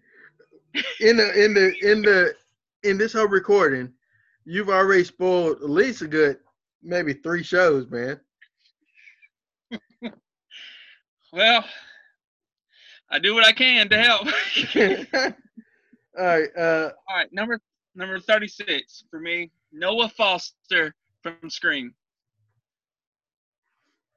[0.99, 2.34] in the in the in the
[2.86, 3.92] in this whole recording,
[4.46, 6.38] you've already spoiled at least a good
[6.82, 8.20] maybe three shows, man.
[11.34, 11.66] Well,
[13.12, 14.26] I do what I can to help.
[16.18, 17.60] All right, uh, All right, number
[17.94, 21.94] number thirty-six for me, Noah Foster from Scream.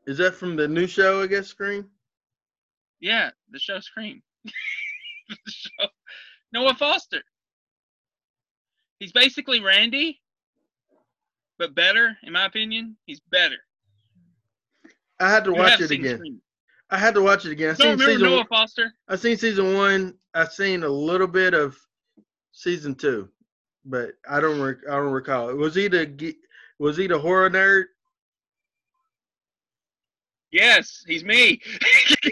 [0.07, 1.21] Is that from the new show?
[1.21, 1.91] I guess Scream.
[3.01, 4.23] Yeah, the show Scream.
[4.45, 4.53] the
[5.49, 5.89] show.
[6.53, 7.23] Noah Foster.
[8.99, 10.21] He's basically Randy,
[11.59, 12.97] but better, in my opinion.
[13.07, 13.57] He's better.
[15.21, 16.17] I had to You watch it again.
[16.17, 16.41] Scream.
[16.91, 17.71] I had to watch it again.
[17.71, 18.31] I Don't seen remember season.
[18.31, 18.95] Noah Foster?
[19.09, 20.15] I seen season one.
[20.35, 21.77] I seen a little bit of
[22.53, 23.29] season two,
[23.85, 24.61] but I don't.
[24.61, 25.55] Rec- I don't recall.
[25.55, 26.35] Was he the?
[26.79, 27.85] Was he the horror nerd?
[30.51, 31.61] Yes, he's me.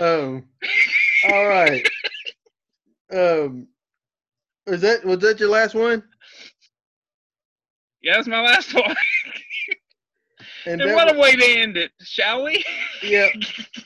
[0.00, 0.44] Um.
[1.32, 1.86] all right.
[3.12, 3.68] Um.
[4.66, 6.02] Is that was that your last one?
[8.02, 8.94] yeah, that's my last one.
[10.66, 12.64] And and what wa- a way to end it, shall we?
[13.02, 13.28] Yeah.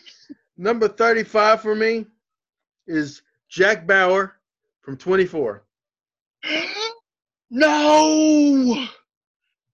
[0.57, 2.07] Number 35 for me
[2.87, 4.37] is Jack Bauer
[4.83, 5.65] from 24.
[7.51, 8.87] no!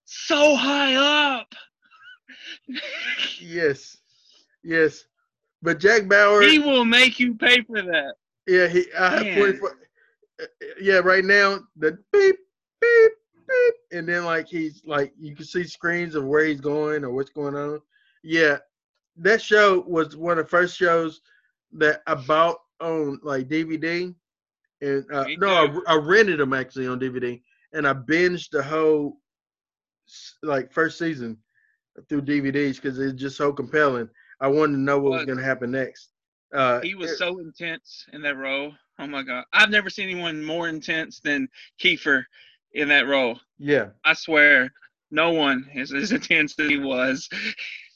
[0.05, 0.95] So high
[1.39, 1.55] up.
[3.41, 3.99] Yes.
[4.63, 5.05] Yes.
[5.65, 8.15] But Jack Bauer, he will make you pay for that.
[8.47, 9.39] yeah, he I have Man.
[9.39, 9.71] 24.
[10.43, 10.45] uh,
[10.79, 12.37] Yeah, right now the beep
[12.83, 13.13] beep
[13.49, 17.11] beep and then like he's like you can see screens of where he's going or
[17.13, 17.81] what's going on.
[18.23, 18.59] Yeah.
[19.17, 21.23] That show was one of the first shows
[21.73, 24.15] that I bought on like DVD
[24.83, 25.83] and uh, no.
[25.87, 27.41] I, I rented them actually on DVD,
[27.73, 29.17] and I binged the whole
[30.43, 31.39] like first season
[32.09, 34.11] through DVDs because it's just so compelling.
[34.41, 36.11] I wanted to know what was going to happen next.
[36.53, 38.73] Uh, He was it- so intense in that role.
[38.99, 39.45] Oh my god.
[39.53, 41.49] I've never seen anyone more intense than
[41.81, 42.25] Kiefer
[42.73, 43.41] in that role.
[43.59, 43.89] yeah.
[44.05, 44.73] I swear.
[45.11, 47.29] No one is as intense as he was.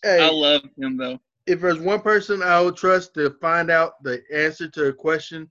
[0.03, 1.21] Hey, I love him though.
[1.47, 5.51] if there's one person I would trust to find out the answer to a question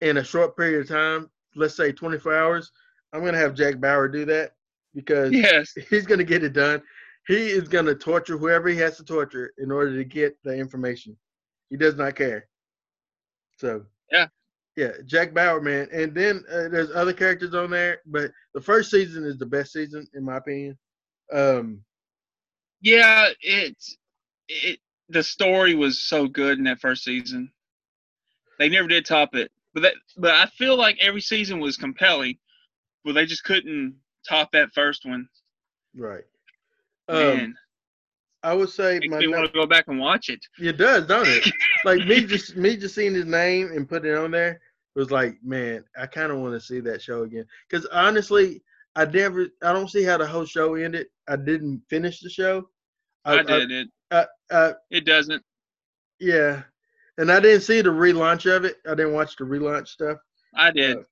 [0.00, 2.70] in a short period of time, let's say 24 hours,
[3.12, 4.52] I'm going to have Jack Bauer do that
[4.94, 5.72] because Yes.
[5.90, 6.82] he's going to get it done.
[7.26, 10.54] He is going to torture whoever he has to torture in order to get the
[10.56, 11.16] information.
[11.70, 12.48] He does not care.
[13.58, 14.28] So Yeah.
[14.76, 15.88] yeah, Jack Bauer, man.
[15.92, 19.72] And then uh, there's other characters on there, but the first season is the best
[19.72, 20.78] season in my opinion.
[21.32, 21.84] Um,
[22.80, 23.96] Yeah, it's
[24.48, 27.52] it the story was so good in that first season.
[28.58, 29.50] They never did top it.
[29.72, 32.38] But that but I feel like every season was compelling,
[33.04, 33.96] but they just couldn't
[34.28, 35.28] top that first one.
[35.96, 36.24] right.
[37.08, 37.54] Um,
[38.42, 40.44] I would say makes my me want to go back and watch it.
[40.58, 41.50] It does, don't it?
[41.84, 44.60] like me just me just seeing his name and putting it on there
[44.94, 47.44] was like, man, I kind of want to see that show again.
[47.68, 48.62] Because honestly,
[48.96, 51.08] I never, I don't see how the whole show ended.
[51.28, 52.68] I didn't finish the show.
[53.24, 53.88] I, did it.
[54.10, 55.42] I, uh, It doesn't.
[56.20, 56.62] yeah,
[57.18, 58.76] and I didn't see the relaunch of it.
[58.86, 60.18] I didn't watch the relaunch stuff.
[60.54, 60.98] I did.
[60.98, 61.02] Uh,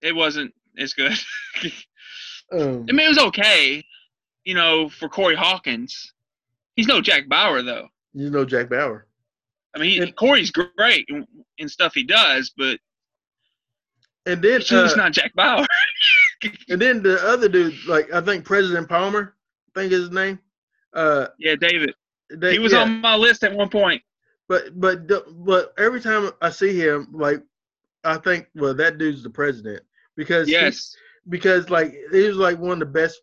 [0.00, 1.12] it wasn't as good.
[2.50, 3.84] Um, I mean, it was okay,
[4.48, 6.14] you know, for Corey Hawkins.
[6.74, 7.88] He's no Jack Bauer though.
[8.14, 9.06] you know Jack Bauer.
[9.76, 11.26] I mean, he, Corey's great in,
[11.58, 12.78] in stuff he does, but
[14.24, 15.66] And then, he's uh, not Jack Bauer.
[16.70, 19.34] and then the other dude, like I think President Palmer,
[19.76, 20.38] I think is his name.
[20.94, 21.92] Uh, yeah, David.
[22.30, 22.80] they, He was yeah.
[22.84, 24.00] on my list at one point.
[24.48, 25.06] But but
[25.44, 27.42] but every time I see him, like
[28.02, 29.82] I think, well, that dude's the president
[30.16, 30.96] because he- Yes.
[31.28, 33.20] because like he was like one of the best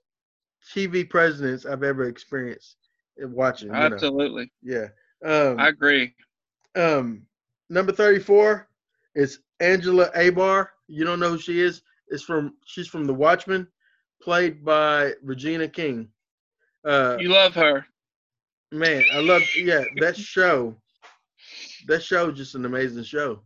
[0.74, 2.78] TV presidents I've ever experienced
[3.18, 3.68] watching.
[3.70, 3.80] You know?
[3.96, 4.52] Absolutely.
[4.62, 4.88] Yeah.
[5.24, 6.14] Um, I agree.
[6.76, 7.26] um,
[7.70, 8.68] number thirty-four
[9.16, 10.68] is Angela Abar.
[10.88, 11.82] You don't know who she is?
[12.10, 13.68] It's from she's from The Watchmen,
[14.22, 16.10] played by Regina King.
[16.84, 17.86] Uh, You love her.
[18.72, 20.76] man, I love yeah that show.
[21.88, 23.42] That show is just an amazing show.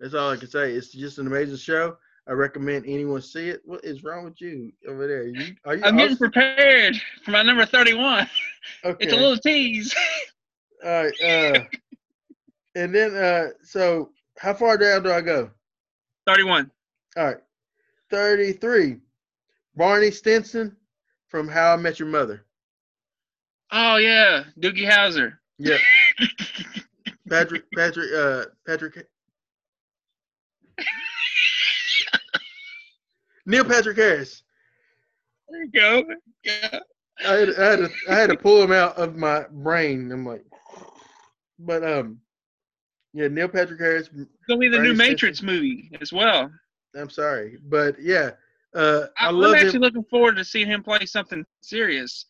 [0.00, 0.72] That's all I can say.
[0.72, 1.96] It's just an amazing show.
[2.28, 3.60] I recommend anyone see it.
[3.64, 5.24] What is wrong with you over there?
[5.28, 8.28] You, are you I'm getting also- prepared for my number 31.
[8.84, 8.96] okay.
[9.04, 9.94] It's a little tease.
[10.84, 11.12] all right.
[11.22, 11.60] Uh,
[12.74, 15.50] and then uh, so how far down do I go?
[16.26, 16.70] 31.
[17.16, 17.36] All right,
[18.10, 18.98] thirty-three.
[19.76, 20.76] Barney Stinson
[21.28, 22.44] from How I Met Your Mother.
[23.70, 24.44] Oh, yeah.
[24.60, 25.34] Doogie Howser.
[25.58, 25.78] Yeah,
[27.30, 27.64] Patrick.
[27.74, 28.10] Patrick.
[28.14, 29.06] Uh, Patrick.
[33.46, 34.42] Neil Patrick Harris.
[35.48, 36.04] There you go.
[36.44, 36.80] Yeah.
[37.24, 40.12] I had, I had to I had to pull him out of my brain.
[40.12, 40.44] I'm like,
[41.58, 42.20] but um,
[43.14, 44.08] yeah, Neil Patrick Harris.
[44.08, 44.92] It's going to be the new.
[44.92, 46.50] Matrix movie as well.
[46.94, 48.32] I'm sorry, but yeah,
[48.74, 49.82] uh, I, I, am actually him.
[49.82, 52.26] looking forward to seeing him play something serious.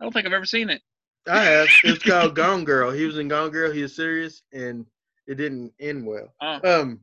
[0.00, 0.80] I don't think I've ever seen it.
[1.28, 1.68] I have.
[1.84, 2.90] It's called Gone Girl.
[2.90, 3.70] He was in Gone Girl.
[3.70, 4.86] He was serious, and
[5.26, 6.34] it didn't end well.
[6.40, 7.00] Oh, Um,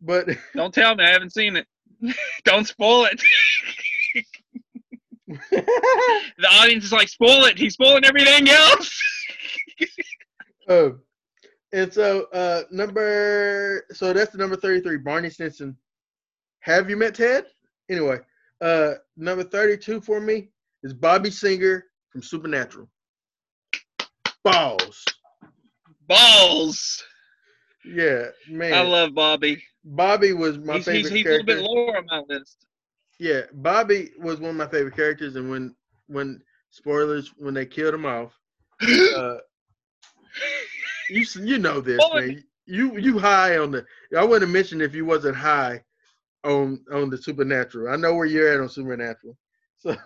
[0.00, 1.66] but Don't tell me I haven't seen it.
[2.44, 3.20] Don't spoil it.
[5.50, 7.58] the audience is like, spoil it.
[7.58, 9.02] He's spoiling everything else.
[10.68, 10.90] uh,
[11.72, 15.76] and so uh number so that's the number 33, Barney Stinson.
[16.60, 17.46] Have you met Ted?
[17.90, 18.18] Anyway,
[18.60, 20.48] uh number 32 for me
[20.82, 22.88] is Bobby Singer from Supernatural.
[24.44, 25.04] Balls.
[26.08, 27.02] Balls.
[27.86, 28.72] Yeah, man.
[28.72, 29.62] I love Bobby.
[29.84, 32.66] Bobby was my He's, favorite he's, he's a little bit lower on my list.
[33.18, 35.74] Yeah, Bobby was one of my favorite characters, and when
[36.08, 38.38] when spoilers when they killed him off,
[39.14, 39.38] uh,
[41.10, 42.42] you you know this, Oh, man.
[42.66, 43.84] You you high on the.
[44.16, 45.82] I wouldn't have mentioned if you wasn't high
[46.44, 47.92] on on the supernatural.
[47.92, 49.36] I know where you're at on supernatural,
[49.78, 49.96] so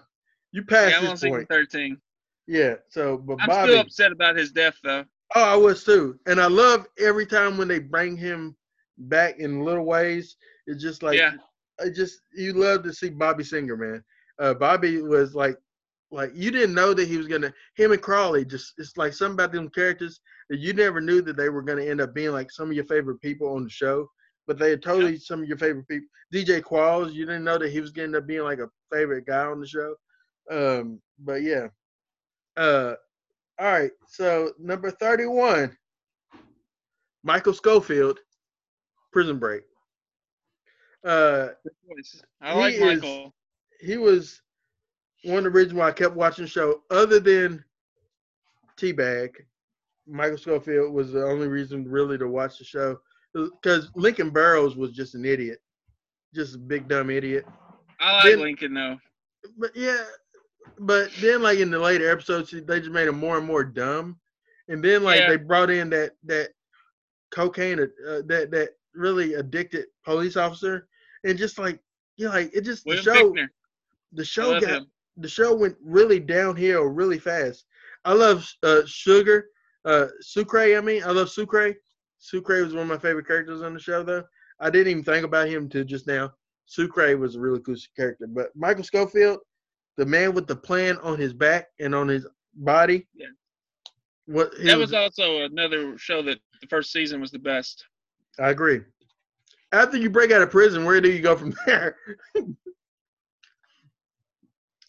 [0.53, 1.49] you passed Yeah, I'm on this point.
[1.49, 2.01] 13.
[2.47, 3.73] Yeah, so but I'm Bobby.
[3.73, 5.05] still upset about his death, though.
[5.35, 8.57] Oh, I was too, and I love every time when they bring him
[8.99, 10.37] back in little ways.
[10.67, 11.33] It's just like yeah.
[11.81, 14.05] I just you love to see Bobby Singer, man.
[14.39, 15.57] Uh, Bobby was like,
[16.11, 17.53] like you didn't know that he was gonna.
[17.77, 21.37] Him and Crowley, just it's like something about them characters that you never knew that
[21.37, 24.09] they were gonna end up being like some of your favorite people on the show.
[24.47, 26.09] But they are totally some of your favorite people.
[26.35, 29.27] DJ Qualls, you didn't know that he was gonna end up being like a favorite
[29.27, 29.95] guy on the show.
[30.51, 31.69] Um, but yeah.
[32.57, 32.95] Uh,
[33.61, 33.91] all right.
[34.09, 35.77] So number thirty-one,
[37.23, 38.19] Michael Scofield,
[39.13, 39.63] Prison Break.
[41.05, 41.49] Uh.
[42.41, 43.35] I He like is- Michael.
[43.81, 44.41] he was
[45.25, 46.83] one of the reasons why I kept watching the show.
[46.91, 47.63] Other than
[48.77, 49.45] T-Bag,
[50.07, 52.99] Michael Scofield was the only reason really to watch the show
[53.35, 55.59] because Lincoln Burrows was just an idiot,
[56.35, 57.45] just a big dumb idiot.
[58.01, 58.97] I like then- Lincoln, though.
[59.59, 60.05] But yeah,
[60.79, 64.19] but then like in the later episodes, they just made him more and more dumb,
[64.69, 65.29] and then like Yeah.
[65.31, 66.51] they brought in that that
[67.31, 70.89] cocaine uh, that that really addicted police officer,
[71.25, 71.81] and just like
[72.17, 73.35] you know, like it just the show
[74.13, 74.91] the show got him.
[75.17, 77.65] the show went really downhill really fast.
[78.05, 79.49] I love uh, Sugar,
[79.85, 80.77] uh, Sucre.
[80.77, 81.75] I mean, I love Sucre.
[82.19, 84.25] Sucre was one of my favorite characters on the show, though.
[84.59, 86.33] I didn't even think about him till just now.
[86.67, 89.41] Sucre was a really cool character, but Michael Scofield,
[90.01, 93.07] the man with the plan on his back and on his body.
[93.15, 93.27] Yeah.
[94.25, 97.85] What That was also another show that the first season was the best.
[98.39, 98.81] I agree.
[99.73, 101.97] After you break out of prison, where do you go from there?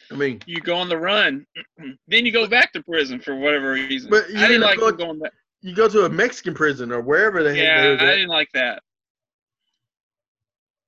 [0.10, 1.46] I mean, You go on the run,
[2.08, 4.10] then you go back to prison for whatever reason.
[4.10, 5.34] But you I didn't like go- going back.
[5.60, 8.50] you go to a Mexican prison or wherever the heck Yeah, I was didn't like
[8.54, 8.82] that.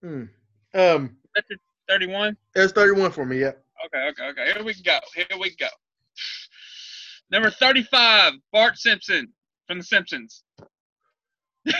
[0.01, 0.24] Hmm.
[0.74, 1.47] Um, That's
[1.89, 2.38] 31?
[2.55, 3.39] that's 31 for me.
[3.41, 3.51] Yeah.
[3.86, 4.53] Okay, okay, okay.
[4.53, 4.99] Here we go.
[5.15, 5.67] Here we go.
[7.31, 9.27] Number 35, Bart Simpson
[9.67, 10.43] from The Simpsons.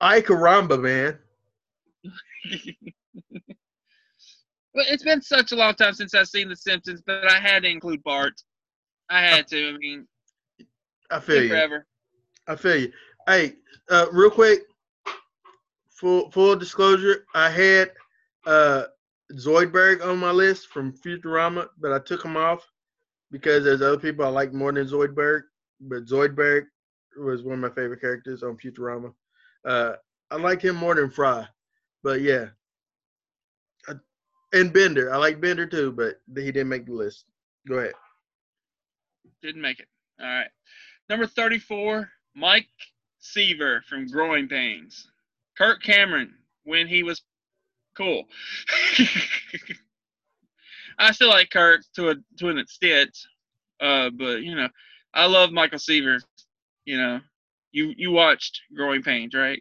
[0.00, 1.18] Ay caramba, man.
[4.74, 7.64] Well, it's been such a long time since I've seen The Simpsons, but I had
[7.64, 8.34] to include Bart.
[9.10, 9.70] I had to.
[9.74, 10.06] I mean,
[11.10, 11.48] I feel you.
[11.48, 11.86] forever.
[12.46, 12.92] I feel you.
[13.26, 13.54] Hey,
[13.90, 14.60] uh, real quick,
[15.90, 17.90] full full disclosure, I had
[18.46, 18.84] uh
[19.34, 22.66] Zoidberg on my list from Futurama, but I took him off
[23.30, 25.42] because there's other people I like more than Zoidberg.
[25.80, 26.66] But Zoidberg
[27.18, 29.12] was one of my favorite characters on Futurama.
[29.64, 29.94] Uh,
[30.30, 31.46] I like him more than Fry,
[32.02, 32.46] but yeah.
[33.86, 33.92] I,
[34.52, 37.24] and Bender, I like Bender too, but he didn't make the list.
[37.68, 37.94] Go ahead.
[39.42, 39.88] Didn't make it.
[40.20, 40.50] All right.
[41.08, 42.68] Number 34, Mike
[43.18, 45.10] Seaver from Growing Pains.
[45.56, 47.22] Kirk Cameron when he was
[47.98, 48.24] cool.
[50.98, 53.16] I still like Kirk to a to an extent,
[53.80, 54.68] uh, but you know,
[55.14, 56.18] I love Michael Seaver.
[56.84, 57.20] You know,
[57.72, 59.60] you you watched Growing Pains, right?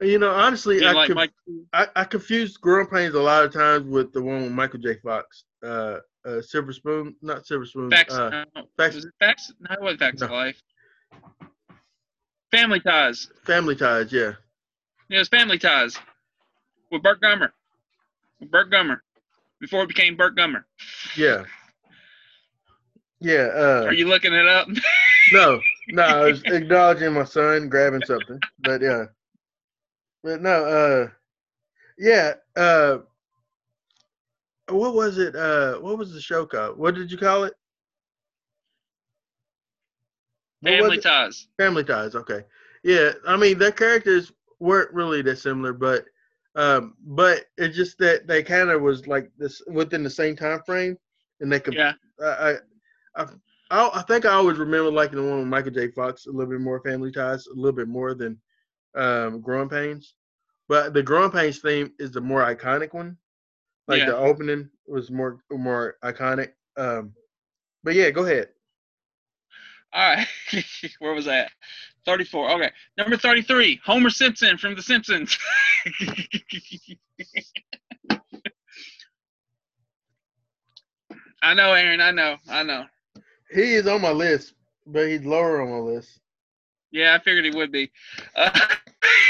[0.00, 1.30] You know, honestly, You I, like conf-?
[1.72, 4.96] I, I confused Growing Pains a lot of times with the one with Michael J.
[5.02, 5.44] Fox.
[5.64, 7.90] Uh, uh, Silver Spoon, not Silver Spoon.
[7.90, 8.12] Facts?
[8.12, 9.52] Uh, no, Facts- was it Facts?
[9.60, 10.60] No, it wasn't Facts of Life.
[12.50, 13.30] Family Ties.
[13.44, 14.32] Family Ties, yeah.
[15.08, 15.96] It was Family Ties
[16.90, 17.50] with Burt Gummer.
[18.40, 19.00] With Burt Gummer.
[19.60, 20.64] Before it became Burt Gummer.
[21.16, 21.44] Yeah.
[23.20, 23.48] Yeah.
[23.54, 24.68] Uh, Are you looking it up?
[25.32, 29.06] no, no, I was acknowledging my son grabbing something, but yeah.
[30.22, 31.08] But no, uh,
[31.98, 32.98] yeah, uh,
[34.68, 35.34] what was it?
[35.34, 36.78] Uh, what was the show called?
[36.78, 37.54] What did you call it?
[40.60, 40.98] What Family?
[40.98, 41.48] Ties.
[41.56, 42.14] Family Ties.
[42.14, 42.40] Okay.
[42.82, 46.04] Yeah, I mean their characters weren't really that similar, but
[46.56, 50.60] um, but it's just that they kind of was like this within the same time
[50.64, 50.96] frame,
[51.40, 51.74] and they could.
[51.74, 51.92] Yeah.
[52.20, 52.58] I,
[53.14, 53.22] I,
[53.70, 55.90] I, I think I always remember liking the one with Michael J.
[55.90, 56.80] Fox a little bit more.
[56.80, 58.40] Family Ties a little bit more than
[58.94, 60.14] um, Growing Pains,
[60.68, 63.18] but the Growing Pains theme is the more iconic one.
[63.86, 64.06] Like Yeah.
[64.06, 66.52] the opening was more more iconic.
[66.76, 67.12] Um,
[67.84, 68.48] but yeah, go ahead.
[69.92, 70.26] All right.
[70.98, 71.50] Where was that?
[72.06, 72.50] 34.
[72.52, 72.70] Okay.
[72.96, 75.36] Number 33, Homer Simpson from The Simpsons.
[81.42, 82.00] I know, Aaron.
[82.00, 82.36] I know.
[82.48, 82.84] I know.
[83.52, 84.54] He is on my list,
[84.86, 86.18] but he's lower on my list.
[86.90, 87.90] Yeah, I figured he would be.
[88.34, 88.50] Uh,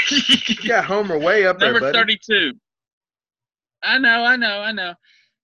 [0.09, 2.17] You got Homer way up number there, buddy.
[2.23, 2.53] 32.
[3.83, 4.23] I know.
[4.23, 4.61] I know.
[4.61, 4.93] I know.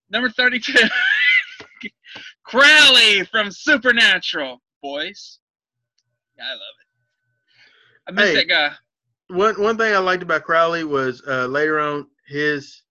[0.10, 0.74] Number 32,
[2.46, 4.62] Crowley from Supernatural.
[4.82, 5.40] Boys.
[6.40, 6.83] I love it.
[8.08, 8.34] I miss Hey.
[8.34, 8.74] that guy.
[9.30, 12.84] One one thing I liked about Crowley was uh, later on his,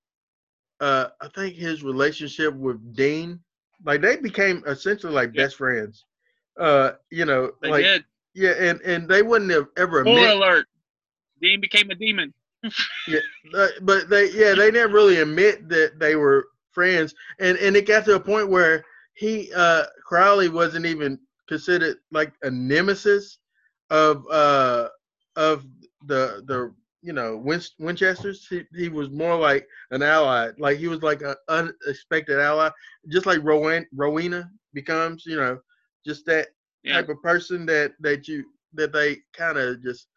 [0.80, 3.40] uh, I think his relationship with Dean,
[3.84, 5.44] like they became essentially like Yeah.
[5.44, 6.04] best friends.
[6.58, 8.04] Uh, you know, They like did.
[8.34, 10.66] yeah, and and they wouldn't have ever Spoiler admit, alert.
[11.40, 12.34] Dean became a demon.
[13.54, 17.86] uh, but they yeah they never really admit that they were friends, and and it
[17.86, 18.84] got to a point where
[19.14, 23.38] he uh Crowley wasn't even considered like a nemesis
[23.90, 24.88] of uh
[25.36, 25.64] of
[26.06, 28.46] the the you know Win- Winchesters.
[28.48, 32.70] He, he was more like an ally, like he was like an unexpected ally,
[33.08, 35.24] just like Rowan Rowena becomes.
[35.26, 35.58] You know,
[36.04, 36.48] just that
[36.82, 37.02] Yeah.
[37.02, 40.08] type of person that that you that they kind of just.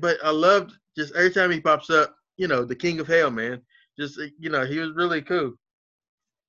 [0.00, 2.16] But I loved just every time he pops up.
[2.36, 3.62] You know, the King of Hell, man.
[3.98, 5.54] Just eh, you know, he was really cool.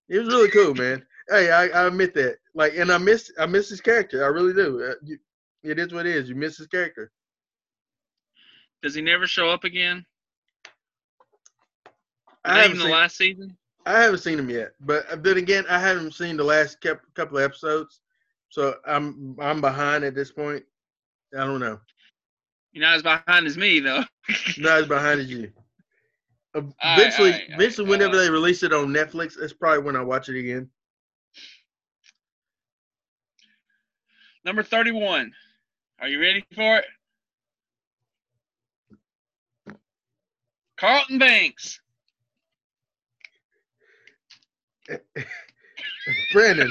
[0.07, 1.05] He was really cool, man.
[1.29, 2.37] Hey, I, I admit that.
[2.53, 4.23] Like, and I miss I miss his character.
[4.23, 4.83] I really do.
[4.83, 5.17] Uh, you,
[5.63, 6.29] it is what it is.
[6.29, 7.11] You miss his character.
[8.83, 10.05] Does he never show up again?
[12.43, 13.57] I haven't even the seen, last season?
[13.85, 16.81] I haven't seen him yet, but uh, then again, I haven't seen the last
[17.15, 18.01] couple of episodes,
[18.49, 20.63] so I'm I'm behind at this point.
[21.33, 21.79] I don't know.
[22.73, 24.03] You're not as behind as me, though.
[24.57, 25.51] Not as behind as you.
[26.55, 28.89] Uh, All right, Eventually, all right, all eventually, right, whenever uh, they release it on
[28.89, 30.69] Netflix, that's probably when I watch it again.
[34.45, 35.31] Number 31.
[35.99, 36.85] Are you ready for it?
[40.83, 41.79] Carlton Banks.
[46.33, 46.69] Brandon,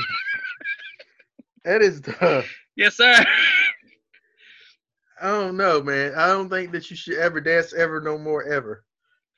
[1.64, 2.44] that is the.
[2.76, 3.24] Yes, sir.
[5.18, 6.12] I don't know, man.
[6.14, 8.84] I don't think that you should ever dance ever no more ever.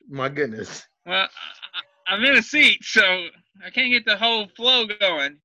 [0.09, 0.85] My goodness.
[1.05, 3.01] Well, I, I'm in a seat, so
[3.65, 5.37] I can't get the whole flow going.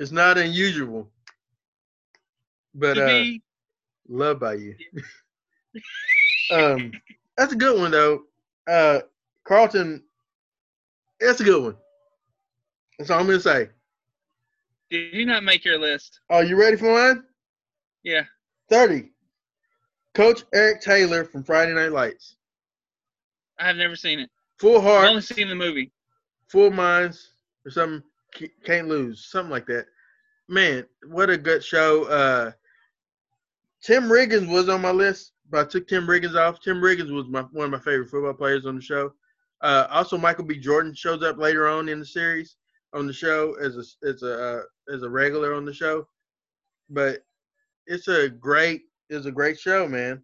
[0.00, 1.10] It's not unusual.
[2.74, 3.42] But to uh be,
[4.08, 4.74] loved by you.
[6.50, 6.92] um
[7.36, 8.22] that's a good one though.
[8.68, 9.00] Uh
[9.44, 10.02] Carlton
[11.20, 11.76] that's a good one.
[12.98, 13.68] That's all I'm gonna say.
[14.90, 16.20] did you not make your list?
[16.30, 17.24] Are you ready for mine?
[18.04, 18.22] Yeah.
[18.70, 19.10] 30.
[20.14, 22.36] Coach Eric Taylor from Friday Night Lights.
[23.58, 24.30] I have never seen it.
[24.58, 25.04] Full heart.
[25.04, 25.92] I've only seen the movie.
[26.48, 27.30] full minds,
[27.64, 28.02] or something.
[28.64, 29.86] Can't lose, something like that.
[30.48, 32.04] Man, what a good show.
[32.04, 32.52] Uh,
[33.82, 36.60] Tim Riggins was on my list, but I took Tim Riggins off.
[36.60, 39.12] Tim Riggins was my one of my favorite football players on the show.
[39.60, 40.56] Uh, also, Michael B.
[40.58, 42.56] Jordan shows up later on in the series
[42.92, 44.62] on the show as a as a uh,
[44.94, 46.06] as a regular on the show.
[46.90, 47.24] But
[47.86, 50.22] it's a great it's a great show, man.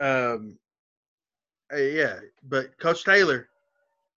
[0.00, 0.58] Um,
[1.74, 3.48] yeah, but Coach Taylor,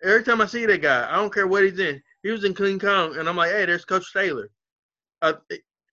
[0.03, 2.01] every time I see that guy, I don't care what he's in.
[2.23, 4.49] He was in King Kong, and I'm like, hey, there's Coach Taylor.
[5.21, 5.33] Uh,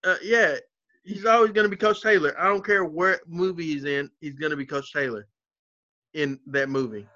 [0.05, 0.57] uh, yeah,
[1.07, 2.35] he's always going to be Coach Taylor.
[2.39, 5.27] I don't care what movie he's in, he's going to be Coach Taylor
[6.15, 7.07] in that movie.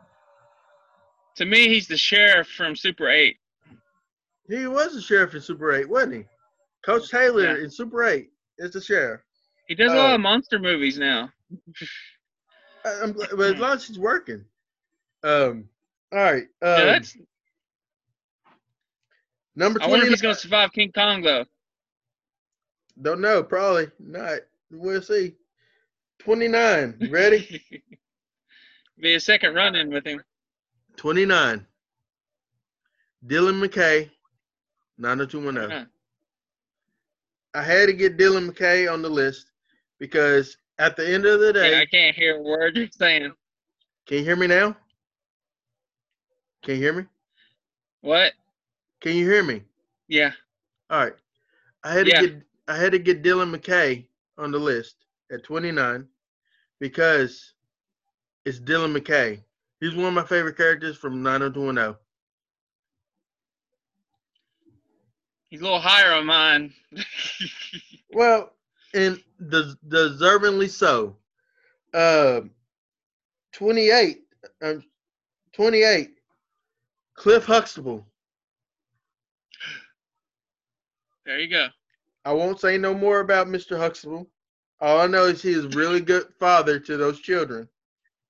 [1.36, 3.36] To me, he's the sheriff from Super 8.
[4.48, 6.24] He was the sheriff in Super 8, wasn't he?
[6.84, 7.64] Coach Taylor Yeah.
[7.64, 9.20] in Super 8 is the sheriff.
[9.68, 10.14] He does a lot Oh.
[10.16, 11.30] of monster movies now.
[12.84, 14.44] I'm, but as long as he's working.
[15.22, 15.68] Um,
[16.12, 16.44] all right.
[16.62, 17.16] Um, Yeah, that's,
[19.54, 21.44] number I wonder if he's going to survive King Kong, though.
[23.02, 23.42] Don't know.
[23.42, 24.40] Probably not.
[24.70, 25.34] We'll see.
[26.20, 27.08] 29.
[27.10, 27.62] Ready?
[29.00, 30.22] Be a second run in with him.
[30.96, 31.66] 29.
[33.26, 34.10] Dylan McKay,
[34.98, 35.70] 90210.
[35.70, 35.84] Yeah.
[37.54, 39.50] I had to get Dylan McKay on the list
[39.98, 43.32] because at the end of the day, Yeah, I can't hear a word you're saying.
[44.06, 44.76] can you hear me now?
[46.62, 47.04] Can you hear me?
[48.02, 48.32] What?
[49.00, 49.62] Can you hear me?
[50.08, 50.32] Yeah.
[50.90, 51.14] All right.
[51.82, 52.20] I had Yeah.
[52.20, 54.06] to get I had to get Dylan McKay
[54.38, 54.94] on the list
[55.32, 56.06] at 29
[56.78, 57.54] because
[58.44, 59.42] it's Dylan McKay.
[59.80, 61.96] He's one of my favorite characters from 90210.
[65.48, 66.72] He's a little higher on mine.
[68.12, 68.52] Well,
[68.92, 71.16] and des- deservingly so.
[71.94, 72.50] Um,
[73.52, 74.22] 28.
[74.62, 74.82] Um,
[75.52, 76.10] 28.
[77.14, 78.04] Cliff Huxtable.
[81.24, 81.68] There you go.
[82.24, 83.78] I won't say no more about Mr.
[83.78, 84.28] Huxtable.
[84.80, 87.68] All I know is he is a really good father to those children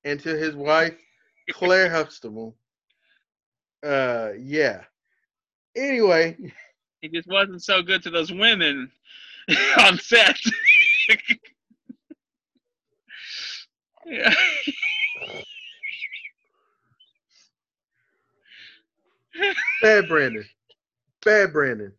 [0.05, 0.95] and to his wife,
[1.51, 2.57] Claire Huxtable.
[3.85, 4.83] Uh, yeah.
[5.77, 6.37] Anyway,
[7.01, 8.91] He just wasn't so good to those women
[9.79, 10.37] on set.
[14.07, 14.35] yeah.
[19.83, 20.45] bad Brandon.
[21.25, 21.93] Bad Brandon.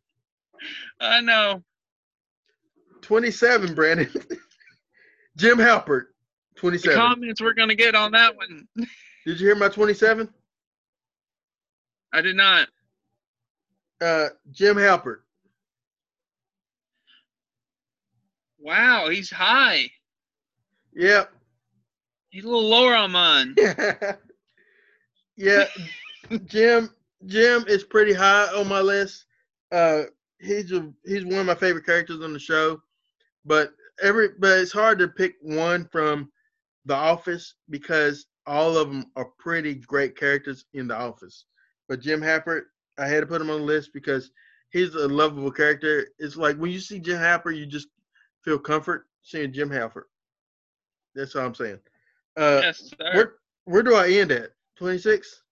[0.99, 1.63] I know.
[3.01, 4.09] 27, Brandon.
[5.37, 6.05] Jim Halpert,
[6.55, 6.97] The 27.
[6.97, 8.67] comments we're gonna get on that one.
[8.75, 10.29] Did you hear my 27?
[12.13, 12.67] I did not.
[14.01, 15.19] Uh, Jim Halpert.
[18.59, 19.89] Wow, he's high.
[20.95, 21.31] Yep.
[22.29, 23.55] He's a little lower on mine.
[25.35, 25.65] yeah,
[26.45, 26.89] Jim.
[27.25, 29.25] Jim is pretty high on my list.
[29.71, 30.03] Uh,
[30.39, 32.81] he's a, he's one of my favorite characters on the show,
[33.45, 36.31] but every but it's hard to pick one from
[36.85, 41.45] The Office because all of them are pretty great characters in The Office.
[41.87, 42.63] But Jim Halpert,
[42.97, 44.31] I had to put him on the list because
[44.71, 46.07] he's a lovable character.
[46.19, 47.87] It's like when you see Jim Halpert, you just
[48.43, 50.05] feel comfort seeing Jim Halpert.
[51.15, 51.79] That's all I'm saying.
[52.37, 53.13] Uh, yes, sir.
[53.13, 53.33] where
[53.65, 54.51] where do I end at?
[54.77, 55.43] 26.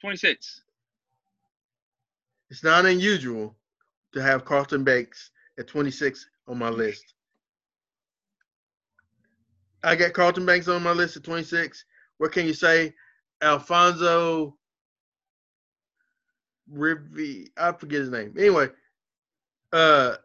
[0.00, 0.62] 26.
[2.50, 3.56] It's not unusual
[4.12, 7.14] to have Carlton Banks at 26 on my list.
[9.82, 11.84] I got Carlton Banks on my list at 26.
[12.18, 12.94] What can you say?
[13.42, 14.56] Alfonso
[16.72, 18.34] Rivi, I forget his name.
[18.38, 18.68] Anyway,
[19.72, 20.16] uh,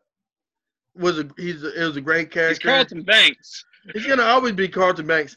[0.95, 2.51] was a he's a, it was a great character.
[2.51, 3.65] It's Carlton Banks.
[3.93, 5.35] He's gonna always be Carlton Banks.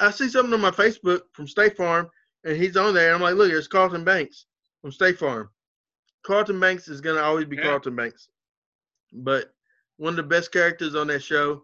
[0.00, 2.08] I see something on my Facebook from State Farm,
[2.44, 3.08] and he's on there.
[3.08, 4.46] And I'm like, look, it's Carlton Banks
[4.82, 5.50] from State Farm.
[6.24, 7.64] Carlton Banks is gonna always be Yeah.
[7.64, 8.28] Carlton Banks,
[9.12, 9.52] but
[9.98, 11.62] one of the best characters on that show.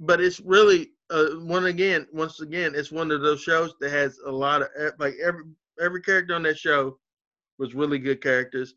[0.00, 2.06] But it's really uh, one again.
[2.12, 4.68] Once again, it's one of those shows that has a lot of
[4.98, 5.44] like every
[5.80, 6.98] every character on that show
[7.58, 8.74] was really good characters.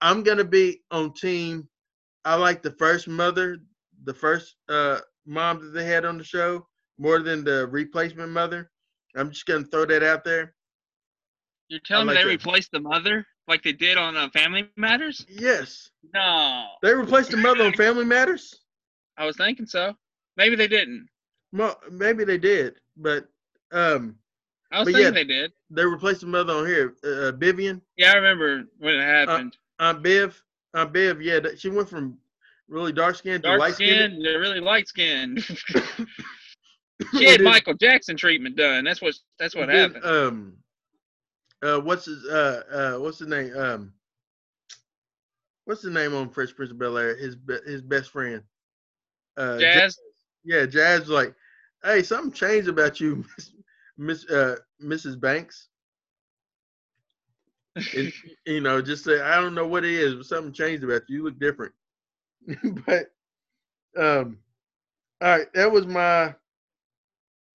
[0.00, 1.68] I'm gonna be on team.
[2.24, 3.58] I like the first mother,
[4.04, 6.66] the first uh, mom that they had on the show
[6.98, 8.70] more than the replacement mother.
[9.16, 10.54] I'm just gonna throw that out there.
[11.68, 12.30] You're telling like me they that.
[12.30, 15.26] replaced the mother like they did on uh, Family Matters?
[15.28, 16.66] Yes, No.
[16.82, 18.60] they replaced the mother on Family Matters.
[19.16, 19.94] I was thinking so.
[20.36, 21.08] Maybe they didn't.
[21.52, 23.28] Well, maybe they did, but
[23.72, 24.16] um,
[24.70, 25.10] I was thinking yeah.
[25.10, 25.52] they did.
[25.70, 26.94] they replaced the mother on here.
[27.04, 29.56] Uh, Vivian, Yeah, I remember when it happened.
[29.78, 30.40] Aunt Viv,
[30.74, 31.20] Aunt Viv.
[31.20, 32.16] Yeah, she went from
[32.68, 33.88] really dark skin to Dark light skin.
[34.12, 35.44] skin, they're really light skinned.
[37.12, 38.84] she had Michael Jackson treatment done.
[38.84, 40.04] That's what that's what happened.
[40.04, 40.52] Um,
[41.62, 42.62] uh, what's his uh
[42.96, 43.92] uh what's his name um.
[45.64, 47.16] What's the name on Fresh Prince of Bel Air?
[47.16, 48.42] His be- his best friend.
[49.36, 49.98] Uh, Ja- Jazz.
[50.44, 51.34] Yeah, Jazz like,
[51.84, 53.54] hey, something changed about you, Miss,
[53.96, 55.20] Miss uh, Mrs.
[55.20, 55.68] Banks.
[57.94, 58.12] And,
[58.46, 61.18] you know, just say, I don't know what it is, but something changed about you.
[61.18, 61.72] You look different.
[62.86, 63.12] but,
[63.96, 64.38] um,
[65.20, 66.34] all right, that was my,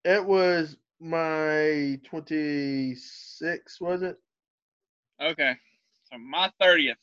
[0.03, 4.17] that was my 26, was it?
[5.21, 5.55] Okay.
[6.11, 6.97] So my thirtieth.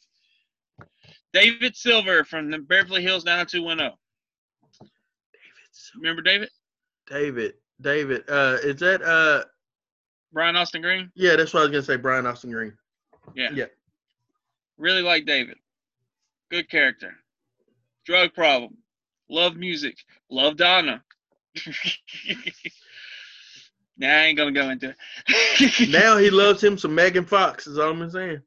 [1.33, 3.97] David Silver from the Beverly Hills 90210.
[5.97, 6.49] Remember David?
[7.09, 9.45] David, David, uh, is that, uh,
[10.33, 11.11] Brian Austin Green?
[11.15, 12.73] yeah, that's what I was going to say, Brian Austin Green.
[13.35, 13.51] Yeah.
[13.53, 13.67] Yeah.
[14.79, 15.57] Really like David.
[16.51, 17.15] Good character.
[18.05, 18.77] Drug problem.
[19.29, 19.97] Love music.
[20.31, 21.03] Love Donna.
[23.97, 24.95] nah, I ain't gonna go into
[25.29, 25.89] it.
[25.91, 28.43] now he loves him some Megan Fox, is all I'm saying.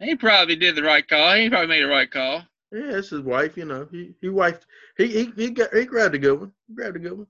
[0.00, 1.34] he probably did the right call.
[1.34, 2.42] He probably made the right call.
[2.72, 3.56] Yeah, it's his wife.
[3.56, 4.62] You know, he he wifed.
[4.96, 6.52] He he he got he grabbed a good one.
[6.68, 7.26] He grabbed a good one.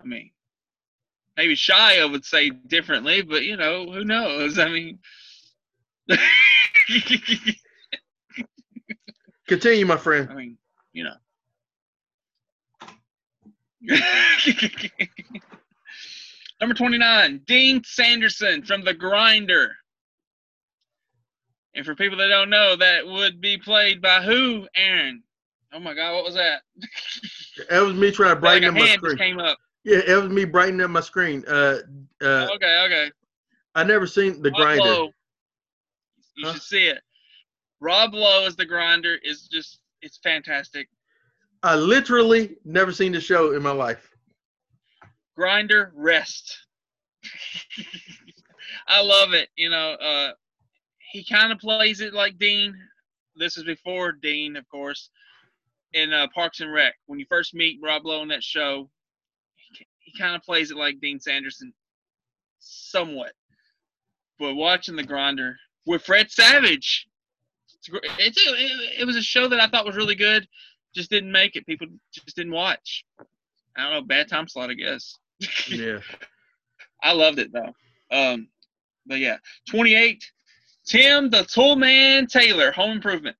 [0.00, 0.30] I mean,
[1.36, 4.58] maybe Shia would say differently, but you know, who knows?
[4.58, 4.98] I mean,
[9.46, 10.28] Continue, my friend.
[10.30, 10.58] I mean,
[10.92, 11.14] you know.
[16.60, 19.74] Number 29, Dean Sanderson from The Grinder.
[21.74, 25.22] And for people that don't know, that would be played by who, Aaron?
[25.72, 26.62] Oh my God, what was that?
[27.68, 29.18] That was me trying to brighten a up my screen.
[29.18, 29.58] came up.
[29.82, 31.44] Yeah, it was me brightening up my screen.
[31.48, 31.78] Uh,
[32.22, 33.10] uh, okay, okay.
[33.74, 34.84] I never seen the Rob grinder.
[34.84, 35.10] Lowe.
[36.36, 36.52] You Huh?
[36.52, 37.00] should see it.
[37.80, 40.88] Rob Lowe as the grinder is just it's fantastic.
[41.64, 44.10] I literally never seen the show in my life.
[45.34, 46.58] Grinder rest.
[48.86, 49.48] I love it.
[49.56, 50.32] You know, uh,
[51.12, 52.76] he kind of plays it like Dean.
[53.36, 55.08] This is before Dean, of course,
[55.94, 56.96] in uh, Parks and Rec.
[57.06, 58.90] When you first meet Rob Lowe in that show,
[59.72, 61.72] he, he kind of plays it like Dean Sanderson,
[62.58, 63.32] somewhat.
[64.38, 67.06] But watching the Grinder with Fred Savage,
[67.72, 67.88] it's,
[68.18, 70.46] it's it, it was a show that I thought was really good.
[70.94, 71.66] Just didn't make it.
[71.66, 73.04] People just didn't watch.
[73.76, 75.16] I don't know, bad time slot, I guess.
[75.68, 75.98] Yeah.
[77.02, 77.74] I loved it though.
[78.10, 78.48] Um,
[79.06, 79.36] but yeah,
[79.68, 80.24] 28.
[80.86, 83.36] Tim the Toolman Taylor, Home Improvement.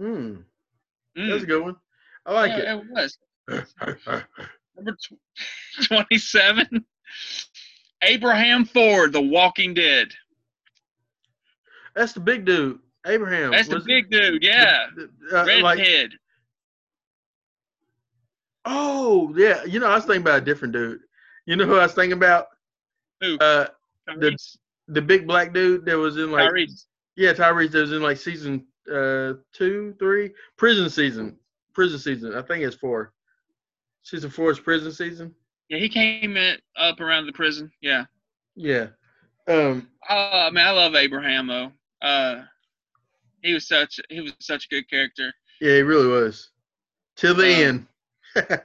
[0.00, 0.44] Mm,
[1.16, 1.76] Mm, that's a good one.
[2.26, 3.18] I like yeah, it was.
[4.76, 6.84] Number tw- 27.
[8.02, 10.08] Abraham Ford, The Walking Dead.
[11.94, 13.50] That's the big dude, Abraham.
[13.50, 14.86] That's the big dude, yeah.
[15.32, 16.12] Uh, like, Redhead.
[18.64, 21.00] oh yeah, you know, I was thinking about a different dude.
[21.46, 22.46] You know who I was thinking about?
[23.20, 23.38] Who?
[23.38, 23.66] Uh,
[24.08, 24.56] Tyrese.
[24.88, 26.84] the big black dude that was in like Tyrese.
[27.16, 31.36] yeah, Tyrese that was in like season uh two, three, prison season,
[31.72, 32.34] prison season.
[32.34, 33.12] I think it's four.
[34.02, 35.34] Season four is prison season.
[35.68, 37.70] Yeah, he came in, up around the prison.
[37.80, 38.04] Yeah.
[38.54, 38.88] Yeah.
[39.48, 39.88] Um.
[40.08, 41.72] Uh, I mean, I love Abraham though.
[42.02, 42.42] Uh,
[43.44, 45.32] he was such he was such a good character.
[45.60, 46.50] Yeah, he really was.
[47.16, 47.86] Till the Um,
[48.36, 48.60] end.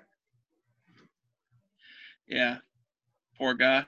[2.27, 2.57] Yeah.
[3.37, 3.85] Poor guy.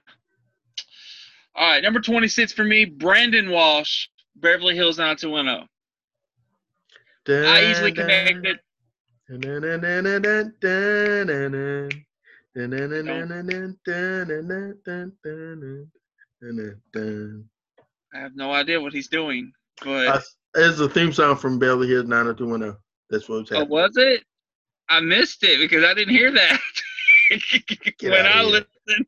[1.55, 4.07] All right, number 26 for me, Brandon Walsh,
[4.37, 5.67] Beverly Hills 90210.
[7.45, 8.59] I easily connected.
[18.13, 19.53] I have no idea what he's doing,
[19.83, 20.23] but
[20.55, 22.77] It's a theme song from Beverly Hills 90210.
[23.09, 23.69] That's what was oh, happening.
[23.69, 24.23] was it?
[24.89, 26.59] I missed it because I didn't hear that
[28.01, 28.43] when I here.
[28.43, 29.05] listened.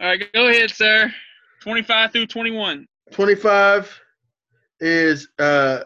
[0.00, 1.12] All right, go ahead, sir.
[1.60, 2.88] 25 through 21.
[3.12, 4.00] 25
[4.80, 5.84] is uh,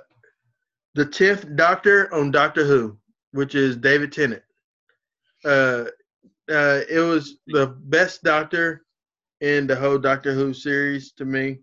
[0.94, 2.96] the 10th Doctor on Doctor Who,
[3.32, 4.42] which is David Tennant.
[5.44, 5.84] Uh,
[6.50, 8.86] uh, it was the best Doctor
[9.42, 11.58] in the whole Doctor Who series to me.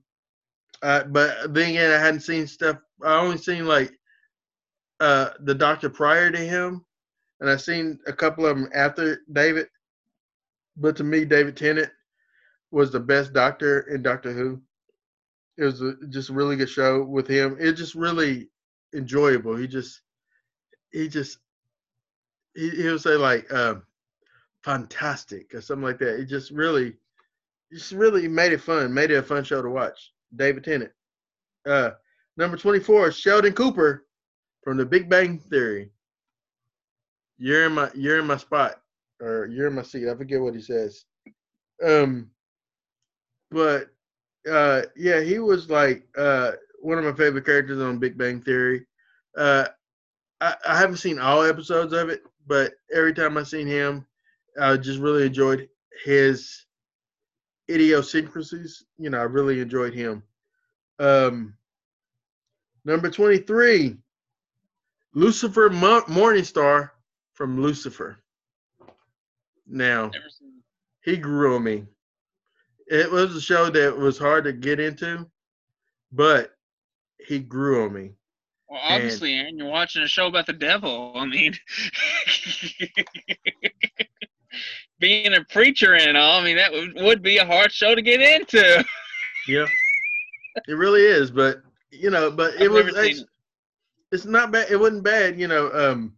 [0.83, 2.77] Uh, but then again, I hadn't seen stuff.
[3.03, 3.91] I only seen like
[4.99, 6.85] uh, the Doctor prior to him,
[7.39, 9.67] and I seen a couple of them after David.
[10.77, 11.89] But to me, David Tennant
[12.71, 14.61] was the best Doctor in Doctor Who
[15.57, 17.57] it was a, just a really good show with him.
[17.59, 18.49] It just really
[18.93, 19.55] enjoyable.
[19.55, 20.01] He just
[20.91, 21.37] he just
[22.55, 23.83] he he would say like um
[24.63, 26.19] fantastic or something like that.
[26.19, 26.95] It just really
[27.71, 30.12] just really made it fun, made it a fun show to watch.
[30.35, 30.91] David Tennant.
[31.65, 31.91] Uh
[32.37, 34.05] number 24, Sheldon Cooper
[34.63, 35.91] from the Big Bang Theory.
[37.37, 38.81] You're in my you're in my spot
[39.21, 40.09] or you're in my seat.
[40.09, 41.05] I forget what he says.
[41.85, 42.29] Um
[43.51, 43.89] but
[44.49, 46.51] uh yeah he was like uh
[46.81, 48.85] one of my favorite characters on big bang theory
[49.37, 49.65] uh
[50.41, 54.05] I, I haven't seen all episodes of it but every time i seen him
[54.59, 55.69] i just really enjoyed
[56.03, 56.65] his
[57.73, 60.23] idiosyncrasies you know i really enjoyed him
[60.99, 61.53] um
[62.85, 63.97] number 23
[65.13, 66.91] lucifer Mo- morningstar
[67.33, 68.17] from lucifer
[69.65, 70.11] now
[71.03, 71.85] he grew on me.
[72.87, 75.29] It was a show that was hard to get into,
[76.11, 76.51] but
[77.17, 78.11] he grew on me.
[78.69, 81.13] Well, obviously, Aaron, you're watching a show about the devil.
[81.15, 81.53] I mean,
[84.99, 88.01] being a preacher and all, I mean, that would, would be a hard show to
[88.01, 88.85] get into.
[89.45, 89.65] Yeah,
[90.69, 91.29] it really is.
[91.29, 92.95] But you know, but it I've was.
[92.95, 93.27] It's, it.
[94.13, 94.71] it's not bad.
[94.71, 95.37] It wasn't bad.
[95.37, 95.69] You know.
[95.73, 96.13] Um.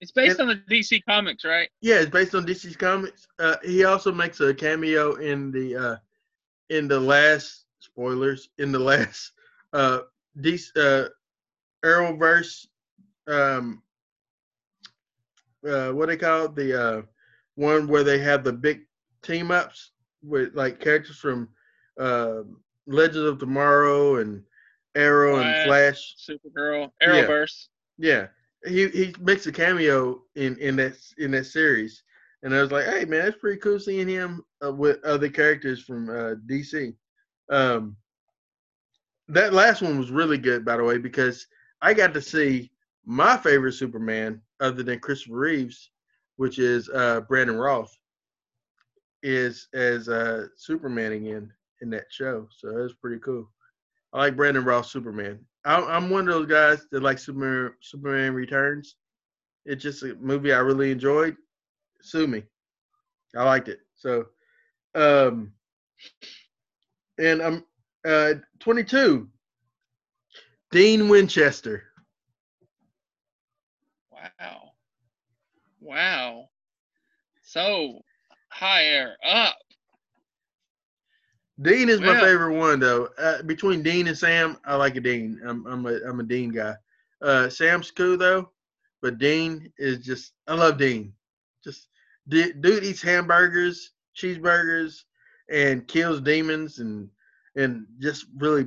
[0.00, 1.68] It's based It- on the DC comics, right?
[1.80, 3.28] Yeah, it's based on DC's comics.
[3.38, 5.96] Uh, he also makes a cameo in the uh,
[6.70, 9.30] in the last spoilers in the last
[9.72, 10.00] uh,
[10.40, 11.08] DC uh,
[11.84, 12.66] Arrowverse.
[13.28, 13.82] Um,
[15.68, 16.54] uh, what they call it?
[16.56, 17.02] the uh,
[17.58, 18.82] one where they have the big
[19.22, 21.48] team ups with like characters from
[21.98, 22.42] uh,
[22.86, 24.42] Legends of Tomorrow and
[24.94, 26.16] Arrow and Flash.
[26.18, 27.08] Supergirl, Yeah.
[27.08, 27.68] Arrowverse.
[27.98, 28.26] Yeah,
[28.64, 32.04] he he makes a cameo in in that in that series,
[32.42, 35.82] and I was like, hey man, that's pretty cool seeing him uh, with other characters
[35.82, 36.94] from uh, DC.
[37.50, 37.96] Um,
[39.28, 41.46] that last one was really good, by the way, because
[41.82, 42.70] I got to see
[43.04, 45.90] my favorite Superman, other than Christopher Reeves,
[46.38, 47.94] which is uh, Brandon Routh,
[49.22, 51.52] is as uh, Superman again
[51.82, 52.46] in that show.
[52.56, 53.50] So that's pretty cool.
[54.12, 55.40] I like Brandon Routh Superman.
[55.64, 57.72] I, I'm one of those guys that like Superman.
[57.80, 58.96] Superman Returns.
[59.66, 61.36] It's just a movie I really enjoyed.
[62.00, 62.44] Sue me.
[63.36, 63.80] I liked it.
[63.96, 64.26] So,
[64.94, 65.52] um,
[67.18, 67.64] and I'm
[68.06, 69.28] uh 22.
[70.70, 71.82] Dean Winchester.
[74.12, 74.67] Wow.
[75.88, 76.50] Wow.
[77.42, 78.02] So
[78.50, 79.56] higher up.
[81.62, 83.08] Dean is my favorite one though.
[83.18, 85.40] Uh, between Dean and Sam, I like a Dean.
[85.42, 86.74] I'm I'm a I'm a Dean guy.
[87.22, 88.50] Uh, Sam's cool though,
[89.00, 91.14] but Dean is just I love Dean.
[91.64, 91.88] Just
[92.28, 95.04] d- dude eats hamburgers, cheeseburgers,
[95.50, 97.08] and kills demons and
[97.56, 98.66] and just really,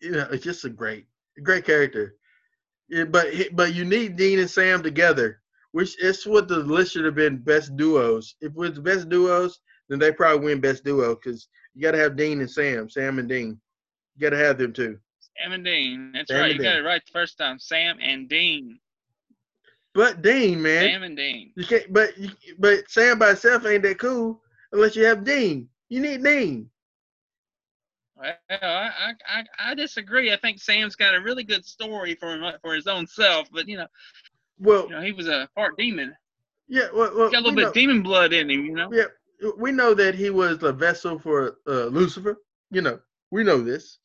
[0.00, 1.06] you know, it's just a great
[1.44, 2.16] great character.
[2.88, 5.40] Yeah, but but you need Dean and Sam together,
[5.72, 8.34] which is what the list should have been best duos.
[8.40, 11.98] If it was best duos, then they probably win best duo because you got to
[11.98, 13.60] have Dean and Sam, Sam and Dean.
[14.16, 14.98] You got to have them too.
[15.38, 16.12] Sam and Dean.
[16.12, 16.54] That's Sam right.
[16.54, 17.58] You got it right the first time.
[17.58, 18.78] Sam and Dean.
[19.94, 21.52] But Dean, man, Sam and Dean.
[21.56, 21.90] you can't.
[21.92, 25.68] But you, but Sam by itself ain't that cool unless you have Dean.
[25.88, 26.68] You need Dean.
[28.16, 30.32] Well, I, I I I disagree.
[30.32, 33.68] I think Sam's got a really good story for him for his own self, but
[33.68, 33.86] you know,
[34.58, 36.14] Well, you know, he was a part demon.
[36.68, 36.88] yeah.
[36.94, 38.90] Well, well got a little bit know, of demon blood in him, you know.
[38.92, 39.04] yeah,
[39.58, 42.38] we know that he was a vessel for uh, Lucifer.
[42.70, 42.98] You know,
[43.30, 43.98] we know this.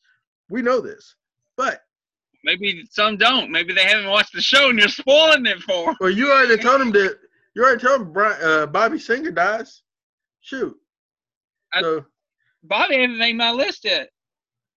[0.49, 1.15] We know this.
[1.57, 1.81] But
[2.43, 3.51] Maybe some don't.
[3.51, 5.95] Maybe they haven't watched the show and you're spoiling it for 'em.
[5.99, 7.19] well, you already told him that.
[7.53, 9.83] You already told him Bri- uh, Bobby Singer dies.
[10.41, 10.75] Shoot.
[11.73, 12.05] I- So
[12.63, 14.09] Bobby hasn't made my list yet.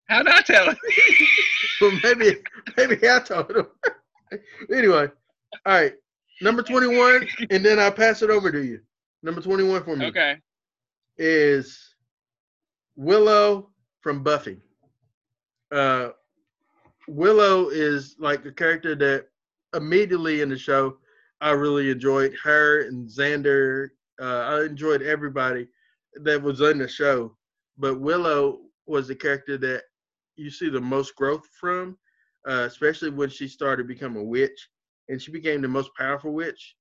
[0.09, 0.77] How'd I tell him?
[1.81, 2.37] well, maybe
[2.77, 3.67] maybe I told him.
[4.73, 5.09] anyway,
[5.67, 5.93] all right.
[6.41, 8.81] Number twenty-one, and then I'll pass it over to you.
[9.23, 10.37] Number twenty-one for me okay.
[11.17, 11.95] is
[12.97, 13.71] Willow
[14.01, 14.61] from Buffy.
[15.73, 16.11] Uh,
[17.09, 19.27] Willow is like a character that
[19.75, 20.99] immediately in the show
[21.41, 23.89] I really enjoyed her and Xander.
[24.21, 25.69] Uh, I enjoyed everybody
[26.23, 27.37] that was in the show,
[27.79, 29.85] but Willow was the character that
[30.37, 31.99] you see the most growth from,
[32.49, 34.69] uh, especially when she started becoming a witch
[35.09, 36.77] and she became the most powerful witch.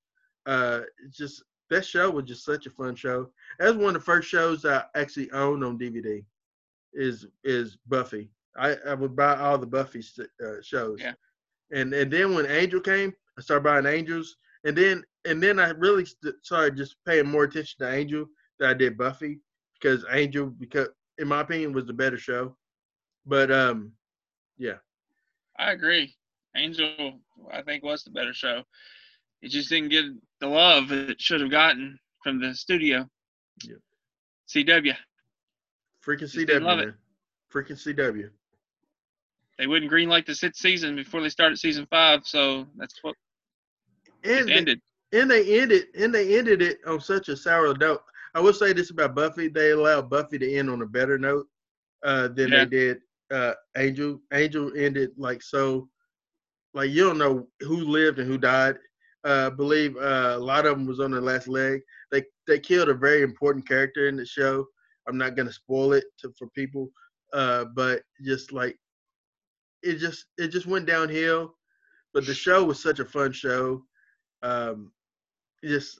[0.45, 3.29] Uh, it's just that show was just such a fun show.
[3.59, 6.23] That's one of the first shows I actually owned on DVD.
[6.93, 8.29] Is is Buffy?
[8.55, 10.99] I, I would buy all the Buffy uh, shows.
[11.01, 11.13] Yeah.
[11.71, 15.69] And and then when Angel came, I started buying Angels, and then and then I
[15.69, 18.25] really st- started just paying more attention to Angel
[18.59, 19.39] than I did Buffy
[19.73, 22.55] because Angel, because in my opinion, was the better show.
[23.25, 23.93] But um,
[24.57, 24.77] yeah.
[25.57, 26.15] I agree.
[26.55, 27.19] Angel,
[27.51, 28.63] I think, was the better show.
[29.41, 30.05] It just didn't get
[30.39, 33.09] the love it should have gotten from the studio.
[33.63, 33.75] Yeah.
[34.47, 34.95] CW.
[36.05, 36.93] freaking Just CW, love it.
[37.53, 38.29] freaking CW.
[39.57, 43.15] They wouldn't greenlight the sixth season before they started season five, so that's what
[44.23, 44.81] And they- ended.
[45.11, 48.01] and they ended and they ended it on such a sour note.
[48.33, 51.47] I will say this about Buffy: they allowed Buffy to end on a better note
[52.03, 52.65] uh, than Yeah.
[52.65, 53.01] they did
[53.31, 54.19] uh, Angel.
[54.33, 55.87] Angel ended like so,
[56.73, 58.77] like you don't know who lived and who died.
[59.25, 61.81] Uh, I believe uh, a lot of them was on their last leg.
[62.11, 64.65] They they killed a very important character in the show.
[65.07, 66.89] I'm not gonna spoil it to, for people,
[67.33, 68.77] uh, but just like
[69.81, 71.55] it just it just went downhill.
[72.13, 73.83] But the show was such a fun show.
[74.41, 74.91] Um,
[75.63, 75.99] just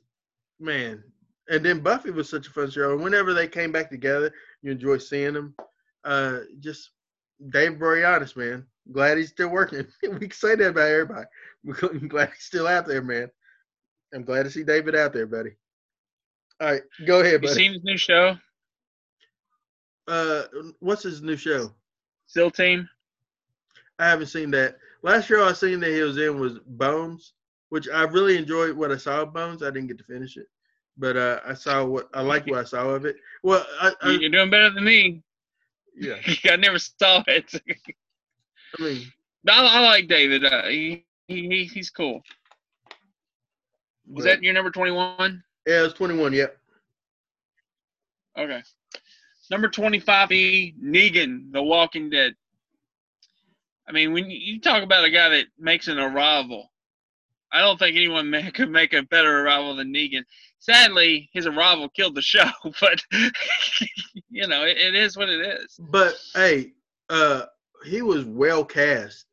[0.59, 1.03] man,
[1.49, 2.91] and then Buffy was such a fun show.
[2.93, 5.55] And whenever they came back together, you enjoy seeing them.
[6.03, 6.91] Uh, just
[7.49, 8.65] Dave Boreanaz, man.
[8.91, 9.87] Glad he's still working.
[10.03, 11.25] we can say that about everybody.
[11.83, 13.29] I'm glad he's still out there, man.
[14.13, 15.51] I'm glad to see David out there, buddy.
[16.61, 18.37] All right, go ahead, Have you seen his new show,
[20.07, 20.43] uh,
[20.79, 21.73] what's his new show?
[22.27, 22.89] SEAL Team?
[23.99, 24.77] I haven't seen that.
[25.01, 27.33] Last show I seen that he was in was Bones,
[27.69, 29.63] which I really enjoyed what I saw of Bones.
[29.63, 30.47] I didn't get to finish it,
[30.97, 33.17] but uh, I saw what I like what I saw of it.
[33.43, 35.21] Well, I, I You're doing better than me.
[35.95, 36.15] yeah,
[36.45, 37.53] I never saw it.
[38.79, 39.11] I mean,
[39.47, 40.45] I, I like David.
[40.45, 42.21] Uh, he, he he- he's cool.
[44.07, 45.43] Was but- that your number twenty-one?
[45.67, 46.33] yeah, it was 21.
[46.33, 46.57] Yep.
[48.37, 48.61] Okay.
[49.51, 50.73] Number 25, E.
[50.81, 52.33] Negan, The Walking Dead.
[53.87, 56.71] I mean, when you talk about a guy that makes an arrival,
[57.51, 60.23] I don't think anyone ma- could make a better arrival than Negan.
[60.59, 62.49] Sadly, his arrival killed the show,
[62.81, 63.03] but
[64.29, 65.77] you know, it, it is what it is.
[65.79, 66.71] But hey,
[67.09, 67.43] uh,
[67.85, 69.25] he was well cast.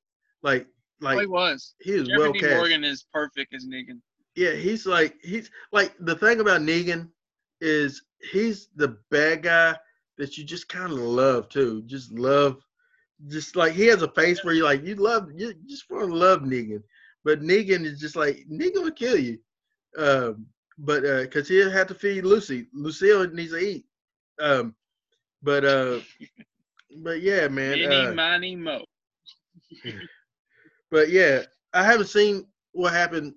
[0.43, 0.67] Like,
[1.03, 1.75] Oh, like he was.
[1.81, 2.41] he was Jeffrey well D.
[2.41, 2.57] cast.
[2.57, 4.01] Morgan is perfect as Negan.
[4.37, 7.09] Yeah, he's like he's like the thing about Negan
[7.61, 9.77] is he's the bad guy
[10.19, 11.83] that you just kind of love too.
[11.87, 12.63] Just love
[13.29, 16.15] just like he has a face where you like you love you just want to
[16.15, 16.83] love Negan,
[17.25, 19.39] but Negan is just like Negan will kill you.
[19.97, 20.47] Um,
[20.79, 22.67] but uh, cause he had to feed Lucy.
[22.75, 23.87] Lucille needs to eat.
[24.39, 24.75] Um,
[25.43, 26.01] but uh,
[26.99, 27.79] but yeah, man.
[27.79, 28.85] Mini, Uh, miny, mo.
[30.91, 31.43] but yeah,
[31.73, 33.35] I haven't seen what happened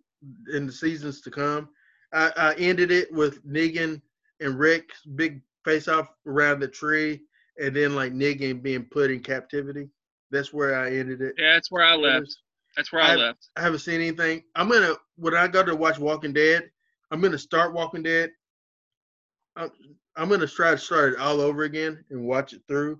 [0.53, 1.69] in the seasons to come.
[2.13, 4.01] I, I ended it with Negan
[4.39, 7.21] and Rick's big face off around the tree,
[7.61, 9.89] and then like Negan being put in captivity.
[10.31, 11.35] That's where I ended it.
[11.37, 12.37] Yeah, that's where I left.
[12.75, 13.49] That's where I, I- left.
[13.55, 14.43] I haven't seen anything.
[14.55, 16.69] I'm gonna when I go to watch Walking Dead,
[17.11, 18.31] I'm gonna start Walking Dead.
[19.55, 19.71] I'm,
[20.15, 22.99] I'm gonna try to start it all over again and watch it through.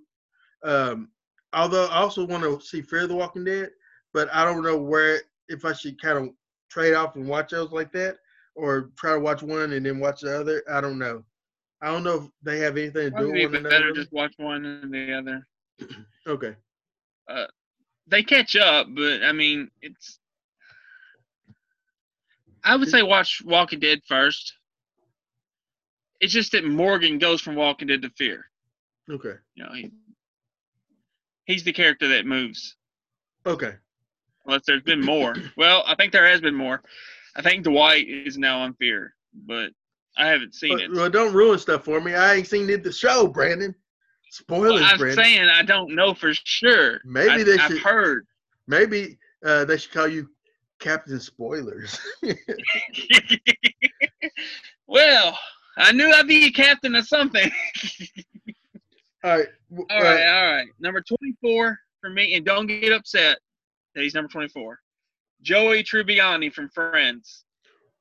[0.64, 1.10] Um,
[1.53, 3.69] although I also want to see Fear the Walking Dead,
[4.14, 6.30] but I don't know where if I should kind of
[6.69, 8.18] trade off and watch those like that,
[8.56, 10.64] or try to watch one and then watch the other.
[10.72, 11.23] I don't know.
[11.81, 14.65] I don't know if they have anything to do with one better just watch one
[14.65, 15.48] and the other.
[16.26, 16.56] Okay.
[18.07, 20.19] They catch up, but I mean, it's.
[22.64, 24.53] I would say watch Walking Dead first.
[26.22, 28.45] It's just that Morgan goes from Walking Dead to Fear.
[29.11, 29.34] Okay.
[29.56, 29.91] You know, he,
[31.45, 32.76] he's the character that moves.
[33.45, 33.74] Okay.
[34.45, 35.36] Unless there's been more.
[35.57, 36.82] well, I think there has been more.
[37.36, 39.14] I think Dwight is now on Fear,
[39.48, 39.72] but
[40.18, 40.91] I haven't seen But, it.
[40.94, 42.14] well, don't ruin stuff for me.
[42.14, 43.74] I ain't seen it the show, Brandon.
[44.30, 45.24] Spoilers, Well, I'm Brandon.
[45.24, 46.99] saying I don't know for sure.
[47.06, 48.28] Maybe I, they I've should- heard.
[48.68, 50.30] Maybe uh, they should call you
[50.80, 51.99] Captain Spoilers.
[54.88, 55.38] well,
[55.78, 57.49] I knew I'd be a captain of something.
[59.24, 59.48] all right.
[59.78, 60.68] All right, all right.
[60.80, 63.38] Number 24 for me, and don't get upset
[63.95, 64.80] that he's number 24.
[65.41, 67.45] Joey Tribbiani from Friends.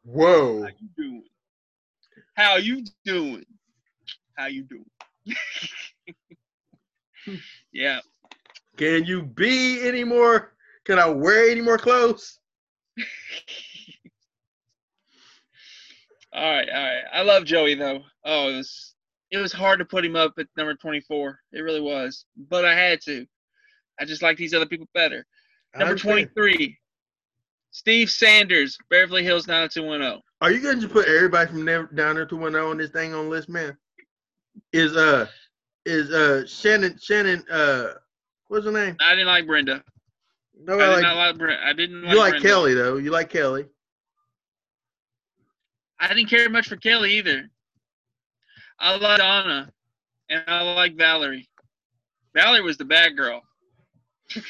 [0.05, 0.63] Whoa.
[0.63, 1.25] How you doing?
[2.35, 3.45] How you doing?
[4.35, 4.85] How you doing?
[7.73, 8.01] yeah.
[8.77, 10.55] Can you be any more?
[10.85, 12.41] Can I wear any more clothes?
[16.35, 17.03] All right, all right.
[17.13, 18.01] I love Joey though.
[18.25, 18.92] Oh, it was
[19.33, 21.39] it was hard to put him up at number 24.
[21.53, 23.27] It really was, but I had to.
[23.99, 25.25] I just like these other people better.
[25.75, 26.79] Number 23,
[27.71, 30.21] Steve Sanders, Beverly Hills 90210.
[30.43, 33.15] Are you going to put everybody from there, down there to one on this thing
[33.15, 33.77] on list, man?
[34.73, 35.27] Is uh
[35.87, 37.95] is uh Shannon Shannon uh
[38.49, 38.97] what's her name?
[39.01, 39.83] I didn't like Brenda.
[40.63, 41.67] No, I I did like not like Brenda.
[41.67, 42.49] I didn't like you like Brenda.
[42.49, 42.97] Kelly though.
[42.99, 43.65] You like Kelly.
[45.99, 47.49] I didn't care much for Kelly either.
[48.83, 49.73] I like Donna,
[50.29, 51.49] and I like Valerie.
[52.35, 53.41] Valerie was the bad girl.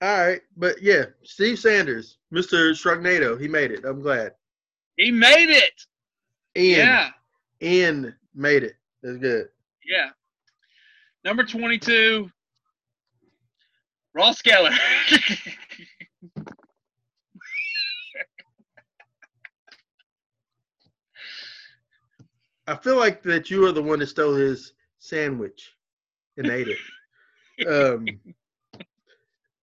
[0.00, 2.70] All right, but yeah, Steve Sanders, Mr.
[2.72, 3.84] Sharknado, he made it.
[3.84, 4.32] I'm glad.
[4.96, 5.72] he made it.
[6.56, 7.10] Ian, Yeah,
[7.62, 8.74] Ian made it.
[9.02, 9.48] That's good.
[9.84, 10.10] yeah.
[11.24, 12.30] Number 22,
[14.14, 14.76] Ross Geller.
[22.68, 25.72] I feel like that you are the one that stole his sandwich
[26.36, 27.66] and ate it.
[27.66, 28.06] Um,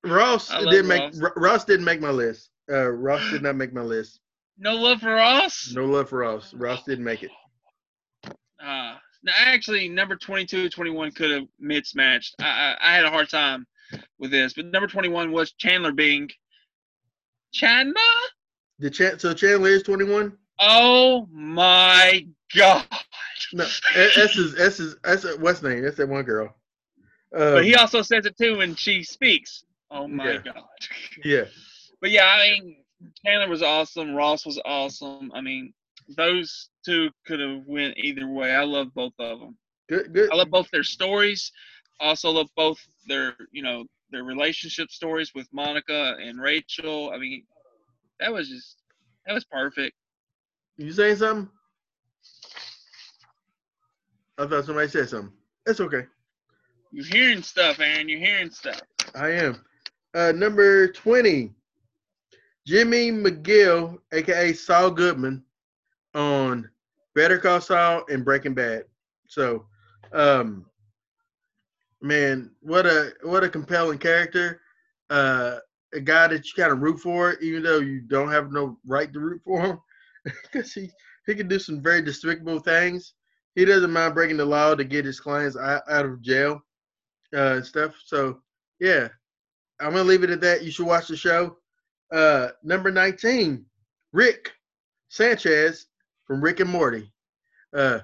[0.03, 1.31] Ross didn't make Ross.
[1.35, 2.49] Ross didn't make my list.
[2.69, 4.19] Uh, Ross did not make my list.
[4.57, 5.71] no love for Ross?
[5.73, 6.53] No love for Ross.
[6.53, 7.31] Ross didn't make it.
[8.63, 8.95] Uh,
[9.29, 12.35] actually, number 22, 21 could have mismatched.
[12.39, 13.67] I, I, I had a hard time
[14.17, 16.29] with this, but number 21 was Chandler Bing.
[17.53, 17.93] Chandler?
[18.79, 20.35] The Chan- so Chandler is 21.
[20.59, 22.25] Oh my
[22.55, 22.85] God.
[23.53, 23.63] No,
[23.95, 24.55] that- that's his.
[24.55, 24.95] That's his.
[25.03, 25.83] That's what's name?
[25.83, 26.55] That's that one girl.
[27.35, 29.65] Um, But he also says it too when she speaks.
[29.91, 30.37] Oh my Yeah.
[30.39, 30.63] God.
[31.23, 31.43] yeah.
[32.01, 32.77] But yeah, I mean,
[33.25, 34.13] Chandler was awesome.
[34.15, 35.31] Ross was awesome.
[35.33, 35.73] I mean,
[36.17, 38.53] those two could have went either way.
[38.55, 39.57] I love both of them.
[39.89, 40.13] Good.
[40.13, 40.31] Good.
[40.31, 41.51] I love both their stories.
[41.99, 47.11] Also love both their, you know, their relationship stories with Monica and Rachel.
[47.13, 47.45] I mean,
[48.19, 48.77] that was just
[49.25, 49.95] that was perfect.
[50.77, 51.49] You saying something?
[54.37, 55.31] I thought somebody said something.
[55.65, 56.05] That's okay.
[56.91, 58.09] You're hearing stuff, Aaron.
[58.09, 58.81] You're hearing stuff.
[59.13, 59.63] I am.
[60.13, 61.51] Uh, number 20,
[62.65, 65.43] Jimmy McGill, aka Saul Goodman,
[66.13, 66.69] on
[67.13, 68.85] Better Call Saul and Breaking Bad.
[69.27, 69.65] So,
[70.13, 70.65] um,
[72.01, 74.61] man, what a what a compelling character.
[75.09, 75.57] Uh,
[75.93, 79.11] a guy that you kind of root for, even though you don't have no right
[79.13, 79.79] to root for him,
[80.43, 80.89] because he
[81.25, 83.13] he can do some very despicable things.
[83.55, 86.61] He doesn't mind breaking the law to get his clients out, out of jail
[87.33, 87.95] uh, and stuff.
[88.05, 88.41] So,
[88.79, 89.07] yeah,
[89.79, 90.63] I'm gonna leave it at that.
[90.63, 91.57] You should watch the show.
[92.11, 93.65] Uh, number 19,
[94.11, 94.51] Rick
[95.09, 95.87] Sanchez
[96.25, 97.11] from Rick and Morty.
[97.73, 97.99] Uh,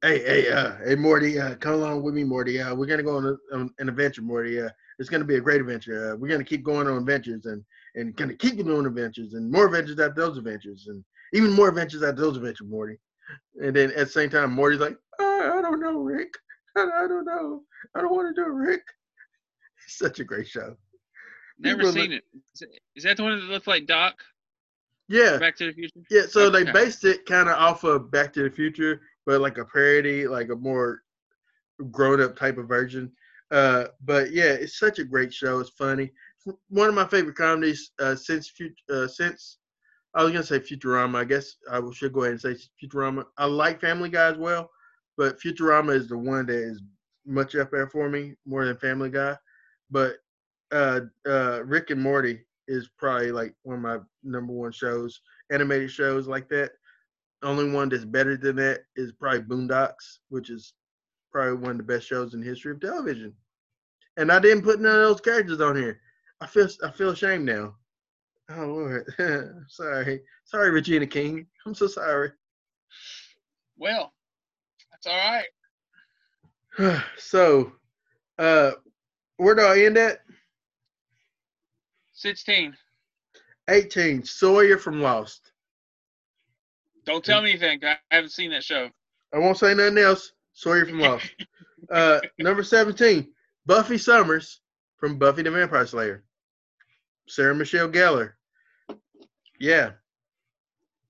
[0.00, 2.60] Hey, hey, uh, hey, Morty, uh, come along with me, Morty.
[2.60, 4.60] Uh, we're gonna go on a, on an adventure, Morty.
[4.60, 4.68] Uh,
[5.00, 6.12] it's gonna be a great adventure.
[6.12, 7.64] Uh, we're gonna keep going on adventures and
[7.96, 11.02] and gonna keep doing adventures and more adventures after those adventures and
[11.32, 12.96] even more adventures after those adventures, Morty.
[13.62, 16.32] And then at the same time, Morty's like, oh, I don't know, Rick.
[16.76, 17.62] I, I don't know.
[17.94, 18.82] I don't want to do it, Rick.
[19.84, 20.76] It's such a great show.
[21.58, 22.22] Never People seen look-
[22.60, 22.68] it.
[22.94, 24.14] Is that the one that looked like Doc?
[25.08, 26.00] Yeah, Back to the Future.
[26.10, 29.56] Yeah, so they based it kind of off of Back to the Future, but like
[29.56, 31.00] a parody, like a more
[31.90, 33.10] grown up type of version.
[33.50, 35.60] Uh, but yeah, it's such a great show.
[35.60, 36.10] It's funny.
[36.68, 38.52] One of my favorite comedies uh, since
[38.90, 39.56] uh, since
[40.14, 41.16] I was gonna say Futurama.
[41.16, 43.24] I guess I should go ahead and say Futurama.
[43.36, 44.70] I like Family Guy as well,
[45.16, 46.82] but Futurama is the one that is
[47.26, 49.36] much up there for me more than Family Guy.
[49.90, 50.16] But
[50.72, 55.20] uh, uh, Rick and Morty is probably like one of my number one shows,
[55.50, 56.72] animated shows like that.
[57.42, 60.74] Only one that's better than that is probably Boondocks, which is
[61.30, 63.32] probably one of the best shows in the history of television.
[64.16, 66.00] And I didn't put none of those characters on here.
[66.40, 67.74] I feel I feel ashamed now.
[68.50, 69.04] Oh Lord,
[69.68, 71.46] sorry, sorry, Regina King.
[71.66, 72.32] I'm so sorry.
[73.76, 74.12] Well,
[74.90, 75.40] that's all
[76.78, 77.04] right.
[77.18, 77.72] so,
[78.38, 78.72] uh,
[79.36, 80.20] where do I end at?
[82.14, 82.76] 16.
[83.68, 84.24] 18.
[84.24, 85.52] Sawyer from Lost.
[87.04, 87.80] Don't tell me anything.
[87.84, 88.88] I haven't seen that show.
[89.32, 90.32] I won't say nothing else.
[90.52, 91.30] Sawyer from Lost.
[91.90, 93.32] Uh, number 17,
[93.64, 94.60] Buffy Summers
[94.98, 96.24] from Buffy the Vampire Slayer.
[97.28, 98.32] Sarah Michelle Gellar.
[99.58, 99.92] Yeah,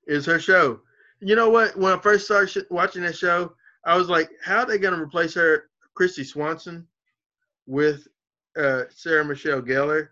[0.06, 0.80] is her show.
[1.20, 1.76] You know what?
[1.76, 3.52] When I first started sh- watching that show,
[3.84, 5.64] I was like, how are they going to replace her,
[5.98, 6.86] Kristy Swanson,
[7.66, 8.06] with
[8.56, 10.08] uh, Sarah Michelle Gellar?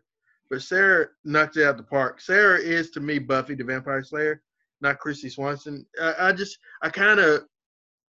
[0.50, 2.20] But Sarah knocked it out the park.
[2.20, 4.42] Sarah is to me Buffy the Vampire Slayer,
[4.80, 5.86] not Kristy Swanson.
[6.00, 7.44] I, I just, I kind of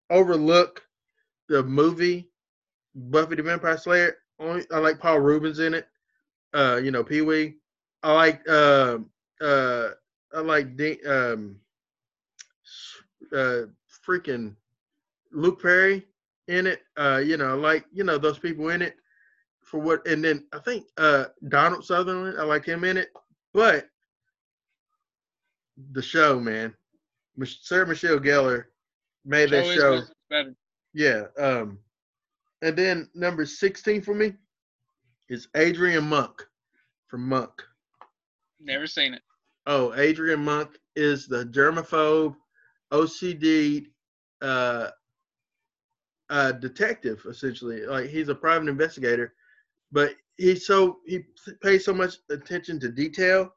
[0.10, 0.82] overlook
[1.50, 2.30] the movie
[2.96, 4.18] Buffy the Vampire Slayer.
[4.40, 5.88] Only I like Paul Reubens in it.
[6.54, 7.56] Uh, you know, Pee Wee.
[8.04, 9.10] I like um
[9.42, 9.90] uh
[10.34, 11.60] I like De- um
[13.34, 13.64] uh
[14.08, 14.56] freaking
[15.32, 16.06] Luke Perry
[16.48, 16.82] in it.
[16.98, 18.96] Uh, you know, like you know those people in it
[19.62, 23.10] for what and then I think uh Donald Sutherland, I like him in it.
[23.54, 23.90] But
[25.92, 26.74] the show, man.
[27.44, 28.66] Sarah Michelle Gellar
[29.26, 30.54] made that Show show.
[30.94, 31.26] Yeah.
[31.38, 31.80] Um,
[32.62, 34.34] and then number 16 for me
[35.30, 36.48] is Adrian Monk
[37.08, 37.52] from Monk.
[38.62, 39.22] Never seen it.
[39.68, 42.36] Oh, Adrian Monk is the germaphobe,
[42.94, 43.88] OCD
[44.42, 44.90] uh,
[46.30, 47.86] uh, detective, essentially.
[47.86, 49.34] Like he's a private investigator,
[49.92, 51.24] but he's so he
[51.62, 53.50] pays so much attention to detail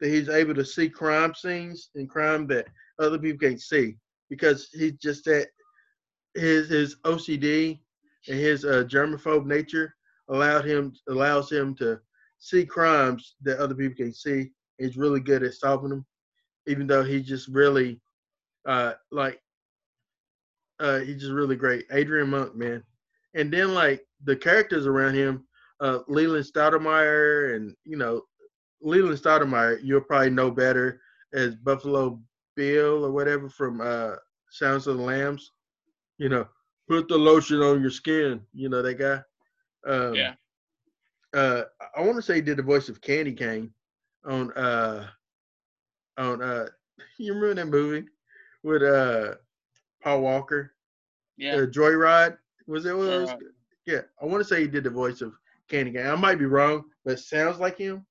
[0.00, 2.66] that he's able to see crime scenes and crime that
[2.98, 3.96] other people can't see
[4.30, 5.48] because he's just that
[6.34, 7.80] his his OCD
[8.28, 9.94] and his uh, germaphobe nature
[10.28, 12.00] allowed him allows him to
[12.38, 14.50] see crimes that other people can't see.
[14.80, 16.06] He's really good at solving them,
[16.66, 18.00] even though he's just really
[18.66, 19.40] uh like
[20.80, 21.86] uh he's just really great.
[21.92, 22.82] Adrian Monk, man.
[23.34, 25.46] And then like the characters around him,
[25.80, 28.22] uh Leland Stottlemeyer and you know,
[28.82, 31.00] Leland Stottlemeyer, you'll probably know better
[31.32, 32.20] as Buffalo
[32.56, 34.16] Bill or whatever from uh
[34.50, 35.52] Sounds of the Lambs.
[36.18, 36.48] You know,
[36.88, 39.22] put the lotion on your skin, you know that guy.
[39.90, 40.34] Um, Yeah.
[41.34, 41.62] uh
[41.96, 43.72] I want to say he did the voice of Candy Cane
[44.24, 45.06] on uh
[46.18, 46.66] on uh
[47.18, 48.06] you remember that movie
[48.62, 49.34] with uh
[50.02, 50.72] Paul Walker?
[51.36, 51.56] Yeah.
[51.56, 52.36] Uh, Joyride?
[52.66, 53.30] Was it was?
[53.30, 53.38] Joyride.
[53.86, 54.00] Yeah.
[54.20, 55.32] I want to say he did the voice of
[55.68, 56.06] Candy Cane.
[56.06, 58.04] I might be wrong, but it sounds like him.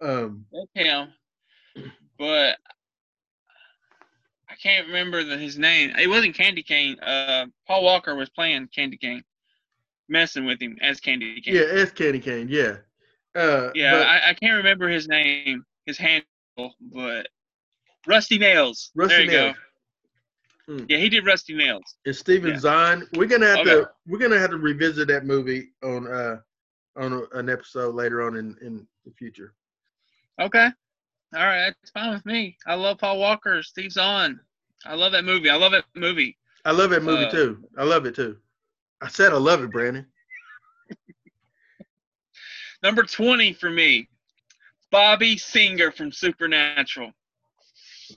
[0.00, 1.08] Um That's him.
[2.18, 2.58] But
[4.54, 5.90] I can't remember the, his name.
[5.98, 6.96] It wasn't Candy Cane.
[7.00, 9.24] Uh, Paul Walker was playing Candy Cane,
[10.08, 11.54] messing with him as Candy Cane.
[11.56, 12.76] yeah, as Candy Cane, yeah.
[13.34, 16.24] Uh Yeah, but I, I can't remember his name, his handle,
[16.80, 17.26] but
[18.06, 18.90] Rusty Nails.
[18.94, 19.56] Rusty there you Nails.
[19.56, 19.60] go.
[20.66, 20.84] Hmm.
[20.88, 21.96] Yeah, he did Rusty Nails.
[22.04, 22.58] it's Steven Yeah.
[22.58, 23.06] Zahn.
[23.14, 23.70] We're gonna have Okay.
[23.70, 26.40] to we're gonna have to revisit that movie on uh
[26.96, 29.52] on a, an episode later on in, in the future.
[30.40, 30.68] Okay.
[31.34, 32.56] All right, that's fine with me.
[32.66, 34.38] I love Paul Walker, Steve Zahn.
[34.86, 35.50] I love that movie.
[35.50, 36.36] I love that movie.
[36.64, 37.64] I love that movie Uh, too.
[37.76, 38.36] I love it too.
[39.02, 40.06] I said I love it, Brandon.
[42.84, 44.10] Number 20 for me,
[44.92, 47.12] Bobby Singer from Supernatural.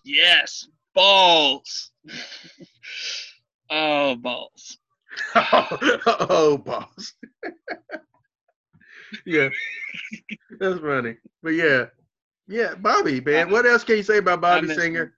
[0.03, 1.91] Yes, balls.
[3.69, 4.77] oh, balls.
[5.35, 7.13] oh, balls.
[9.25, 9.47] yeah,
[10.59, 11.15] that's funny.
[11.41, 11.85] But yeah,
[12.49, 13.49] yeah, Bobby, man.
[13.49, 15.13] What else can you say about Bobby Singer?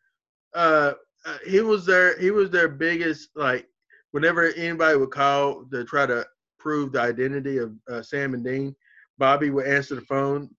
[0.54, 0.94] Uh,
[1.26, 3.66] uh, he was their he was their biggest like
[4.12, 6.24] whenever anybody would call to try to
[6.60, 8.76] prove the identity of uh, Sam and Dean,
[9.20, 10.50] Bobby would answer the phone,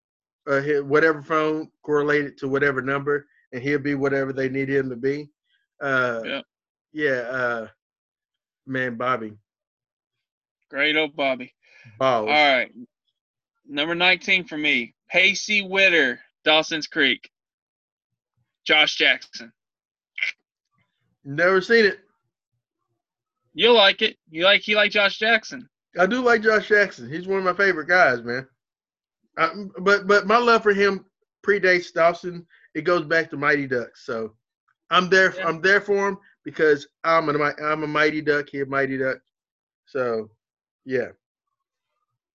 [0.47, 4.97] uh, whatever phone correlated to whatever number, and he'll be whatever they need him to
[4.97, 5.31] be.
[5.81, 6.43] Uh, Yeah.
[6.93, 7.69] yeah, uh,
[8.66, 9.32] man, Bobby,
[10.69, 11.53] Great old Bobby.
[11.99, 12.28] balls.
[12.28, 12.70] All right.
[13.66, 14.95] Number 19 for me.
[15.09, 17.31] Pacey Witter, Dawson's Creek.
[18.65, 19.53] Josh Jackson.
[21.24, 22.01] Never seen it.
[23.55, 24.19] You'll like it.
[24.28, 25.69] You like you like Josh Jackson.
[25.99, 27.09] I do like Josh Jackson.
[27.11, 28.47] He's one of my favorite guys, man.
[29.37, 29.51] I,
[29.81, 31.05] but but my love for him
[31.47, 32.47] predates Dawson.
[32.75, 34.05] It goes back to Mighty Ducks.
[34.07, 34.35] So
[34.91, 35.35] I'm there.
[35.37, 35.49] Yeah.
[35.49, 38.49] I'm there for him because I'm a I'm a Mighty Duck.
[38.51, 39.19] He a Mighty Duck.
[39.87, 40.31] So
[40.85, 41.09] yeah,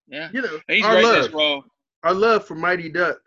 [0.08, 0.28] Yeah.
[0.32, 1.64] you know He's our love,
[2.02, 3.20] our love for Mighty Ducks.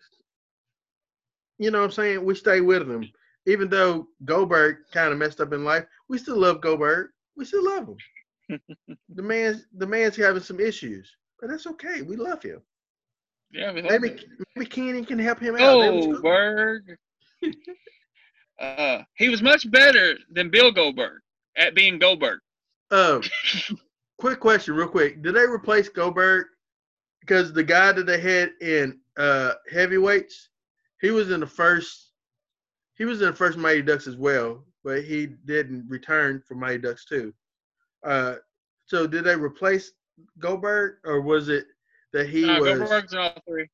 [1.58, 2.24] You know what I'm saying?
[2.24, 3.04] We stay with them,
[3.46, 5.86] even though Goldberg kind of messed up in life.
[6.08, 7.10] We still love Goldberg.
[7.36, 7.98] We still love him.
[8.50, 12.02] The man's the man's having some issues, but that's okay.
[12.02, 12.62] We love him.
[13.52, 14.26] Yeah, we Maybe it.
[14.56, 15.80] maybe Kenny can help him out.
[15.80, 16.14] That was cool.
[16.14, 16.98] Goldberg.
[18.62, 21.22] uh, he was much better than Bill Goldberg
[21.58, 22.40] at being Goldberg.
[22.92, 23.22] Um,
[24.20, 25.22] quick question, real quick.
[25.24, 26.48] Did they replace Goldberg?
[27.22, 30.50] Because the guy that they had in uh heavyweights,
[31.02, 32.08] he was in the first.
[32.96, 36.80] He was in the first Mighty Ducks as well, but he didn't return for Mighty
[36.80, 37.34] Ducks too.
[38.04, 38.36] Uh,
[38.86, 39.92] so did they replace
[40.40, 41.66] Goldberg, or was it
[42.14, 42.80] that he Uh, was?
[42.80, 43.68] Goldberg's in all three.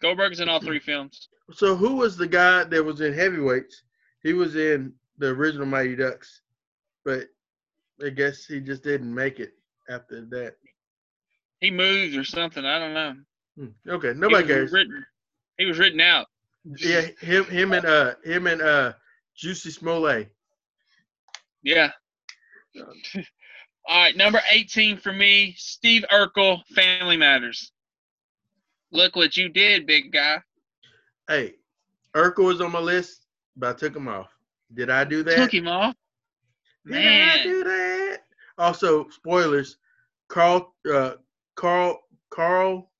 [0.00, 1.28] Goldberg's in all three films.
[1.52, 3.82] So who was the guy that was in heavyweights?
[4.22, 6.42] He was in the original Mighty Ducks,
[7.04, 7.28] but
[8.04, 9.54] I guess he just didn't make it
[9.88, 10.56] after that.
[11.60, 12.64] He moved or something.
[12.64, 13.16] I don't know.
[13.56, 14.72] Hmm, Okay, He nobody was cares.
[14.72, 15.04] Written,
[15.56, 16.26] he was written out.
[16.64, 18.92] Yeah, him, him and uh, him and uh,
[19.36, 20.30] Jussie Smollett.
[21.62, 21.90] Yeah.
[23.88, 27.72] All right, number 18 for me, Steve Urkel, Family Matters.
[28.92, 30.38] Look what you did, big guy.
[31.28, 31.54] Hey,
[32.14, 33.26] Urkel was on my list,
[33.56, 34.28] but I took him off.
[34.74, 35.36] Did I do that?
[35.36, 35.94] Took him off.
[36.86, 38.18] Did I do that?
[38.58, 39.76] Also, spoilers.
[40.28, 41.12] Carl, uh,
[41.54, 41.98] Carl,
[42.30, 42.90] Carl,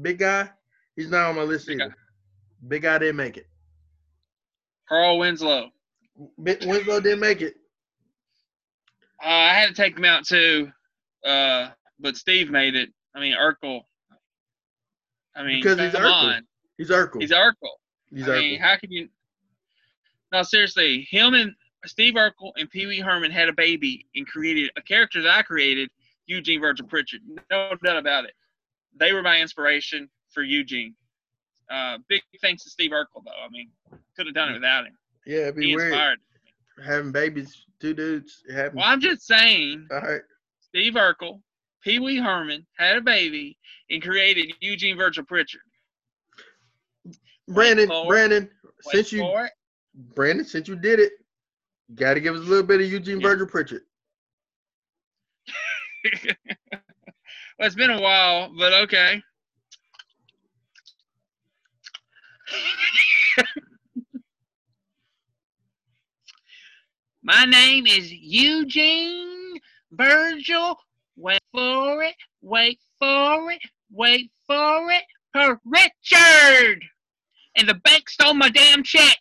[0.00, 0.50] big guy.
[0.94, 1.84] He's not on my list Big guy.
[1.86, 1.96] either.
[2.68, 3.48] Big guy didn't make it.
[4.88, 5.70] Carl Winslow.
[6.36, 7.56] Winslow didn't make it.
[9.22, 10.70] Uh, I had to take him out too,
[11.24, 11.68] uh,
[11.98, 12.90] but Steve made it.
[13.14, 13.82] I mean, Urkel.
[15.34, 16.12] I mean, Because he's Urkel.
[16.12, 16.46] on.
[16.78, 17.20] He's Urkel.
[17.20, 17.54] He's Urkel.
[18.10, 19.08] He's I mean, how can you?
[20.32, 21.54] No, seriously, him and
[21.86, 25.42] Steve Urkel and Pee Wee Herman had a baby and created a character that I
[25.42, 25.88] created,
[26.26, 27.20] Eugene Virgil Pritchard.
[27.50, 28.32] No doubt about it.
[28.98, 30.94] They were my inspiration for Eugene.
[31.70, 33.44] Uh, big thanks to Steve Urkel, though.
[33.44, 33.70] I mean,
[34.16, 34.96] could have done it without him.
[35.26, 36.18] yeah, it'd be He weird
[36.84, 38.76] having babies, two dudes having.
[38.76, 40.20] Well, I'm just saying, All right.
[40.60, 41.40] Steve Urkel,
[41.82, 43.56] Pee Wee Herman had a baby
[43.90, 45.60] and created Eugene Virgil Pritchard.
[47.48, 47.88] Brandon.
[48.08, 48.50] Brandon,
[48.86, 49.50] Wait since you, it.
[50.14, 51.12] Brandon, since you did it,
[51.94, 53.28] got to give us a little bit of Eugene Yeah.
[53.28, 53.82] Virgil Pritchard.
[56.26, 56.34] well,
[57.60, 59.22] it's been a while, but okay.
[67.26, 69.58] My name is Eugene
[69.90, 70.78] Virgil.
[71.16, 72.14] Wait for it.
[72.40, 73.58] Wait for it.
[73.90, 75.02] Wait for it.
[75.34, 76.84] Per Richard.
[77.56, 79.16] And the bank stole my damn check.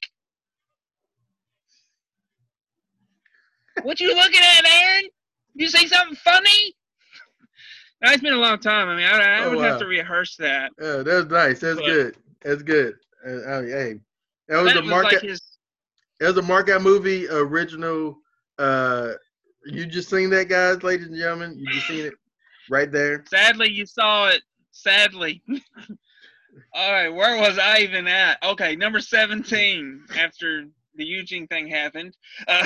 [3.82, 5.06] What you looking at, Aaron?
[5.56, 6.76] You say something funny?
[8.03, 8.88] It's been a long time.
[8.88, 9.64] I mean, I, I Oh, would wow.
[9.64, 10.69] have to rehearse that.
[10.80, 11.60] Uh, that's nice.
[11.60, 12.15] That's But- good.
[12.44, 12.98] That's good.
[13.27, 13.99] Uh, I mean, hey,
[14.49, 15.14] that was That a market.
[15.14, 15.41] like his.
[16.19, 18.17] That was a markout movie original.
[18.57, 19.13] Uh,
[19.65, 21.57] you just seen that, guys, ladies and gentlemen.
[21.57, 22.13] You just seen it
[22.69, 23.23] right there.
[23.27, 24.41] Sadly, you saw it.
[24.71, 25.41] Sadly.
[26.73, 28.41] All right, where was I even at?
[28.43, 30.65] Okay, number 17 after
[30.95, 32.15] the Eugene thing happened.
[32.47, 32.65] Uh,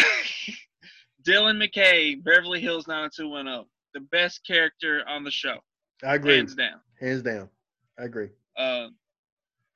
[1.28, 3.66] Dylan McKay, Beverly Hills 90210.
[3.94, 5.58] The best character on the show,
[6.04, 6.80] I agree, hands down.
[7.00, 7.50] hands down.
[8.00, 8.30] I agree.
[8.56, 8.88] Uh,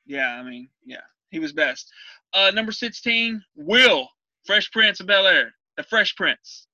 [0.05, 1.01] yeah, I mean, yeah,
[1.31, 1.91] he was best.
[2.33, 4.07] Uh, number 16, Will,
[4.45, 5.53] Fresh Prince of Bel Air.
[5.77, 6.67] The Fresh Prince.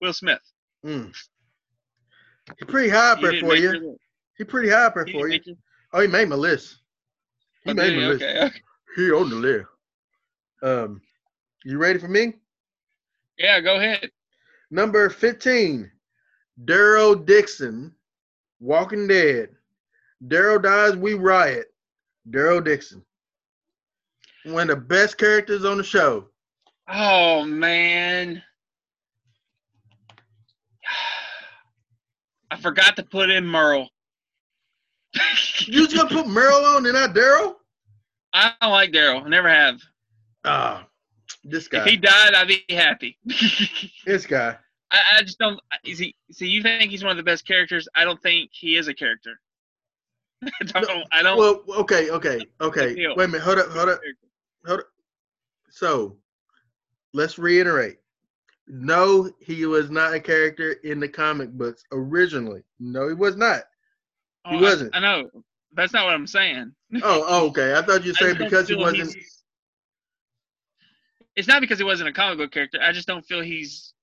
[0.00, 0.40] Will Smith.
[0.84, 1.14] Mm.
[2.58, 3.96] He pretty high up there for you.
[4.36, 5.40] He pretty high up there for you.
[5.92, 6.78] Oh, he made my list.
[7.64, 8.06] He oh, made my he?
[8.06, 8.22] list.
[8.22, 8.60] Okay, okay.
[8.96, 9.66] He on the list.
[10.62, 11.00] Um,
[11.64, 12.34] you ready for me?
[13.38, 14.10] Yeah, go ahead.
[14.70, 15.90] Number 15,
[16.64, 17.94] Daryl Dixon,
[18.60, 19.50] Walking Dead.
[20.26, 21.66] Daryl dies, we riot.
[22.30, 23.02] Daryl Dixon.
[24.52, 26.28] One of the best characters on the show.
[26.88, 28.42] Oh man.
[32.50, 33.88] I forgot to put in Merle.
[35.60, 37.56] You just gonna put Merle on and not Daryl?
[38.32, 39.22] I don't like Daryl.
[39.24, 39.82] I never have.
[40.44, 40.86] Ah,
[41.44, 41.80] this guy.
[41.80, 43.18] If he died, I'd be happy.
[44.06, 44.56] This guy.
[44.90, 45.60] I, I just don't.
[45.84, 46.14] Is he?
[46.30, 47.88] See, you think he's one of the best characters?
[47.94, 49.38] I don't think he is a character.
[50.44, 51.06] I don't.
[51.12, 51.36] I don't.
[51.36, 52.94] Well, okay, okay, okay.
[52.94, 53.42] Wait a minute.
[53.42, 54.00] Hold up, hold up.
[55.70, 56.16] So,
[57.14, 57.98] let's reiterate.
[58.66, 62.62] No, he was not a character in the comic books originally.
[62.78, 63.62] No, he was not.
[64.44, 64.94] Oh, he I- wasn't.
[64.94, 65.30] I, know.
[65.72, 66.72] That's not what I'm saying.
[67.02, 67.74] Oh, oh, okay.
[67.74, 69.16] I thought you I said because he wasn't.
[71.36, 72.80] It's not because he wasn't a comic book character.
[72.82, 73.94] I just don't feel he's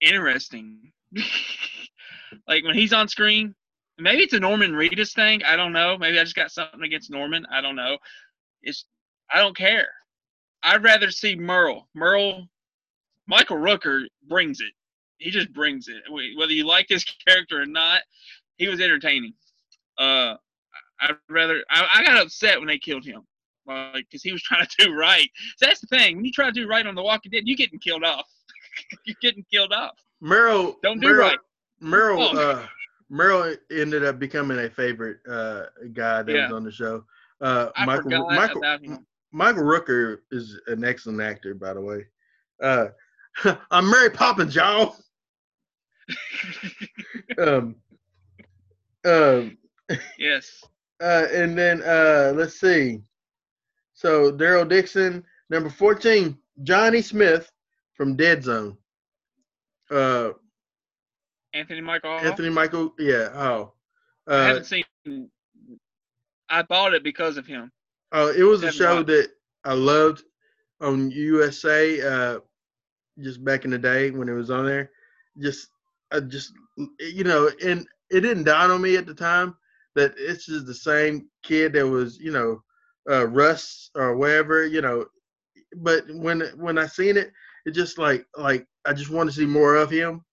[0.00, 0.92] interesting.
[2.48, 3.54] like when he's on screen,
[3.98, 5.44] maybe it's a Norman Reedus thing.
[5.44, 5.96] I don't know.
[5.96, 7.46] Maybe I just got something against Norman.
[7.50, 7.96] I don't know.
[8.62, 8.86] It's
[9.34, 9.88] I don't care.
[10.62, 11.88] I'd rather see Merle.
[11.94, 12.48] Merle,
[13.26, 14.72] Michael Rooker brings it.
[15.18, 16.02] He just brings it.
[16.10, 18.02] Whether you like his character or not,
[18.56, 19.34] he was entertaining.
[19.98, 20.36] Uh,
[21.00, 21.64] I'd rather.
[21.70, 23.22] I, I got upset when they killed him,
[23.66, 25.28] like because he was trying to do right.
[25.56, 26.16] So that's the thing.
[26.16, 28.26] When you try to do right on The Walking Dead, you're getting killed off.
[29.06, 29.92] You're getting killed off.
[30.20, 30.76] Merle.
[30.82, 31.38] Don't do Merle, right.
[31.80, 32.22] Merle.
[32.36, 32.36] Oh.
[32.38, 32.66] Uh,
[33.08, 36.44] Merle ended up becoming a favorite uh, guy that Yeah.
[36.48, 37.04] was on the show.
[37.40, 38.02] Uh, I Michael.
[38.04, 38.58] forgot Michael.
[38.58, 39.06] about him.
[39.34, 42.06] Michael Rooker is an excellent actor, by the way.
[42.62, 42.86] Uh,
[43.70, 44.96] I'm Mary Poppins, y'all.
[47.38, 47.76] Um,
[49.06, 49.56] um,
[50.18, 50.62] yes.
[51.02, 53.00] uh, and then uh, let's see.
[53.94, 57.50] So Daryl Dixon, number 14, Johnny Smith
[57.94, 58.76] from Dead Zone.
[59.90, 60.30] Uh,
[61.54, 62.10] Anthony Michael.
[62.10, 62.26] Hall.
[62.26, 63.30] Anthony Michael, yeah.
[63.34, 63.72] Oh,
[64.28, 64.84] I uh, haven't seen.
[66.50, 67.72] I bought it because of him.
[68.14, 69.30] Oh, it was a show that
[69.64, 70.24] I loved
[70.80, 72.02] on USA.
[72.02, 72.40] Uh,
[73.20, 74.90] just back in the day when it was on there.
[75.40, 75.68] Just,
[76.12, 76.52] I just,
[77.00, 79.56] you know, and it didn't dawn on me at the time
[79.96, 82.62] that it's just the same kid that was, you know,
[83.10, 85.06] uh, Russ or whatever, you know.
[85.76, 87.32] But when when I seen it,
[87.66, 90.24] it just like like I just want to see more of him,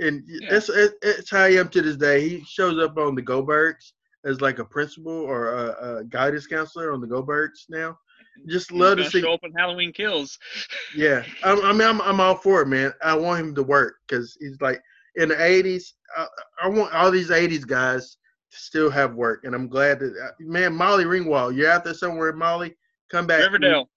[0.00, 0.50] and Yeah.
[0.50, 2.28] that's it's how I am to this day.
[2.28, 3.92] He shows up on the Goldbergs
[4.24, 7.96] as like a principal or a, a guidance counselor on the Goldbergs now.
[8.46, 9.20] Just love to see.
[9.20, 10.38] show up in Halloween Kills.
[10.96, 12.92] Yeah, I, I mean, I'm I'm all for it, man.
[13.02, 14.80] I want him to work because he's like
[15.16, 15.92] in the '80s.
[16.16, 16.26] I,
[16.64, 18.16] I want all these '80s guys
[18.50, 21.92] to still have work, and I'm glad that uh, man, Molly Ringwald, you're out there
[21.92, 22.74] somewhere, Molly.
[23.10, 23.42] Come back.
[23.42, 23.90] Riverdale.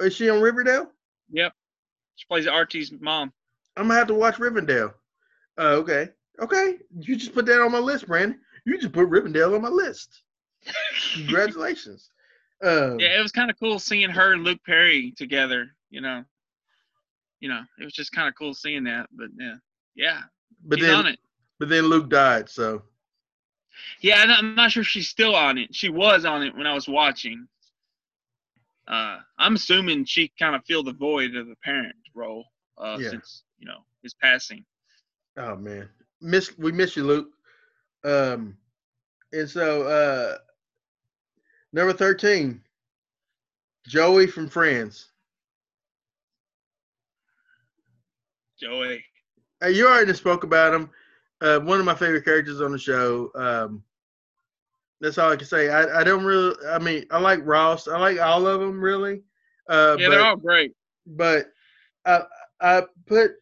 [0.00, 0.90] Is she on Riverdale?
[1.32, 1.52] Yep,
[2.14, 3.32] she plays Archie's mom.
[3.76, 4.94] I'm gonna have to watch Riverdale.
[5.58, 6.10] Uh, okay,
[6.40, 6.76] okay.
[6.96, 8.38] You just put that on my list, Brandon.
[8.64, 10.22] You just put Riverdale on my list.
[11.14, 12.10] Congratulations.
[12.62, 15.66] Um, Yeah, it was kind of cool seeing her and Luke Perry together.
[15.90, 16.24] You know,
[17.40, 19.06] you know, it was just kind of cool seeing that.
[19.12, 19.54] But yeah,
[19.94, 20.20] yeah,
[20.64, 21.18] but then it.
[21.58, 22.82] but then Luke died, so
[24.00, 25.74] Yeah, I'm not, sure if she's still on it.
[25.74, 27.46] She was on it when I was watching.
[28.86, 32.46] Uh, I'm assuming she kind of filled the void of the parent role
[32.78, 33.10] uh, Yeah.
[33.10, 34.64] since you know his passing.
[35.36, 35.88] Oh man,
[36.22, 37.28] miss we miss you, Luke.
[38.04, 38.56] Um,
[39.32, 40.38] and so uh,
[41.72, 42.60] number thirteen,
[43.86, 45.08] Joey from Friends.
[48.60, 49.04] Joey.
[49.62, 50.90] Uh, you already spoke about him.
[51.40, 53.30] Uh, one of my favorite characters on the show.
[53.34, 53.82] Um,
[55.00, 55.68] that's all I can say.
[55.70, 56.54] I, I don't really.
[56.68, 57.88] I mean, I like Ross.
[57.88, 59.22] I like all of them really.
[59.68, 60.72] Uh, Yeah, but, they're all great.
[61.06, 61.46] but
[62.06, 62.22] I
[62.60, 63.32] I put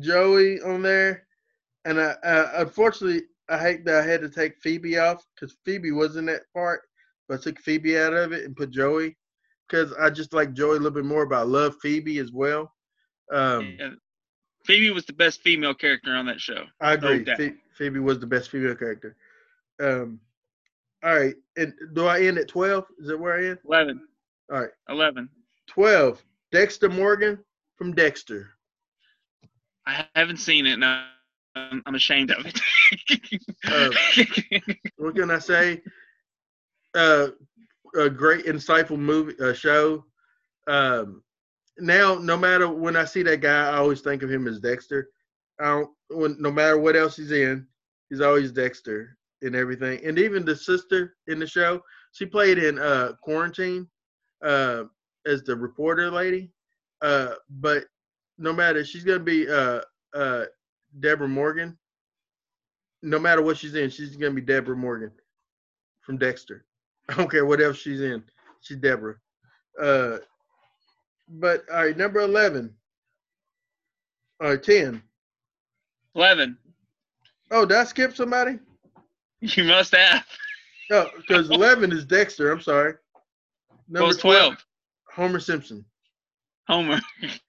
[0.00, 1.26] Joey on there,
[1.84, 5.90] and I, I unfortunately I hate that I had to take Phoebe off because Phoebe
[5.92, 6.82] was in that part,
[7.28, 9.16] but I took Phoebe out of it and put Joey
[9.68, 12.72] because I just like Joey a little bit more, but I love Phoebe as well.
[13.32, 13.90] Um, Yeah.
[14.66, 16.64] Phoebe was the best female character on that show.
[16.80, 17.24] I agree.
[17.24, 17.38] doubt.
[17.38, 19.16] Phoe- Phoebe was the best female character.
[19.80, 20.20] Um,
[21.02, 22.84] all right, and do I end at twelve?
[22.98, 23.58] Is that where I end?
[23.64, 24.06] Eleven.
[24.52, 25.30] All right, Eleven.
[25.66, 26.22] twelve.
[26.52, 27.38] Dexter Morgan
[27.76, 28.50] from Dexter.
[29.86, 30.78] I haven't seen it.
[30.78, 31.04] No,
[31.54, 32.60] I'm I'm ashamed of it.
[33.66, 33.90] Uh,
[34.96, 35.82] what can I say?
[36.94, 37.28] Uh,
[37.96, 40.04] a great, insightful movie, uh, show.
[40.68, 41.22] Um,
[41.78, 45.08] now, no matter when I see that guy, I always think of him as Dexter.
[45.60, 47.66] I don't, when, no matter what else he's in,
[48.08, 50.04] he's always Dexter and everything.
[50.04, 51.82] And even the sister in the show,
[52.12, 53.88] she played in uh, Quarantine
[54.44, 54.84] uh,
[55.26, 56.50] as the reporter lady.
[57.02, 57.84] Uh, but
[58.38, 59.80] no matter, she's gonna be uh,
[60.14, 60.44] uh,
[60.98, 61.78] Deborah Morgan
[63.02, 65.10] no matter what she's in, she's gonna be Deborah Morgan
[66.00, 66.64] from Dexter.
[67.08, 68.22] I don't care what else she's in.
[68.60, 69.16] She's Deborah.
[69.80, 70.18] Uh,
[71.28, 72.74] but all right, number eleven.
[74.40, 75.02] All right, ten.
[76.14, 76.58] Eleven.
[77.50, 78.58] Oh, did I skip somebody?
[79.42, 80.26] You must have.
[80.90, 82.52] No, because eleven is Dexter.
[82.52, 82.96] I'm sorry.
[83.88, 84.62] Well, it's 12.
[85.14, 85.82] Homer Simpson.
[86.68, 87.00] Homer.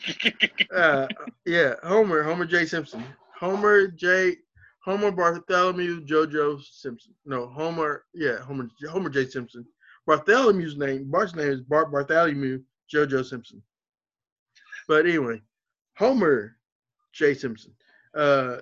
[0.74, 1.06] Uh,
[1.46, 2.24] yeah, Homer.
[2.24, 2.66] Homer J.
[2.66, 3.04] Simpson.
[3.42, 4.38] Homer J.
[4.84, 7.16] Homer Bartholomew JoJo Simpson.
[7.26, 8.06] No, Homer.
[8.14, 8.70] Yeah, Homer.
[8.88, 9.26] Homer J.
[9.26, 9.66] Simpson.
[10.08, 11.10] Bartholomew's name.
[11.10, 12.62] Bart's name is Bart Bartholomew
[12.94, 13.62] JoJo Simpson.
[14.88, 15.42] But anyway,
[15.98, 16.56] Homer
[17.14, 17.34] J.
[17.34, 17.74] Simpson.
[18.16, 18.58] Uh,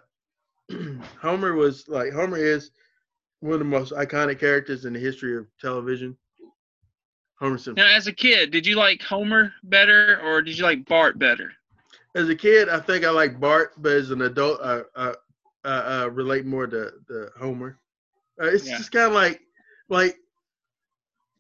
[1.21, 2.71] Homer was like Homer is
[3.41, 6.17] one of the most iconic characters in the history of television.
[7.39, 7.75] Homer Simpson.
[7.83, 11.51] now, as a kid, did you like Homer better or did you like Bart better?
[12.15, 15.13] As a kid, I think I like Bart, but as an adult, I, I,
[15.63, 17.77] I, I relate more to, to Homer.
[18.41, 18.77] Uh, it's Yeah.
[18.77, 19.41] just kind of like,
[19.89, 20.17] like,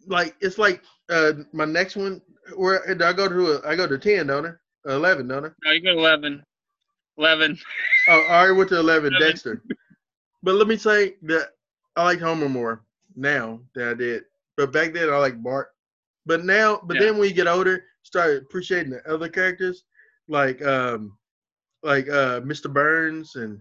[0.07, 2.21] like it's like uh, my next one.
[2.55, 3.51] Where I go to?
[3.63, 4.91] A, I go to ten, don't I?
[4.91, 5.49] Eleven, don't I?
[5.63, 6.43] No, you got 11.
[7.17, 7.59] 11.
[8.07, 9.13] Oh, I already went to eleven.
[9.13, 9.27] Eleven.
[9.27, 9.61] Dexter.
[10.41, 11.49] But let me say that
[11.95, 12.81] I like Homer more
[13.15, 14.23] now than I did.
[14.55, 15.69] But back then, I like Bart.
[16.25, 17.01] But now, but Yeah.
[17.01, 19.83] then when you get older, start appreciating the other characters,
[20.29, 21.17] like um,
[21.83, 22.71] like uh, Mr.
[22.71, 23.59] Burns and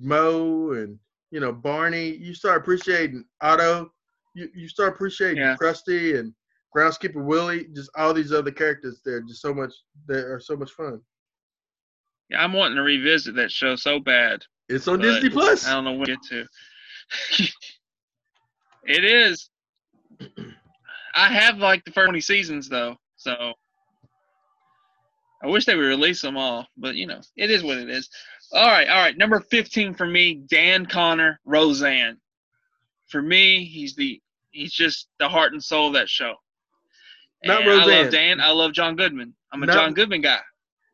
[0.00, 0.98] Moe and
[1.32, 2.10] you know Barney.
[2.10, 3.90] You start appreciating Otto.
[4.34, 5.56] You you start appreciating Yeah.
[5.60, 6.32] Krusty and
[6.76, 7.66] Groundskeeper Willie.
[7.74, 9.00] Just all these other characters.
[9.04, 9.72] They're just so much.
[10.06, 11.00] They are so much fun.
[12.30, 14.42] Yeah, I'm wanting to revisit that show so bad.
[14.68, 15.66] It's on Disney Plus.
[15.66, 16.46] I don't know when to get to.
[18.84, 19.50] it is.
[21.14, 23.52] I have like the first 20 seasons though, so
[25.42, 28.08] I wish they would release them all, but you know, it is what it is.
[28.52, 29.16] All right, all right.
[29.16, 32.18] Number 15 for me, Dan Connor, Roseanne.
[33.08, 34.20] For me, he's the
[34.50, 36.34] he's just the heart and soul of that show.
[37.44, 38.02] Not And I Roseanne.
[38.04, 38.40] love Dan.
[38.40, 39.34] I love John Goodman.
[39.52, 40.38] I'm a Not- John Goodman guy.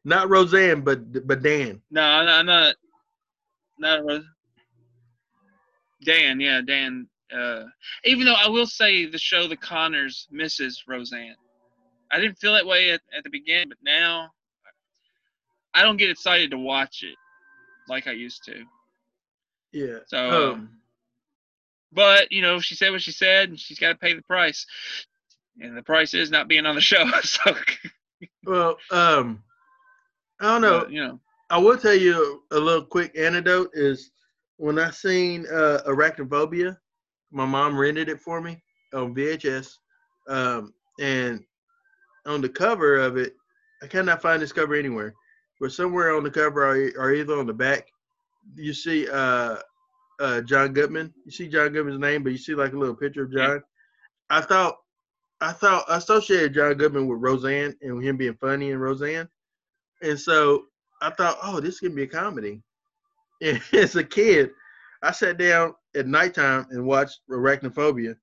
[0.05, 1.83] Not Roseanne, but but Dan.
[1.91, 2.39] No, I'm not.
[2.39, 2.75] I'm not,
[3.79, 4.25] not Rose.
[6.05, 7.09] Dan, yeah, Dan.
[7.37, 7.65] Uh,
[8.05, 11.35] even though I will say the show The Connors misses Roseanne.
[12.11, 14.31] I didn't feel that way at, at the beginning, but now
[15.75, 17.17] I don't get excited to watch it
[17.89, 18.65] like I used to.
[19.73, 19.99] Yeah.
[20.07, 20.71] So, Um,
[21.93, 24.67] but you know, she said what she said, and she's got to pay the price.
[25.61, 27.05] And the price is not being on the show.
[27.23, 27.55] So,
[28.45, 29.43] well, um,
[30.41, 30.81] I don't know.
[30.81, 31.21] but, you know,
[31.51, 34.11] I will tell you a little quick anecdote is
[34.57, 36.77] when I seen uh, Arachnophobia,
[37.31, 38.63] my mom rented it for me
[38.95, 39.71] on VHS,
[40.29, 41.43] um, and
[42.27, 43.35] on the cover of it,
[43.83, 45.15] I cannot find this cover anywhere,
[45.61, 47.89] but somewhere on the cover or, either on the back,
[48.55, 49.57] you see uh,
[50.21, 51.13] uh, John Goodman.
[51.25, 53.63] You see John Goodman's name, but you see like a little picture of John.
[54.31, 54.77] I thought,
[55.41, 59.29] I thought I associated John Goodman with Roseanne and him being funny in Roseanne,
[60.03, 60.67] and so
[61.01, 62.63] I thought, oh, this can be a comedy.
[63.41, 64.51] And as a kid,
[65.01, 68.17] I sat down at nighttime and watched Arachnophobia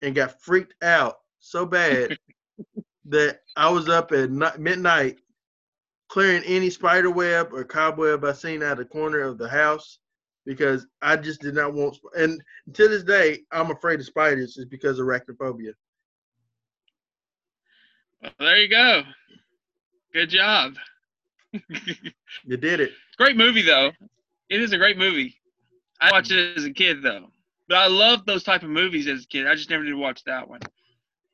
[0.00, 2.16] and got freaked out so bad
[3.04, 5.18] that I was up at midnight
[6.10, 9.98] clearing any spider web or cobweb I seen out of the corner of the house
[10.44, 11.98] because I just did not want.
[12.18, 12.42] And
[12.74, 15.72] to this day, I'm afraid of spiders is because of arachnophobia.
[18.22, 19.02] well, there you go.
[20.12, 20.74] Good job.
[22.44, 22.92] You did it.
[23.18, 23.90] Great movie though.
[24.48, 25.36] It is a great movie.
[26.00, 27.26] I watched it as a kid though.
[27.68, 29.48] But I loved those type of movies as a kid.
[29.48, 30.60] I just never did watch that one.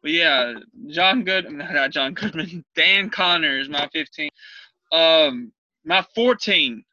[0.03, 0.55] But yeah,
[0.89, 2.65] John Good not John Goodman.
[2.75, 4.31] Dan Connor is my 15.
[4.93, 5.53] Um
[5.85, 6.85] my 14.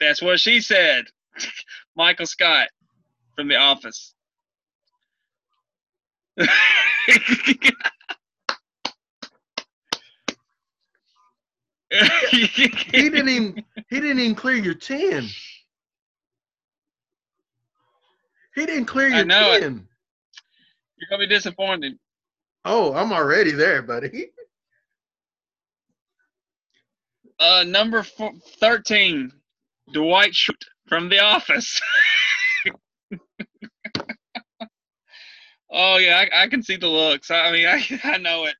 [0.00, 1.04] That's what she said.
[1.96, 2.68] Michael Scott
[3.36, 4.14] from The Office.
[12.92, 15.28] He didn't even he didn't even clear your ten.
[18.54, 19.62] He didn't clear I your know it.
[19.62, 19.88] ten.
[20.96, 21.98] You're gonna be disappointed.
[22.64, 24.28] Oh, I'm already there, buddy.
[27.40, 29.32] Uh, number four, 13,
[29.94, 31.80] Dwight Schrute from The Office.
[35.70, 37.30] oh, yeah, I, I can see the looks.
[37.30, 38.54] I mean, I, I know it.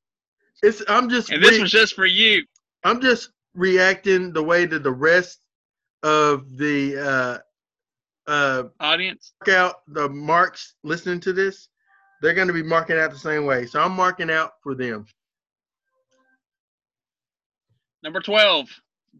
[0.62, 2.44] It's I'm just And this re- was just for you.
[2.84, 5.40] I'm just reacting the way that the rest
[6.02, 9.32] of the uh uh Audience.
[9.40, 11.68] mark out the marks listening to this,
[12.20, 13.66] they're gonna be marking out the same way.
[13.66, 15.06] So I'm marking out for them.
[18.02, 18.68] Number 12,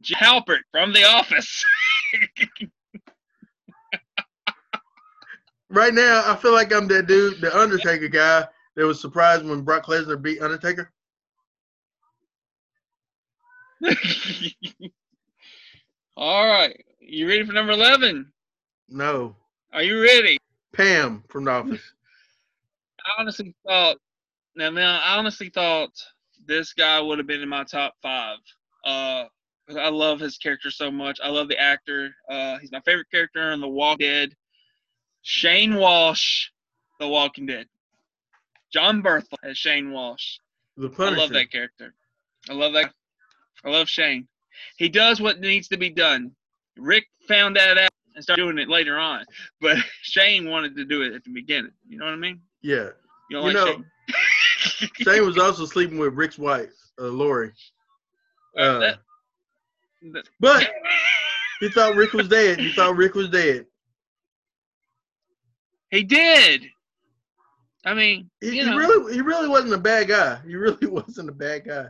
[0.01, 1.65] Jim Halpert from The Office.
[5.73, 8.45] Right now, I feel like I'm that dude, the Undertaker guy
[8.75, 10.91] that was surprised when Brock Lesnar beat Undertaker.
[16.17, 16.85] All right.
[16.99, 18.33] You ready for number 11?
[18.89, 19.37] No.
[19.73, 20.39] Are you ready?
[20.73, 21.93] Pam from The Office.
[23.07, 23.97] I honestly thought.
[24.57, 25.93] Now, now, I honestly thought
[26.47, 28.39] this guy would have been in my top five.
[28.85, 29.25] Uh,
[29.79, 31.21] I love his character so much.
[31.23, 32.11] I love the actor.
[32.29, 34.35] Uh, he's my favorite character in The Walking Dead.
[35.23, 36.49] Shane Walsh,
[36.99, 37.67] The Walking Dead.
[38.73, 40.39] Jon Bernthal as Shane Walsh.
[40.77, 41.95] The I love that character.
[42.49, 42.93] I love that.
[43.65, 44.27] I love Shane.
[44.77, 46.33] He does what needs to be done.
[46.79, 49.25] Rick found that out and started doing it later on,
[49.61, 51.73] but Shane wanted to do it at the beginning.
[51.89, 52.41] You know what I mean?
[52.63, 52.89] Yeah.
[53.29, 54.91] You don't You like know, Shane?
[55.05, 57.53] Shane was also sleeping with Rick's wife, uh, Lori.
[58.57, 58.99] Uh, That-
[60.13, 60.71] that- but
[61.61, 62.59] he thought Rick was dead.
[62.59, 63.67] He thought Rick was dead.
[65.91, 66.67] he did.
[67.85, 70.39] I mean, He, you he really, he really wasn't a bad guy.
[70.47, 71.87] He really wasn't a bad guy.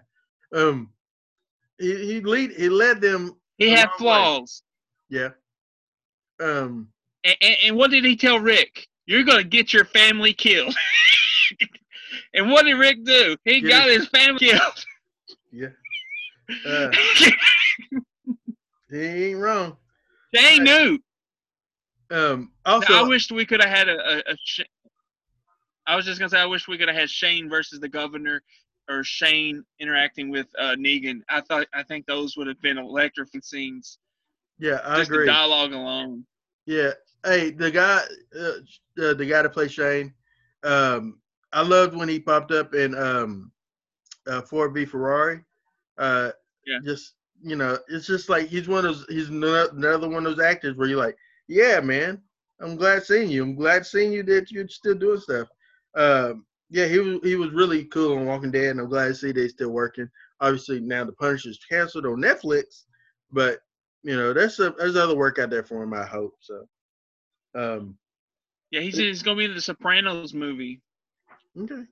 [0.55, 0.91] Um,
[1.79, 3.35] he he lead he led them.
[3.59, 3.99] he had wrong way.
[3.99, 4.63] flaws.
[5.09, 5.31] Yeah.
[6.41, 6.89] Um.
[7.25, 8.89] And, and, and what did he tell Rick?
[9.07, 10.75] You're gonna get your family killed.
[12.35, 13.37] and what did Rick do?
[13.45, 14.85] He got his- his family killed.
[15.53, 15.69] Yeah.
[16.67, 16.91] Uh,
[18.91, 19.77] he ain't wrong.
[20.35, 20.99] Shane knew.
[22.11, 22.51] Um.
[22.67, 24.61] Now, Also, I wished we could have had a, a, a Sh-
[25.87, 28.43] I was just gonna say I wish we could have had Shane versus the governor,
[28.89, 31.21] or Shane interacting with uh, Negan.
[31.29, 33.99] I thought I think those would have been electrifying scenes.
[34.59, 35.27] yeah, I just agree.
[35.27, 36.25] the dialogue alone.
[36.67, 36.93] Yeah.
[37.25, 38.01] Hey, the guy,
[38.39, 40.15] uh, uh, the guy to play Shane.
[40.63, 41.21] Um,
[41.53, 43.53] I loved when he popped up in um,
[44.27, 45.43] uh, Ford v Ferrari.
[46.01, 46.33] Uh,
[46.67, 46.79] Yeah.
[46.85, 49.07] Just you know, it's just like he's one of those.
[49.09, 51.17] He's another one of those actors where you're like,
[51.49, 52.21] yeah, man,
[52.61, 53.43] I'm glad seeing you.
[53.43, 55.49] I'm glad seeing you that you're still doing stuff.
[55.95, 59.15] Um, yeah, he was he was really cool on Walking Dead, and I'm glad to
[59.15, 60.09] see they still working.
[60.41, 62.85] Obviously, now the Punisher's canceled on Netflix,
[63.33, 63.61] but
[64.03, 65.95] you know, there's a, there's other work out there for him.
[65.95, 66.67] I hope so.
[67.55, 67.97] Um,
[68.71, 70.81] Yeah, he's, he's gonna be in the Sopranos movie.
[71.59, 71.85] okay.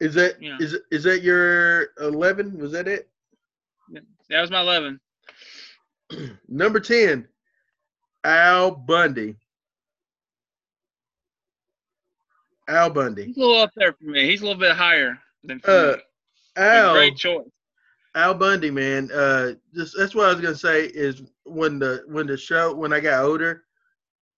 [0.00, 0.56] Is that Yeah.
[0.60, 2.56] is is that your eleven?
[2.58, 3.08] Was that it?
[4.30, 5.00] That was my eleven.
[6.48, 7.26] Number ten,
[8.24, 9.36] Al Bundy.
[12.68, 13.24] Al Bundy.
[13.26, 14.26] He's a little up there for me.
[14.26, 15.96] He's a little bit higher than for Uh,
[16.56, 17.48] Al Great choice.
[18.14, 19.10] Al Bundy, man.
[19.12, 22.92] Uh, just that's what I was gonna say is when the when the show when
[22.92, 23.64] I got older,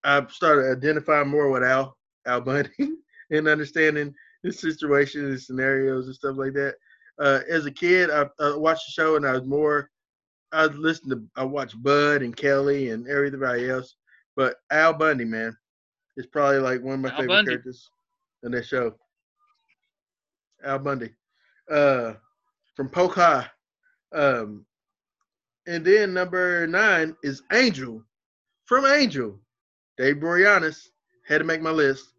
[0.04, 1.96] I started identifying more with Al
[2.26, 2.70] Al Bundy
[3.30, 6.74] and understanding his situation and scenarios and stuff like that.
[7.18, 9.90] Uh, as a kid, I, I watched the show and I was more.
[10.52, 13.96] I listened to I watched Bud and Kelly and everybody else,
[14.36, 15.56] but Al Bundy, man,
[16.16, 17.50] is probably like one of my Al favorite Bundy.
[17.50, 17.88] characters
[18.42, 18.94] in that show.
[20.64, 21.10] Al Bundy,
[21.70, 22.14] uh,
[22.74, 23.46] from Polk High.
[24.12, 24.66] Um,
[25.66, 28.02] and then number nine is Angel
[28.64, 29.38] from Angel.
[29.98, 30.88] Dave Boreanaz
[31.28, 32.12] had to make my list.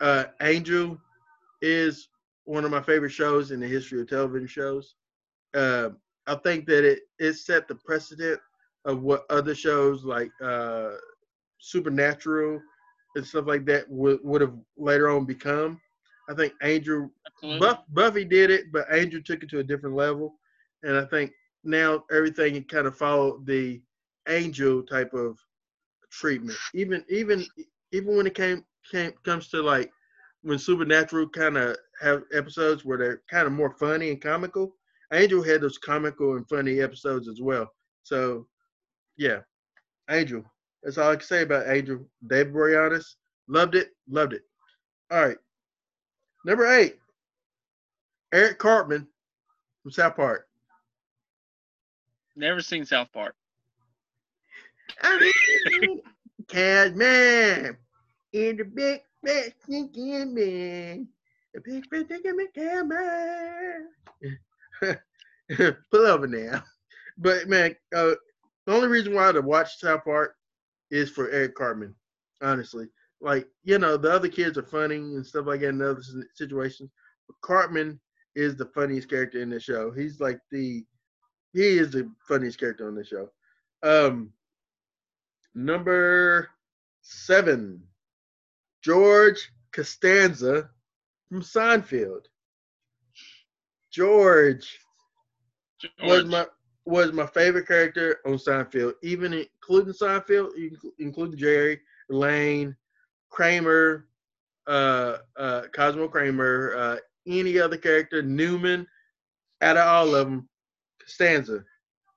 [0.00, 0.98] Uh, Angel
[1.62, 2.08] is
[2.44, 4.96] one of my favorite shows in the history of television shows.
[5.54, 5.90] Uh,
[6.26, 8.40] I think that it it set the precedent
[8.84, 10.92] of what other shows like uh,
[11.58, 12.60] Supernatural
[13.16, 15.80] and stuff like that would would have later on become.
[16.28, 17.10] I think Angel
[17.58, 20.34] Buff, Buffy did it, but Angel took it to a different level,
[20.82, 21.32] and I think
[21.64, 23.82] now everything kind of followed the
[24.28, 25.38] Angel type of
[26.10, 26.58] treatment.
[26.74, 27.46] Even even
[27.92, 29.92] even when it came came comes to like
[30.42, 34.74] when Supernatural kind of have episodes where they're kind of more funny and comical.
[35.12, 37.70] Angel had those comical and funny episodes as well.
[38.02, 38.46] So,
[39.16, 39.40] yeah,
[40.10, 40.42] Angel.
[40.82, 42.04] That's all I can say about Angel.
[42.26, 43.14] David Boreanaz
[43.46, 44.42] loved it, loved it.
[45.10, 45.38] All right,
[46.44, 46.96] number eight.
[48.32, 49.06] Eric Cartman
[49.82, 50.48] from South Park.
[52.34, 53.36] Never seen South Park.
[56.48, 57.76] Catman
[58.32, 61.08] in the big sneaking man.
[61.54, 63.88] The big sneaking Catman.
[65.90, 66.62] Pull over now.
[67.18, 68.14] But man, uh,
[68.66, 70.34] the only reason why to watch South Park
[70.90, 71.94] is for Eric Cartman.
[72.42, 72.86] Honestly,
[73.20, 76.02] like you know, the other kids are funny and stuff like that in other
[76.34, 76.90] situations.
[77.26, 78.00] But Cartman
[78.34, 79.92] is the funniest character in the show.
[79.92, 80.84] He's like the
[81.52, 83.28] he is the funniest character on the show.
[83.82, 84.32] Um,
[85.54, 86.48] number
[87.02, 87.82] seven,
[88.82, 90.68] George Costanza
[91.28, 92.26] from Seinfeld.
[93.90, 94.78] George
[96.02, 96.46] was my
[96.84, 102.76] was my favorite character on Seinfeld, even including Seinfeld, inclu- including Jerry, Lane,
[103.30, 104.08] Kramer,
[104.66, 106.96] uh, uh, Cosmo Kramer, uh,
[107.26, 108.86] any other character, Newman.
[109.60, 110.48] Out of all of them,
[111.00, 111.62] Costanza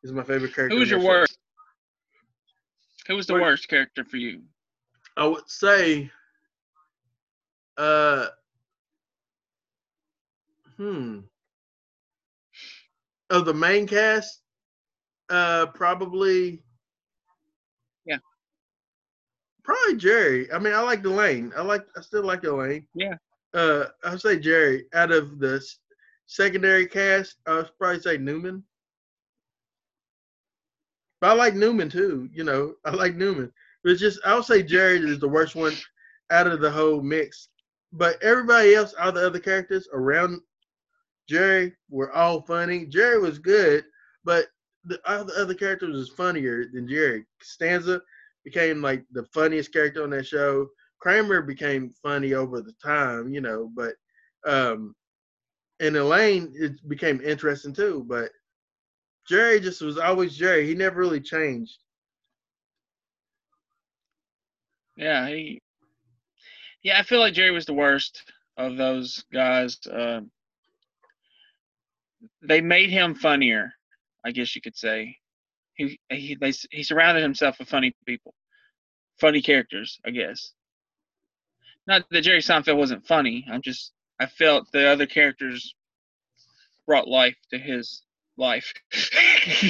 [0.04, 0.74] is my favorite character.
[0.74, 1.38] Who was your worst?
[3.08, 4.42] Who was the Worst- worst character for you?
[5.16, 6.10] I would say,
[7.78, 8.28] uh,
[10.78, 11.20] hmm,
[13.30, 14.42] of the main cast,
[15.30, 16.64] uh, probably,
[18.06, 18.18] Yeah.
[19.64, 20.52] probably Jerry.
[20.52, 21.52] I mean, I like Delane.
[21.56, 22.88] I like, I still like Elaine.
[22.94, 23.16] Yeah.
[23.54, 24.86] Uh, I'd say Jerry.
[24.94, 25.66] Out of the
[26.28, 28.64] secondary cast, I would probably say Newman.
[31.22, 32.30] But I like Newman too.
[32.34, 33.52] You know, I like Newman.
[33.84, 35.74] But it's just I would say Jerry is the worst one
[36.30, 37.50] out of the whole mix.
[37.96, 40.42] But everybody else, all the other characters around
[41.30, 42.86] Jerry were all funny.
[42.86, 43.86] Jerry was good,
[44.24, 44.48] but
[44.84, 47.26] the all the other characters was funnier than Jerry.
[47.42, 48.02] Stanza
[48.44, 50.68] became like the funniest character on that show.
[51.00, 53.96] Kramer became funny over the time, you know, but
[54.46, 54.94] um
[55.80, 58.30] and Elaine it became interesting too, but
[59.28, 60.68] Jerry just was always Jerry.
[60.68, 61.80] He never really changed.
[64.98, 65.60] Yeah, he.
[66.86, 69.80] Yeah, I feel like Jerry was the worst of those guys.
[69.92, 70.30] Um,
[72.44, 73.74] they made him funnier,
[74.24, 75.18] I guess you could say.
[75.74, 78.36] He he they, he surrounded himself with funny people,
[79.20, 80.52] funny characters, I guess.
[81.88, 83.44] Not that Jerry Seinfeld wasn't funny.
[83.52, 85.74] I'm just I felt the other characters
[86.86, 88.04] brought life to his
[88.38, 88.72] life.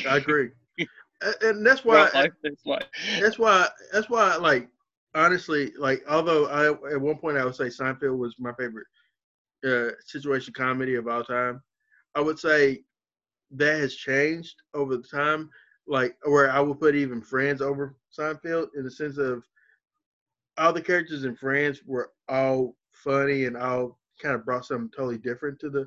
[0.05, 0.49] I agree.
[1.41, 2.31] And that's why life
[2.65, 2.83] life.
[3.21, 4.67] that's why that's why like
[5.15, 8.85] honestly like although I at one point I would say Seinfeld was my favorite
[9.65, 11.61] uh, situation comedy of all time,
[12.13, 12.83] I would say
[13.51, 15.49] that has changed over the time.
[15.87, 19.43] Like where I would put even Friends over Seinfeld in the sense of
[20.57, 25.17] all the characters in Friends were all funny and all kind of brought something totally
[25.17, 25.85] different to the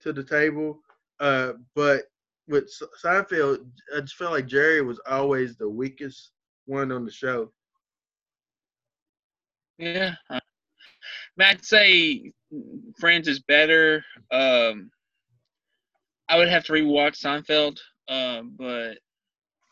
[0.00, 0.80] to the table.
[1.20, 2.04] Uh, but
[2.48, 2.70] with
[3.02, 6.32] Seinfeld, I just felt like Jerry was always the weakest
[6.66, 7.52] one on the show.
[9.78, 10.14] Yeah.
[10.30, 10.40] uh,
[11.40, 12.32] I'd say
[12.98, 14.04] Friends is better.
[14.30, 14.90] Um,
[16.28, 17.78] I would have to rewatch Seinfeld,
[18.08, 18.98] um, but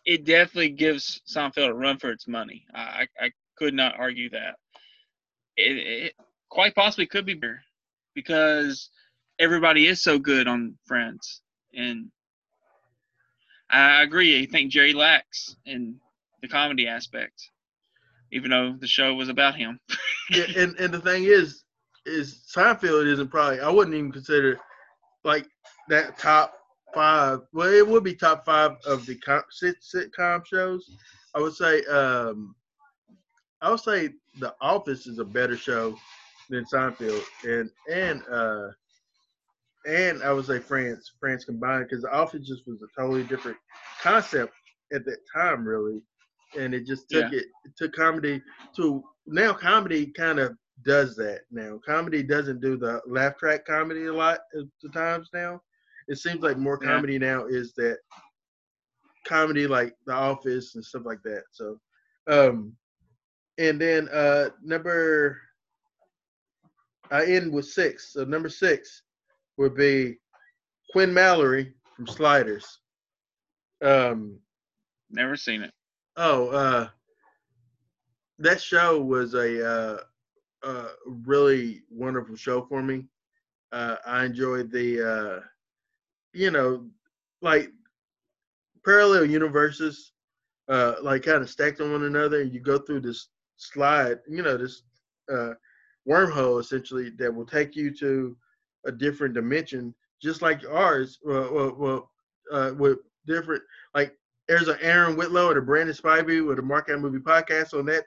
[0.05, 2.65] it definitely gives Seinfeld a run for its money.
[2.75, 4.57] I, I I could not argue that.
[5.57, 6.15] It, it
[6.51, 7.63] quite possibly could be better
[8.15, 8.91] because
[9.39, 11.43] everybody is so good on Friends,
[11.75, 12.11] and
[13.71, 14.43] I agree.
[14.43, 15.97] I think Jerry lacks in
[16.43, 17.51] the comedy aspect,
[18.35, 19.81] even though the show was about him.
[20.31, 21.65] Yeah, and and the thing is,
[22.07, 24.59] is Seinfeld isn't probably I wouldn't even consider
[25.23, 25.47] like
[25.91, 26.55] that top
[26.95, 27.41] five.
[27.53, 30.91] Well, it would be top five of the com- sitcom shows.
[31.35, 32.55] I would say um,
[33.61, 35.95] I would say The Office is a better show
[36.49, 38.69] than Seinfeld, and and uh,
[39.87, 43.59] and I would say France France combined because The Office just was a totally different
[44.01, 44.55] concept
[44.95, 46.01] at that time, really,
[46.59, 48.43] and it just took it, it took comedy
[48.77, 51.79] to now comedy kind of does that now.
[51.87, 55.61] Comedy doesn't do the laugh track comedy a lot of the times now.
[56.09, 56.89] It seems like more Yeah.
[56.89, 57.99] comedy now is that
[59.27, 61.45] comedy like The Office and stuff like that.
[61.53, 61.79] So,
[62.29, 62.77] um,
[63.59, 65.41] and then uh number
[67.11, 68.13] I end with six.
[68.13, 69.03] So number six
[69.57, 70.19] would be
[70.93, 72.81] Quinn Mallory from Sliders.
[73.83, 74.39] Um,
[75.11, 75.71] Never seen it.
[76.17, 76.89] Oh, uh,
[78.39, 79.99] that show was a uh,
[80.63, 83.07] uh, really wonderful show for me.
[83.73, 85.41] Uh, I enjoyed the, uh,
[86.33, 86.87] you know,
[87.43, 87.71] like
[88.85, 90.13] parallel universes,
[90.69, 94.43] uh, like kind of stacked on one another, and you go through this slide, you
[94.43, 94.83] know, this
[95.33, 95.55] uh,
[96.09, 98.37] wormhole essentially that will take you to
[98.87, 101.19] a different dimension, just like ours.
[101.25, 102.11] Well, well, well
[102.53, 103.63] uh, with different
[103.95, 104.17] like
[104.49, 108.05] there's an Aaron Whitlow and a Brandon Spivey with a Mark Movie podcast on that.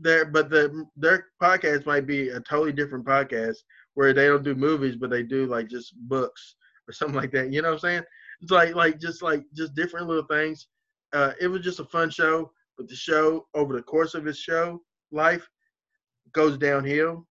[0.00, 3.56] There, but the their podcast might be a totally different podcast
[3.94, 6.54] where they don't do movies, but they do like just books
[6.88, 7.52] or something like that.
[7.52, 8.02] You know what I'm saying?
[8.40, 10.68] It's like like just like just different little things.
[11.12, 14.38] Uh, it was just a fun show, but the show over the course of his
[14.38, 14.80] show
[15.10, 15.48] life
[16.32, 17.26] goes downhill,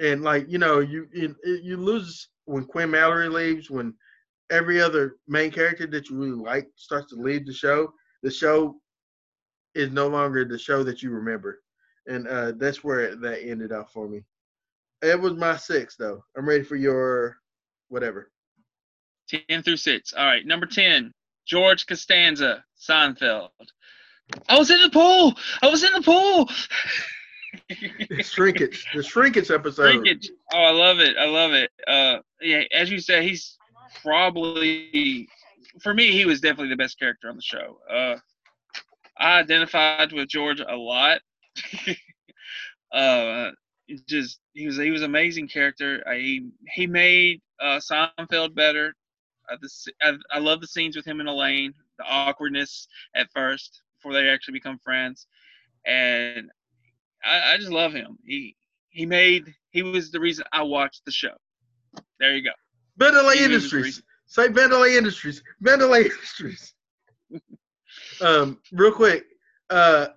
[0.00, 3.92] and like you know you you, you lose when Quinn Mallory leaves when
[4.50, 7.92] every other main character that you really like starts to leave the show,
[8.22, 8.76] the show
[9.74, 11.60] is no longer the show that you remember.
[12.06, 14.24] And uh, that's where that ended up for me.
[15.02, 16.24] It was my six, though.
[16.36, 17.36] I'm ready for your
[17.88, 18.30] whatever.
[19.28, 20.14] 10 through 6.
[20.14, 21.12] All right, number 10,
[21.46, 23.48] George Costanza, Seinfeld.
[24.48, 25.34] I was in the pool.
[25.62, 26.48] I was in the pool.
[28.22, 29.90] Shrinkage, the shrinkage episode.
[29.90, 30.30] Shrinkage.
[30.52, 31.16] Oh, I love it.
[31.16, 31.70] I love it.
[31.86, 33.56] Uh, yeah, as you said, he's
[34.02, 35.28] probably
[35.80, 37.78] for me, he was definitely the best character on the show.
[37.90, 38.16] Uh,
[39.18, 41.20] I identified with George a lot.
[42.92, 43.50] uh,
[44.08, 46.02] just he was he was an amazing character.
[46.06, 48.94] I, he he made uh, Seinfeld better.
[49.48, 54.12] The, I, I love the scenes with him and Elaine, the awkwardness at first before
[54.12, 55.28] they actually become friends,
[55.86, 56.50] and
[57.24, 58.18] I, I just love him.
[58.24, 58.56] He
[58.90, 61.36] he made he was the reason I watched the show.
[62.18, 62.50] There you go.
[63.00, 64.02] Vandelay He Industries.
[64.26, 65.42] Say Vandelay Industries.
[65.62, 66.74] Vandelay Industries.
[68.20, 69.26] um, real quick,
[69.70, 70.08] uh,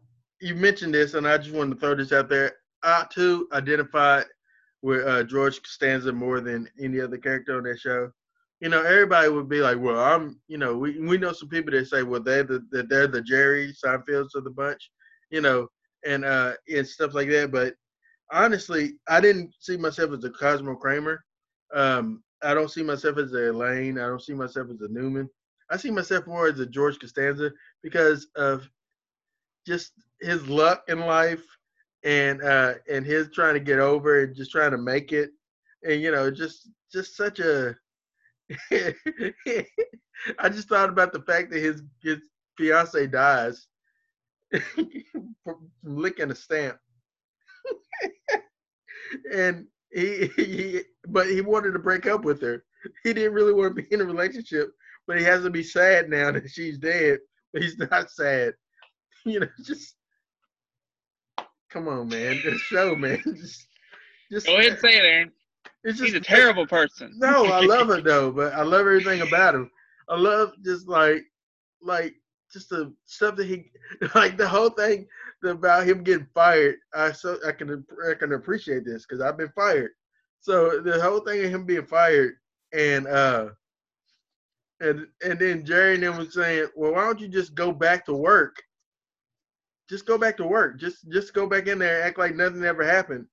[0.42, 2.54] you mentioned this, and I just wanted to throw this out there.
[2.84, 4.26] I too identified
[4.82, 8.12] with uh, George Costanza more than any other character on that show.
[8.62, 11.72] You know, everybody would be like, "Well, I'm," you know, we we know some people
[11.72, 14.90] that say, "Well, they're the that they're the Jerry Seinfelds of the bunch,"
[15.30, 15.68] you know,
[16.06, 17.52] and uh and stuff like that.
[17.52, 17.74] But
[18.32, 21.24] honestly, I didn't see myself as a Cosmo Kramer.
[21.74, 24.00] Um, I don't see myself as a Elaine.
[24.00, 25.30] I don't see myself as a Newman.
[25.70, 27.52] I see myself more as a George Costanza
[27.84, 28.70] because of
[29.68, 31.44] just his luck in life
[32.04, 35.32] and uh and his trying to get over and just trying to make it
[35.84, 37.76] and you know just just such a
[38.72, 42.20] I just thought about the fact that his his
[42.58, 43.68] fiance dies
[45.44, 46.78] from licking a stamp
[49.34, 52.64] and he, he but he wanted to break up with her.
[53.04, 54.70] He didn't really want to be in a relationship
[55.08, 57.20] but he has to be sad now that she's dead
[57.54, 58.54] but he's not sad.
[59.26, 59.96] You know just
[61.70, 62.40] come on man.
[62.44, 63.22] The show man.
[63.26, 63.68] Just
[64.32, 65.32] just Go ahead and say it, Aaron.
[65.84, 67.12] it's just He's a terrible person.
[67.18, 69.70] no i love it though but i love everything about him
[70.08, 71.24] i love just like
[71.82, 72.14] like
[72.54, 73.72] just the stuff that he
[74.16, 75.08] like the whole thing
[75.44, 76.76] about him getting fired.
[76.94, 79.92] I so i can i can appreciate this because i've been fired.
[80.42, 82.36] So the whole thing of him being fired
[82.74, 83.50] and uh
[84.82, 88.06] and and then jerry and them was saying well why don't you just go back
[88.06, 88.62] to work?
[89.90, 90.80] Just go back to work.
[90.80, 93.26] Just just go back in there and act like nothing ever happened.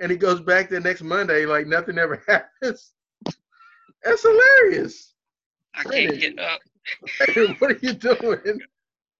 [0.00, 2.92] And he goes back the next monday like nothing ever happens.
[4.04, 5.14] That's hilarious.
[5.74, 6.60] I can't get up.
[7.60, 8.60] what are you doing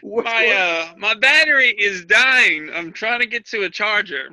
[0.03, 2.71] My uh my battery is dying.
[2.75, 4.31] I'm trying to get to a charger.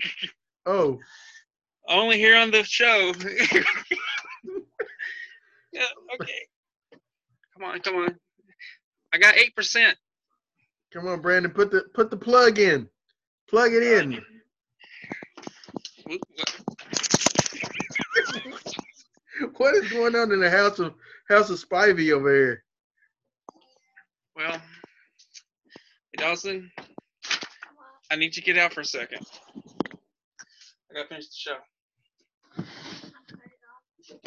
[0.66, 0.98] oh
[1.88, 3.12] Only here on the show.
[5.72, 5.82] yeah,
[6.14, 6.46] okay.
[7.54, 8.16] Come on, come on.
[9.12, 9.96] I got eight percent.
[10.92, 12.88] come on brandon put the put the plug in
[13.48, 14.22] plug it in
[19.56, 20.94] what is going on in the house of
[21.28, 22.64] house of spivey over here
[24.36, 24.60] Well,
[26.12, 26.70] hey Dawson,
[28.10, 29.26] I need you to get out for a second.
[30.90, 31.56] I gotta finish the show.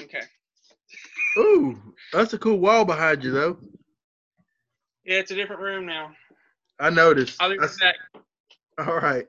[0.02, 0.22] Okay.
[1.38, 1.78] Ooh,
[2.14, 3.58] that's a cool wall behind you, though.
[5.04, 6.12] Yeah, it's a different room now.
[6.80, 7.42] I noticed.
[7.42, 7.96] I'll be back.
[8.80, 9.26] all right.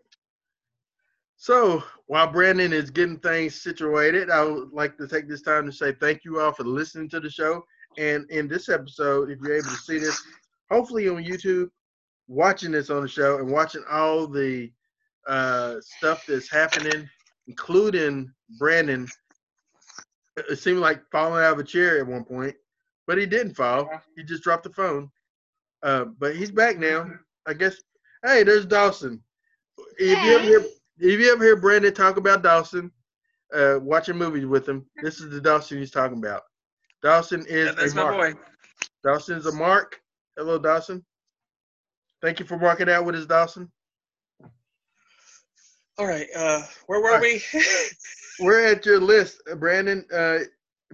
[1.36, 5.72] So while Brandon is getting things situated, I would like to take this time to
[5.72, 7.64] say thank you all for listening to the show.
[7.98, 10.22] And in this episode, if you're able to see this,
[10.70, 11.68] hopefully on YouTube,
[12.28, 14.70] watching this on the show and watching all the
[15.26, 17.08] uh, stuff that's happening,
[17.46, 19.06] including Brandon.
[20.36, 22.54] It seemed like falling out of a chair at one point,
[23.06, 23.88] but he didn't fall.
[24.16, 25.10] He just dropped the phone.
[25.82, 27.10] Uh, but he's back now.
[27.46, 27.76] I guess.
[28.24, 29.22] Hey, there's Dawson.
[29.98, 30.60] If you ever hear,
[30.98, 32.90] if you ever hear Brandon talk about Dawson,
[33.54, 36.42] uh, watching movies with him, this is the Dawson he's talking about.
[37.02, 38.34] Dawson is Yeah, that's a my mark.
[38.34, 38.40] boy.
[39.04, 40.00] Dawson is a mark.
[40.36, 41.04] Hello, Dawson.
[42.22, 43.70] Thank you for marking out with us, Dawson.
[45.98, 46.26] All right.
[46.34, 47.42] Uh, where were All we?
[48.40, 50.04] We're at your list, uh, Brandon.
[50.12, 50.38] Uh,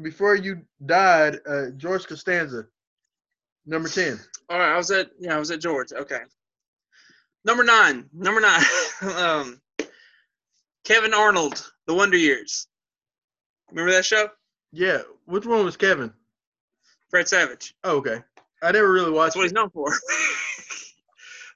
[0.01, 2.67] before you died, uh, George Costanza,
[3.67, 4.19] number ten.
[4.49, 4.73] All right.
[4.73, 5.35] I was at yeah.
[5.35, 5.93] I was at George.
[5.93, 6.21] Okay.
[7.45, 8.09] Number nine.
[8.13, 8.63] Number nine.
[9.17, 9.61] um,
[10.85, 12.67] Kevin Arnold, The Wonder Years.
[13.71, 14.29] Remember that show?
[14.73, 16.13] Yeah, which one was Kevin?
[17.11, 17.75] Fred Savage.
[17.85, 18.19] Oh, okay.
[18.63, 19.87] I never really That's watched what he's known for.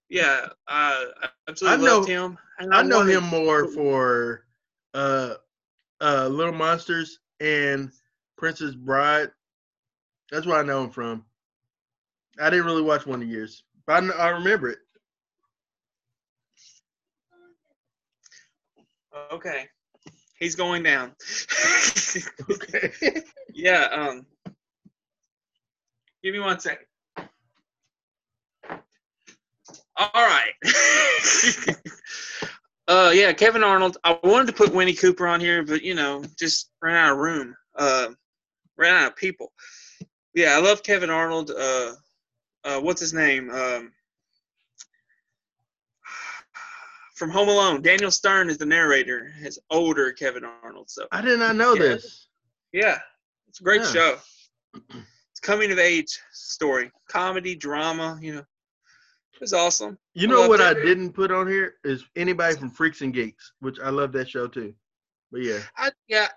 [0.09, 2.39] yeah, uh, I absolutely I know- him.
[2.59, 4.47] And I know wanted- him more for
[4.95, 5.35] uh,
[6.01, 7.91] uh, Little Monsters and
[8.39, 9.31] Princess Bride.
[10.31, 11.25] That's where I know him from.
[12.41, 14.79] I didn't really watch one Wonder Years, but I, I remember it.
[19.33, 19.67] Okay,
[20.39, 21.13] he's going down.
[22.51, 22.91] Okay.
[23.53, 23.89] yeah.
[23.93, 24.25] Um.
[26.23, 26.87] Give me one second.
[29.97, 30.53] All right.
[32.89, 33.97] Uh, yeah, Kevin Arnold.
[34.05, 37.19] I wanted to put Winnie Cooper on here, but you know, just ran out of
[37.19, 37.53] room.
[37.75, 38.11] Uh,
[38.77, 39.53] ran out of people.
[40.35, 41.51] Yeah, I love Kevin Arnold.
[41.51, 41.95] Uh,
[42.63, 43.51] uh, what's his name?
[43.51, 43.91] Um,
[47.17, 47.83] from Home Alone.
[47.83, 49.33] Daniel Stern is the narrator.
[49.41, 50.89] His older Kevin Arnold.
[50.89, 51.83] So I did not know Yeah.
[51.83, 52.29] this.
[52.73, 52.99] yeah,
[53.49, 53.91] it's a great Yeah.
[53.93, 54.19] show.
[55.33, 58.17] It's coming of age story, comedy, drama.
[58.23, 58.45] You know,
[59.37, 59.99] it was awesome.
[60.15, 60.83] You know what I it.
[60.83, 64.47] didn't put on here is anybody from Freaks and Geeks, which I love that show
[64.49, 64.75] too.
[65.31, 66.29] But yeah, I yeah,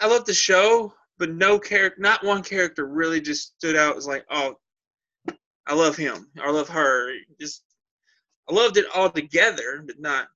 [0.00, 4.06] I- love the show, but no character, not one character really just stood out as
[4.06, 4.56] like, oh,
[5.68, 7.12] I love him I love her.
[7.40, 7.62] Just
[8.48, 10.28] I loved it all together, but not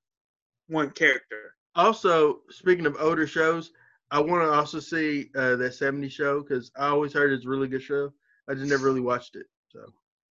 [0.67, 1.55] one character.
[1.75, 3.71] also speaking of older shows,
[4.11, 7.49] I want to also see uh, that '70s show because I always heard it's a
[7.49, 8.13] really good show.
[8.49, 9.45] I just never really watched it.
[9.69, 9.79] So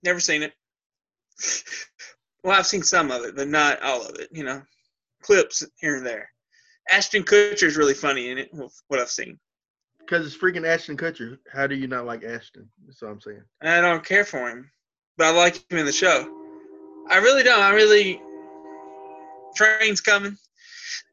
[0.02, 0.52] Never seen it.
[2.44, 4.28] well, I've seen some of it, but not all of it.
[4.32, 4.62] You know,
[5.22, 6.28] clips here and there.
[6.90, 8.50] Ashton Kutcher is really funny in it.
[8.88, 9.38] What I've seen,
[10.00, 12.68] because it's freaking Ashton Kutcher, how do you not like Ashton?
[12.86, 13.42] That's all I'm saying.
[13.62, 14.70] I don't care for him,
[15.16, 16.28] but I like him in the show.
[17.08, 17.62] I really don't.
[17.62, 18.20] I really.
[19.56, 20.36] Train's coming.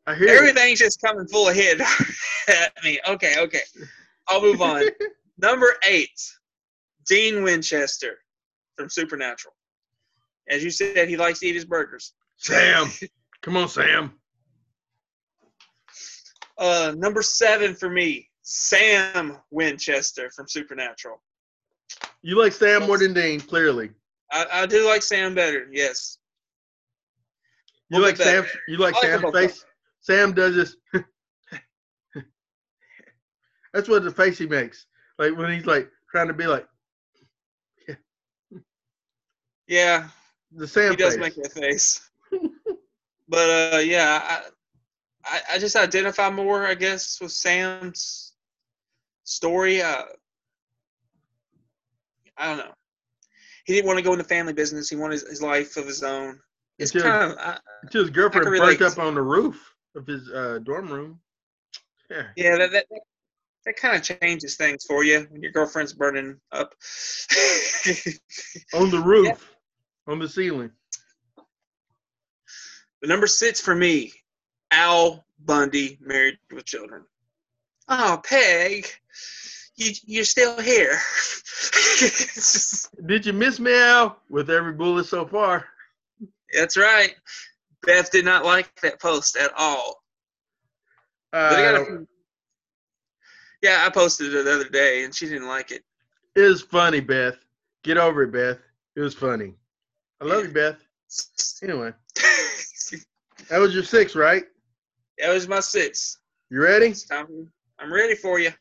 [0.05, 0.37] I hear it.
[0.37, 1.81] Everything's just coming full ahead
[2.47, 2.99] at me.
[3.07, 3.61] Okay, okay.
[4.27, 4.83] I'll move on.
[5.37, 6.19] Number eight,
[7.07, 8.19] Dean Winchester
[8.77, 9.53] from Supernatural.
[10.49, 12.13] As you said, he likes to eat his burgers.
[12.37, 12.89] Sam,
[13.41, 14.13] come on, Sam.
[16.57, 21.21] Uh, number seven for me, Sam Winchester from Supernatural.
[22.21, 23.91] You like Sam more than Dean, clearly.
[24.31, 25.67] I, I do like Sam better.
[25.71, 26.17] Yes.
[27.89, 28.45] You like Sam?
[28.67, 29.65] You like like Sam's face?
[30.01, 30.75] Sam does this.
[33.73, 34.85] That's what the face he makes.
[35.17, 36.67] Like when he's like trying to be like
[39.67, 40.09] Yeah,
[40.51, 41.21] the Sam he does face.
[41.21, 42.09] make that face.
[43.29, 44.41] but uh, yeah, I,
[45.25, 48.33] I I just identify more, I guess, with Sam's
[49.23, 49.81] story.
[49.81, 50.03] Uh,
[52.37, 52.73] I don't know.
[53.65, 54.89] He didn't want to go into family business.
[54.89, 56.39] He wanted his, his life of his own.
[56.79, 58.81] It's Until- kind of I, Until his girlfriend I burnt relate.
[58.81, 61.19] up on the roof of his uh, dorm room.
[62.09, 62.27] Yeah.
[62.37, 62.57] yeah.
[62.57, 62.85] That that,
[63.65, 66.73] that kind of changes things for you when your girlfriend's burning up.
[68.73, 69.56] On the roof.
[70.07, 70.71] On the ceiling.
[73.01, 74.11] The number six for me,
[74.71, 77.03] Al Bundy, married with children.
[77.89, 78.87] Oh, Peg,
[79.75, 80.97] you you're still here.
[81.99, 84.17] Just- Did you miss me, Al?
[84.29, 85.65] With every bullet so far.
[86.53, 87.15] that's right.
[87.85, 90.01] Beth did not like that post at all.
[91.33, 92.05] I Uh, a
[93.61, 95.83] yeah, I posted it the other day, and she didn't like it.
[96.35, 97.35] it was funny, Beth.
[97.83, 98.57] Get over it, Beth.
[98.95, 99.53] It was funny.
[100.19, 100.77] I love you, Beth.
[101.61, 101.93] Anyway,
[103.49, 104.43] that was your six, right?
[105.19, 106.17] that was my six.
[106.49, 106.93] You ready?
[106.93, 107.51] Time.
[107.79, 108.51] I'm ready for you.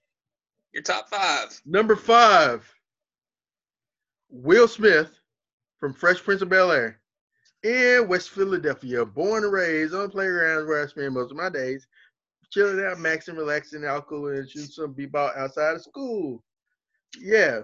[0.72, 1.60] Your top five.
[1.64, 2.70] Number five,
[4.28, 5.10] Will Smith
[5.78, 7.00] from Fresh Prince of Bel Air
[7.62, 11.86] in West Philadelphia, born and raised on playgrounds where I spend most of my days,
[12.50, 16.42] chilling out, maxing, relaxing, alcohol, and shooting some b-ball outside of school.
[17.18, 17.60] Yeah,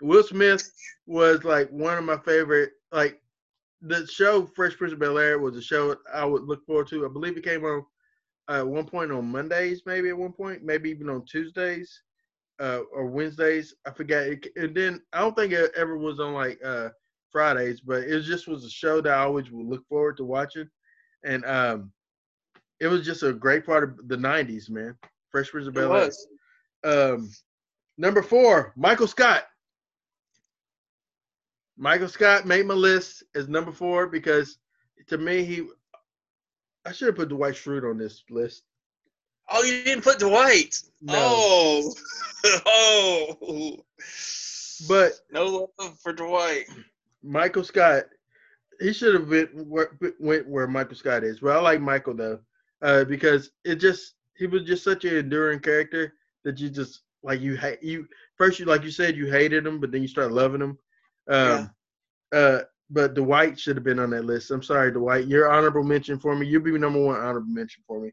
[0.00, 0.72] Will Smith
[1.06, 2.72] was like one of my favorite.
[2.90, 3.20] Like
[3.86, 7.04] the show Fresh Prince of Bel Air was a show I would look forward to.
[7.04, 7.84] I believe it came on
[8.48, 12.02] uh, at one point on Mondays, maybe at one point, maybe even on Tuesdays
[12.60, 13.74] uh, or Wednesdays.
[13.86, 14.24] I forgot.
[14.24, 16.90] It, and then I don't think it ever was on like uh,
[17.30, 20.68] Fridays, but it just was a show that I always would look forward to watching.
[21.22, 21.92] And um,
[22.80, 24.96] it was just a great part of the '90s, man.
[25.30, 26.10] Fresh Prince of Bel Air.
[26.84, 27.30] Um,
[27.98, 29.44] number four, Michael Scott.
[31.76, 34.58] Michael Scott made my list as number four because
[35.08, 35.66] to me he.
[36.86, 38.64] I should have put Dwight Schrute on this list.
[39.50, 40.80] Oh, you didn't put Dwight.
[41.00, 41.14] No.
[41.16, 41.94] Oh,
[42.66, 43.84] oh.
[44.88, 46.66] But no love for Dwight.
[47.22, 48.04] Michael Scott,
[48.80, 49.48] he should have been
[50.18, 51.40] went where Michael Scott is.
[51.40, 52.38] But I like Michael though,
[52.82, 56.14] uh, because it just he was just such an enduring character
[56.44, 58.06] that you just like you hate you
[58.36, 60.78] first you like you said you hated him, but then you start loving him.
[61.28, 61.70] Um,
[62.32, 62.60] uh,
[62.90, 64.50] but Dwight should have been on that list.
[64.50, 65.26] I'm sorry, Dwight.
[65.26, 66.46] Your honorable mention for me.
[66.46, 68.12] You'll be number one honorable mention for me.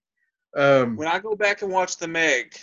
[0.56, 2.56] Um, When I go back and watch the Meg,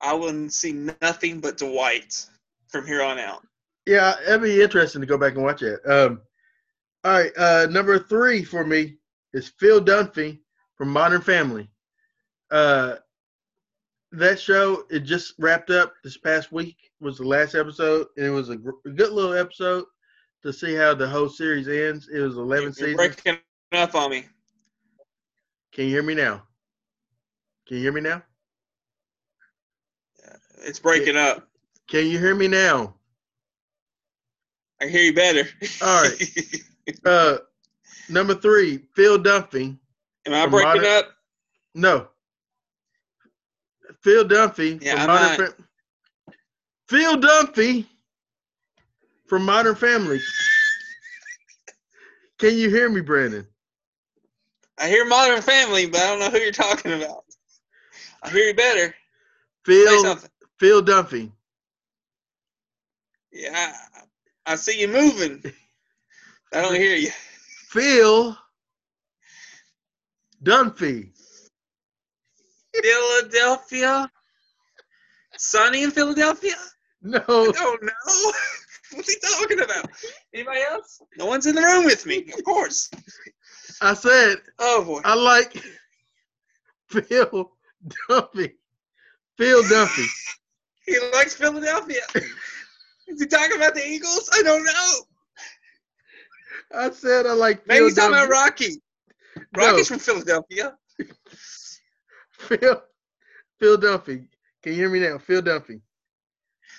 [0.00, 2.26] I will see nothing but Dwight
[2.68, 3.46] from here on out.
[3.86, 5.80] Yeah, it'd be interesting to go back and watch it.
[5.88, 6.20] Um,
[7.04, 8.96] all right, uh, number three for me
[9.32, 10.40] is Phil Dunphy
[10.76, 11.68] from Modern Family.
[12.50, 12.96] Uh,
[14.18, 18.30] that show it just wrapped up this past week was the last episode, and it
[18.30, 19.84] was a, gr- a good little episode
[20.42, 22.08] to see how the whole series ends.
[22.12, 22.96] It was eleven You're seasons.
[22.96, 23.38] breaking
[23.72, 24.24] up on me.
[25.72, 26.42] Can you hear me now?
[27.66, 28.22] Can you hear me now?
[30.62, 31.48] It's breaking up.
[31.88, 32.94] Can you hear me now?
[34.80, 35.48] I hear you better.
[35.82, 36.22] All right.
[37.06, 37.38] Uh,
[38.10, 39.78] number three, Phil Dunphy.
[40.26, 41.14] Am I breaking modern- up?
[41.74, 42.08] No.
[44.02, 44.82] Phil Dunphy.
[44.82, 45.36] Yeah, I'm Modern not.
[45.36, 45.66] Fam-
[46.88, 47.86] Phil Dunphy
[49.28, 50.20] from Modern Family.
[52.38, 53.46] Can you hear me, Brandon?
[54.78, 57.24] I hear Modern Family, but I don't know who you're talking about.
[58.22, 58.94] I hear you better.
[59.64, 60.16] Phil.
[60.58, 61.30] Phil Dunphy.
[63.32, 63.72] Yeah, I,
[64.52, 65.42] I see you moving.
[66.52, 67.10] I don't hear you.
[67.70, 68.36] Phil
[70.42, 71.10] Dunphy.
[72.82, 74.10] Philadelphia?
[75.36, 76.54] Sunny in Philadelphia?
[77.02, 78.32] No, I don't know.
[78.94, 79.86] What's he talking about?
[80.32, 81.02] Anybody else?
[81.18, 82.90] No one's in the room with me, of course.
[83.80, 85.00] I said Oh boy.
[85.04, 85.52] I like
[86.88, 87.50] Phil
[88.08, 88.54] Duffy.
[89.38, 90.06] Phil Duffy.
[90.86, 92.02] He likes Philadelphia.
[93.08, 94.28] Is he talking about the Eagles?
[94.34, 94.90] I don't know.
[96.78, 98.28] I said I like Maybe Phil he's talking about.
[98.28, 98.82] Rocky.
[99.36, 99.42] No.
[99.66, 100.76] Rocky's from Philadelphia.
[102.48, 102.82] Phil
[103.58, 104.26] Phil Dunphy.
[104.62, 105.18] Can you hear me now?
[105.18, 105.80] Phil Dunphy.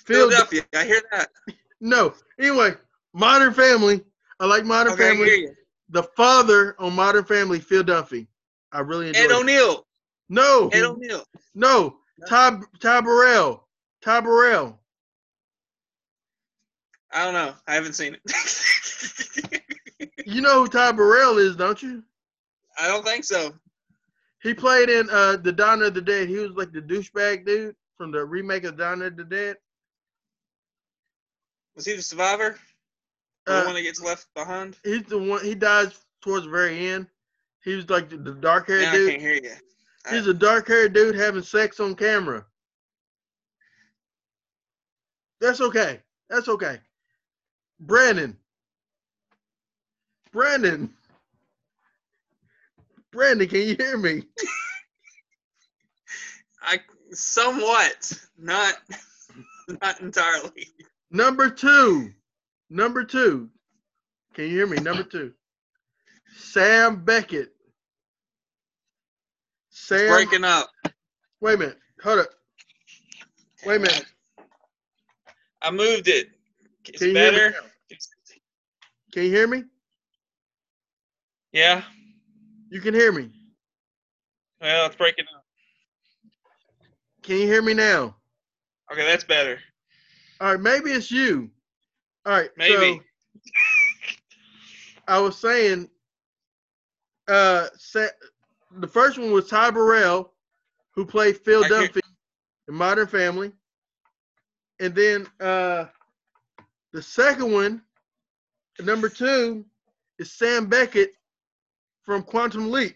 [0.05, 0.63] Phil Philadelphia.
[0.75, 1.29] I hear that.
[1.81, 2.13] No.
[2.39, 2.73] Anyway,
[3.13, 4.01] Modern Family.
[4.39, 5.25] I like Modern Okay, I Family.
[5.29, 5.55] hear you.
[5.89, 8.27] The father on Modern Family, Phil Dunphy.
[8.71, 9.31] I really enjoy Ed.
[9.31, 9.85] O'Neill.
[10.29, 11.23] No, Ed O'Neill.
[11.53, 11.97] no.
[12.27, 13.67] Ty Ty Burrell.
[14.01, 14.79] Ty Burrell.
[17.11, 17.53] I don't know.
[17.67, 18.21] I haven't seen it.
[20.25, 22.03] You know who Ty Burrell is, don't you?
[22.79, 23.53] I don't think so.
[24.45, 26.29] He played in uh the Dawn of the Dead.
[26.29, 29.57] He was like the douchebag dude from the remake of Dawn of the Dead.
[31.75, 32.59] Was he the survivor?
[33.47, 34.77] Or Uh, the one that gets left behind?
[34.83, 35.43] He's the one.
[35.43, 37.07] He dies towards the very end.
[37.63, 39.09] He was like the, the dark haired Now I dude.
[39.09, 39.55] can't hear you.
[40.11, 42.45] He's a dark haired dude having sex on camera.
[45.41, 46.01] That's okay.
[46.29, 46.79] That's okay.
[47.79, 48.37] Brandon.
[50.31, 50.94] Brandon.
[53.15, 54.23] Brandon, can you hear me?
[56.61, 56.79] I
[57.11, 58.75] somewhat, not
[59.81, 60.67] not entirely.
[61.11, 62.11] Number two.
[62.69, 63.49] Number two.
[64.33, 64.77] Can you hear me?
[64.77, 65.31] Number two.
[66.35, 67.53] Sam Beckett.
[69.69, 70.09] Sam.
[70.09, 70.69] Breaking up.
[71.39, 71.77] Wait a minute.
[72.03, 72.29] Hold up.
[73.65, 74.05] Wait a minute.
[75.61, 76.27] I moved it.
[76.85, 77.53] It's Can better.
[79.13, 79.63] Can you hear me?
[81.53, 81.83] Yeah.
[82.75, 83.29] You can hear me.
[84.59, 85.45] Well, it's breaking up.
[87.23, 88.17] Can you hear me now?
[88.91, 89.59] Okay, that's better.
[90.41, 91.49] All right, maybe it's you.
[92.25, 92.75] All right, Maybe.
[92.75, 92.99] So
[95.07, 95.89] I was saying,
[97.29, 100.33] uh, the first one was Ty Burrell,
[100.95, 102.01] who played Phil I Dunphy
[102.67, 103.53] in Modern Family,
[104.81, 105.85] and then uh,
[106.91, 107.81] the second one,
[108.81, 109.63] number two,
[110.19, 111.13] is Sam Beckett
[112.05, 112.95] from Quantum Leap.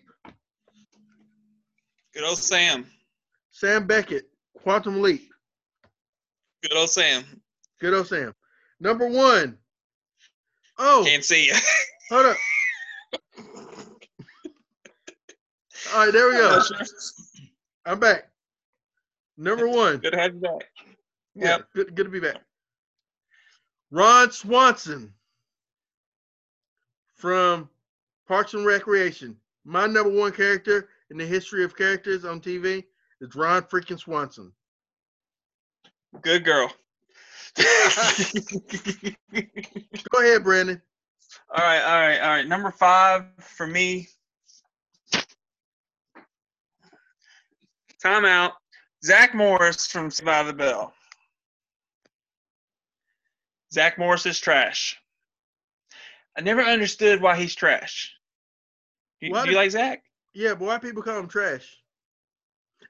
[2.14, 2.86] Good old Sam.
[3.52, 4.30] Sam Beckett,
[4.62, 5.30] Quantum Leap.
[6.64, 7.24] Good old Sam.
[7.80, 8.34] Good old Sam.
[8.80, 9.58] Number one.
[10.78, 11.54] Oh, Can't see you.
[12.10, 12.38] hold up.
[15.94, 16.62] All right, there we go.
[17.86, 18.30] I'm back.
[19.38, 19.98] Number one.
[19.98, 20.62] Good to have you back.
[21.36, 21.68] Yeah, Yep.
[21.74, 22.38] good, good to be back.
[23.92, 25.14] Ron Swanson
[27.16, 27.70] from
[28.30, 29.36] Parks and Recreation.
[29.66, 32.86] My number one character in the history of characters on TV
[33.22, 34.54] is Ron freaking Swanson.
[36.22, 36.72] Good girl.
[37.58, 37.64] Go
[40.20, 40.80] ahead, Brandon.
[41.50, 42.48] All right, all right, all right.
[42.48, 44.08] Number five for me.
[48.06, 48.52] Timeout.
[49.04, 50.94] Zach Morris from by the Bell.
[53.74, 54.98] Zach Morris is trash.
[56.38, 58.14] I never understood why he's trash.
[59.22, 60.04] Do, do you like Zach?
[60.34, 61.78] Yeah, but why people call him trash?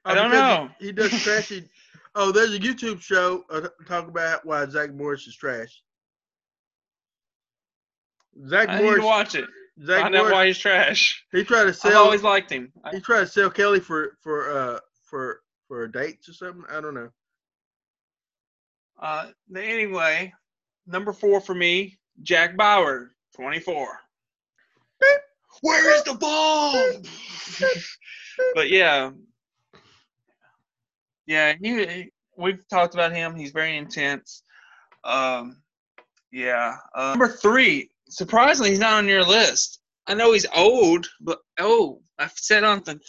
[0.06, 0.70] I Oh, don't know.
[0.80, 1.68] He, he does trashy.
[2.16, 5.82] oh, there's a YouTube show uh, talk about why Zach Morris is trash.
[8.48, 9.00] Zach I need Morris.
[9.02, 9.46] to watch it.
[9.86, 10.34] Zach Find out Morris.
[10.34, 11.26] why he's trash.
[11.32, 11.92] He tried to sell.
[11.92, 12.72] I've always liked him.
[12.84, 16.64] I- he tried to sell Kelly for for uh for for dates or something.
[16.70, 17.10] I don't know.
[19.02, 20.34] Uh, anyway,
[20.86, 23.88] number four for me, Jack Bauer, 24.
[25.62, 27.02] Where is the ball?
[28.56, 29.12] but yeah,
[31.28, 33.36] yeah, he, we've talked about him.
[33.36, 34.44] He's very intense.
[35.04, 35.62] Um,
[36.32, 36.76] yeah.
[36.96, 39.80] Uh, number three, surprisingly, he's not on your list.
[40.08, 43.00] I know he's old, but oh, I've said on the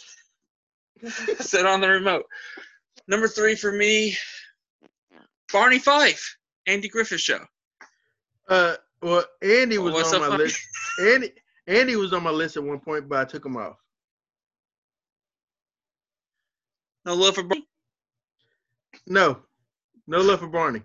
[1.39, 2.25] said on the remote.
[3.07, 4.15] Number three for me,
[5.51, 6.37] Barney Fife,
[6.67, 7.39] Andy Griffith Show.
[8.47, 10.43] Uh, well, Andy was What's on so my funny?
[10.43, 10.59] list.
[11.01, 11.31] Andy,
[11.67, 13.77] Andy was on my list at one point, but I took him off.
[17.05, 17.67] No love for Barney.
[19.07, 19.39] No,
[20.07, 20.81] no love for Barney.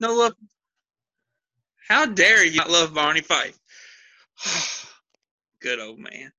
[0.00, 0.34] No love.
[1.88, 3.58] How dare you not love Barney Fife?
[5.60, 6.32] Good old man.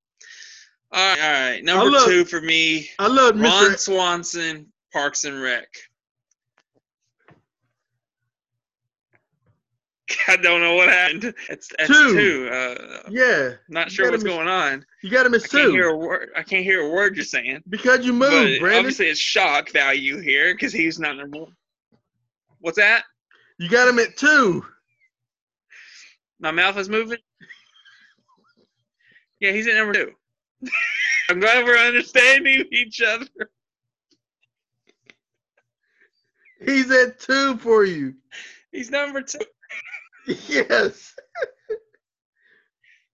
[0.91, 1.63] All right, all right.
[1.63, 3.79] Number love- two for me, I love Ron Mr.
[3.79, 5.67] Swanson, Parks and Rec.
[10.27, 11.33] I don't know what happened.
[11.49, 12.13] It's, that's Two.
[12.13, 12.49] two.
[12.51, 14.85] Uh, Yeah, not sure what's miss- going on.
[15.01, 16.29] you got to I miss can't hear a word.
[16.35, 17.63] I can't hear a word you're saying.
[17.69, 18.79] because you But moved, Brandon.
[18.79, 21.55] obviously, it's shock value here because he's not one.
[22.59, 23.03] What's that?
[23.57, 24.65] You got him at two.
[26.39, 27.17] My mouth is moving.
[29.39, 30.11] Yeah, he's at number two.
[31.29, 33.25] I'm glad we're understanding each other.
[36.63, 38.15] He's at two for you.
[38.71, 39.39] He's number two.
[40.47, 41.13] Yes.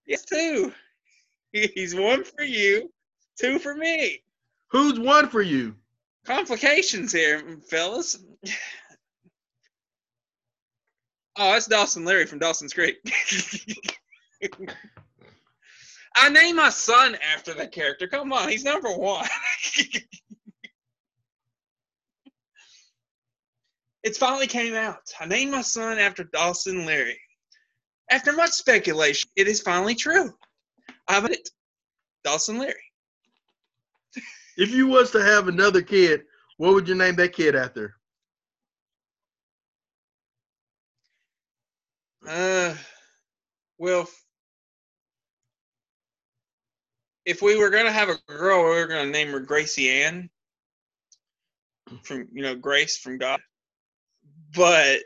[0.06, 0.74] Yes, two.
[1.52, 2.92] He's one for you,
[3.40, 4.24] two for me.
[4.70, 5.76] Who's one for you?
[6.26, 8.18] Complications here, fellas.
[11.38, 12.98] Oh, that's Dawson Leary from Dawson's Creek.
[16.14, 18.06] I named my son after the character.
[18.06, 19.26] Come on, he's number one.
[24.04, 25.12] It's finally came out.
[25.20, 27.20] I named my son after Dawson Leary.
[28.10, 30.32] After much speculation, it is finally true.
[31.08, 31.50] I've it.
[32.24, 32.76] Dawson Leary.
[34.58, 36.24] If you was to have another kid,
[36.58, 37.96] what would you name that kid after?
[42.28, 42.76] Uh,
[43.78, 44.08] well,
[47.26, 50.30] if we were gonna have a girl, we were gonna name her Gracie Ann
[52.04, 53.40] from you know Grace from God.
[54.56, 55.00] But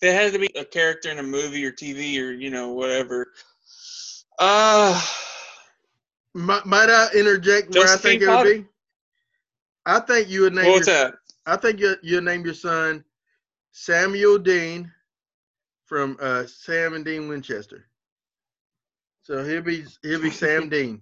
[0.00, 2.72] if it had to be a character in a movie or TV or you know
[2.72, 3.32] whatever,
[4.38, 5.00] uh,
[6.34, 8.64] Might, might I interject where I think it would be?
[9.86, 11.14] I think you would name what's your, that?
[11.46, 13.04] I think you you name your son
[13.72, 14.90] Samuel Dean
[15.86, 17.86] from uh, Sam and Dean Winchester.
[19.22, 21.00] So he'll be he'll be Sam Dean.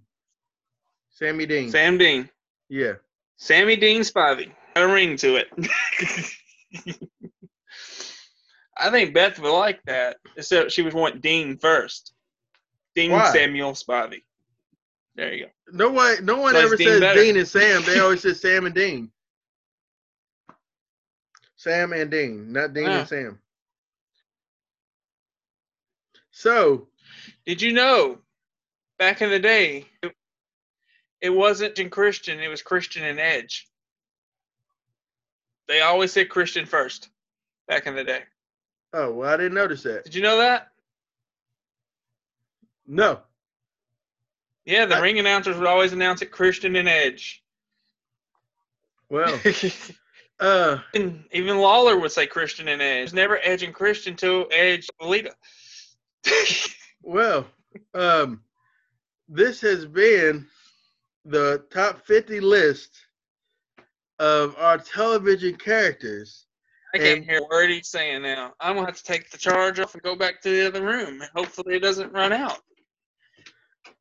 [1.10, 1.70] Sammy Dean.
[1.70, 2.30] Sam Dean,
[2.68, 2.92] Yeah.
[3.36, 4.52] Sammy Dean Spivey.
[4.76, 5.48] Got a ring to it.
[8.78, 12.12] I think Beth would like that, except she would want Dean first.
[12.94, 13.32] Dean Why?
[13.32, 14.22] Samuel Spivey.
[15.16, 15.50] There you go.
[15.72, 17.20] No way no one ever Dean says better?
[17.20, 17.82] Dean and Sam.
[17.82, 19.10] They always say Sam and Dean.
[21.56, 23.00] Sam and Dean, not Dean Ah.
[23.00, 23.42] and Sam.
[26.30, 26.88] So
[27.46, 28.18] Did you know
[28.98, 30.14] back in the day, it,
[31.20, 33.66] it wasn't in Christian, it was Christian and Edge.
[35.66, 37.10] They always said Christian first
[37.66, 38.22] back in the day.
[38.92, 40.04] Oh well I didn't notice that.
[40.04, 40.68] Did you know that?
[42.86, 43.20] No.
[44.64, 47.42] Yeah, the I- ring announcers would always announce it Christian and Edge.
[49.10, 49.38] Well
[50.40, 52.98] uh And even Lawler would say Christian and Edge.
[52.98, 55.34] It was never Edge and Christian till Edge Lita.
[57.00, 57.46] Well,
[57.94, 58.42] um,
[59.28, 60.46] this has been
[61.24, 62.90] the top 50 list
[64.18, 66.47] of our television characters.
[66.94, 68.54] I can't And- hear a word he's saying now.
[68.60, 71.22] I'm gonna have to take the charge off and go back to the other room.
[71.34, 72.60] Hopefully it doesn't run out.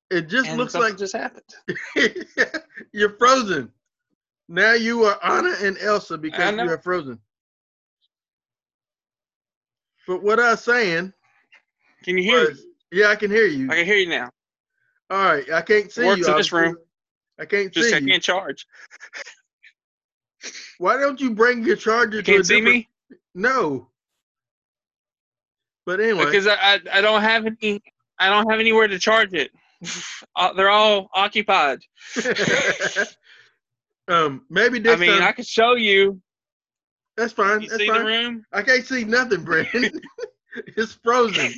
[0.09, 1.43] It just and looks like just happened.
[2.93, 3.71] you're frozen.
[4.47, 7.19] Now you are Anna and Elsa because you are frozen.
[10.07, 11.11] But what I was saying
[12.03, 12.55] Can you hear me?
[12.91, 13.69] yeah, I can hear you.
[13.69, 14.29] I can hear you now.
[15.09, 16.25] All right, I can't see Works you.
[16.25, 16.77] in I'm- this room.
[17.39, 18.11] I can't Just I see you.
[18.11, 18.65] can't charge.
[20.79, 22.75] Why don't you bring your charger You can't see different?
[22.75, 22.87] me
[23.35, 23.87] No.
[25.85, 27.81] But anyway, because I, I I don't have any
[28.19, 29.51] I don't have anywhere to charge it.
[30.35, 31.79] Uh, They're all occupied.
[34.07, 35.23] um, maybe I next mean, time.
[35.23, 36.21] I could show you.
[37.15, 37.61] that's fine.
[37.61, 38.43] You That's see the room?
[38.53, 39.91] I can't see nothing, Brandon.
[40.77, 41.53] it's frozen.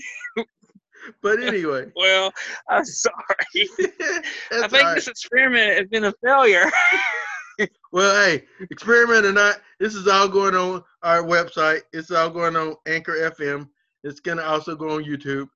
[1.21, 2.31] but anyway, Well,
[2.69, 3.15] I'm sorry.
[3.55, 4.95] I think right.
[4.95, 6.69] this experiment has been a failure.
[7.91, 11.81] Well, hey, experiment or not, this is all going on our website.
[11.93, 13.67] It's all going on Anchor FM.
[14.03, 15.49] It's gonna also go on YouTube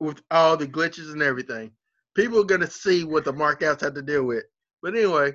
[0.00, 1.70] with all the glitches and everything.
[2.14, 4.44] People are gonna see what the markouts had to deal with.
[4.82, 5.32] But anyway,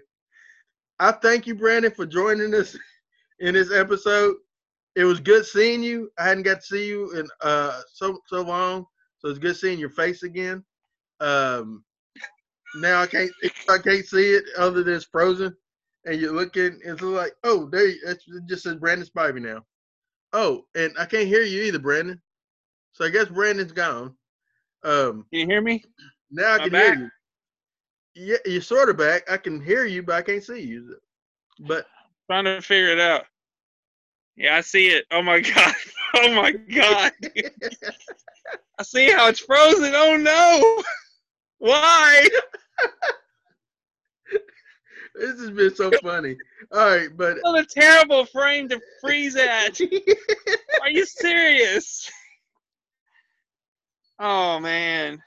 [0.99, 2.77] I thank you, Brandon, for joining us
[3.39, 4.35] in this episode.
[4.95, 6.11] It was good seeing you.
[6.19, 8.85] I hadn't got to see you in uh so so long,
[9.19, 10.63] so it's good seeing your face again.
[11.21, 11.83] um,
[12.75, 13.31] now I can't
[13.69, 15.55] I can't see it other than it's frozen,
[16.05, 16.79] and you're looking.
[16.83, 19.65] It's like, oh, there you- it's, it just says Brandon Spivey now.
[20.33, 22.21] Oh, and I can't hear you either, Brandon.
[22.93, 24.15] So I guess Brandon's gone.
[24.83, 25.83] Um, Can you hear me?
[26.31, 27.09] now I can hear you.
[28.15, 29.29] Yeah, you're sort of back.
[29.29, 30.97] I can hear you, but I can't see you.
[31.59, 31.85] But
[32.29, 33.25] Trying to figure it out.
[34.37, 35.05] Yeah, I see it.
[35.11, 35.73] Oh my god.
[36.15, 37.11] Oh my god.
[38.79, 39.93] I see how it's frozen.
[39.95, 40.83] Oh no.
[41.59, 42.27] Why?
[45.15, 46.35] this has been so funny.
[46.71, 49.79] All right, but What a terrible frame to freeze at.
[50.81, 52.09] Are you serious?
[54.19, 55.21] Oh man.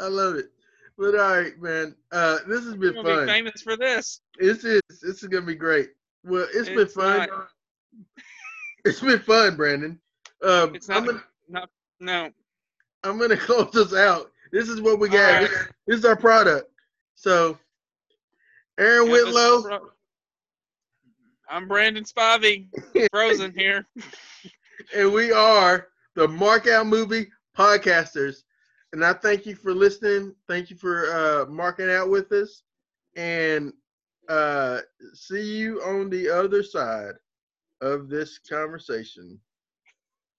[0.00, 0.50] I love it.
[0.98, 1.94] But all right, man.
[2.10, 3.26] Uh, this has been fun.
[3.26, 4.20] be famous for this.
[4.38, 5.90] This is this is gonna be great.
[6.24, 7.28] Well, it's been fun.
[7.28, 7.48] not.
[8.84, 9.98] It's been fun, Brandon.
[10.44, 12.30] Um, It's I'm not gonna not no.
[13.02, 14.30] I'm gonna close this out.
[14.56, 15.18] This is what we got.
[15.18, 15.40] right.
[15.50, 16.70] This, this is our product.
[17.14, 17.58] So,
[18.78, 19.80] Aaron Yeah, Whitlow,
[21.50, 22.68] I'm Brandon Spivey,
[23.12, 23.86] frozen here.
[24.96, 28.44] and we are the Mark Out Movie Podcasters.
[28.94, 30.34] And I thank you for listening.
[30.48, 32.62] Thank you for uh, marking out with us.
[33.14, 33.74] And
[34.26, 34.78] uh,
[35.12, 37.12] see you on the other side
[37.82, 39.38] of this conversation.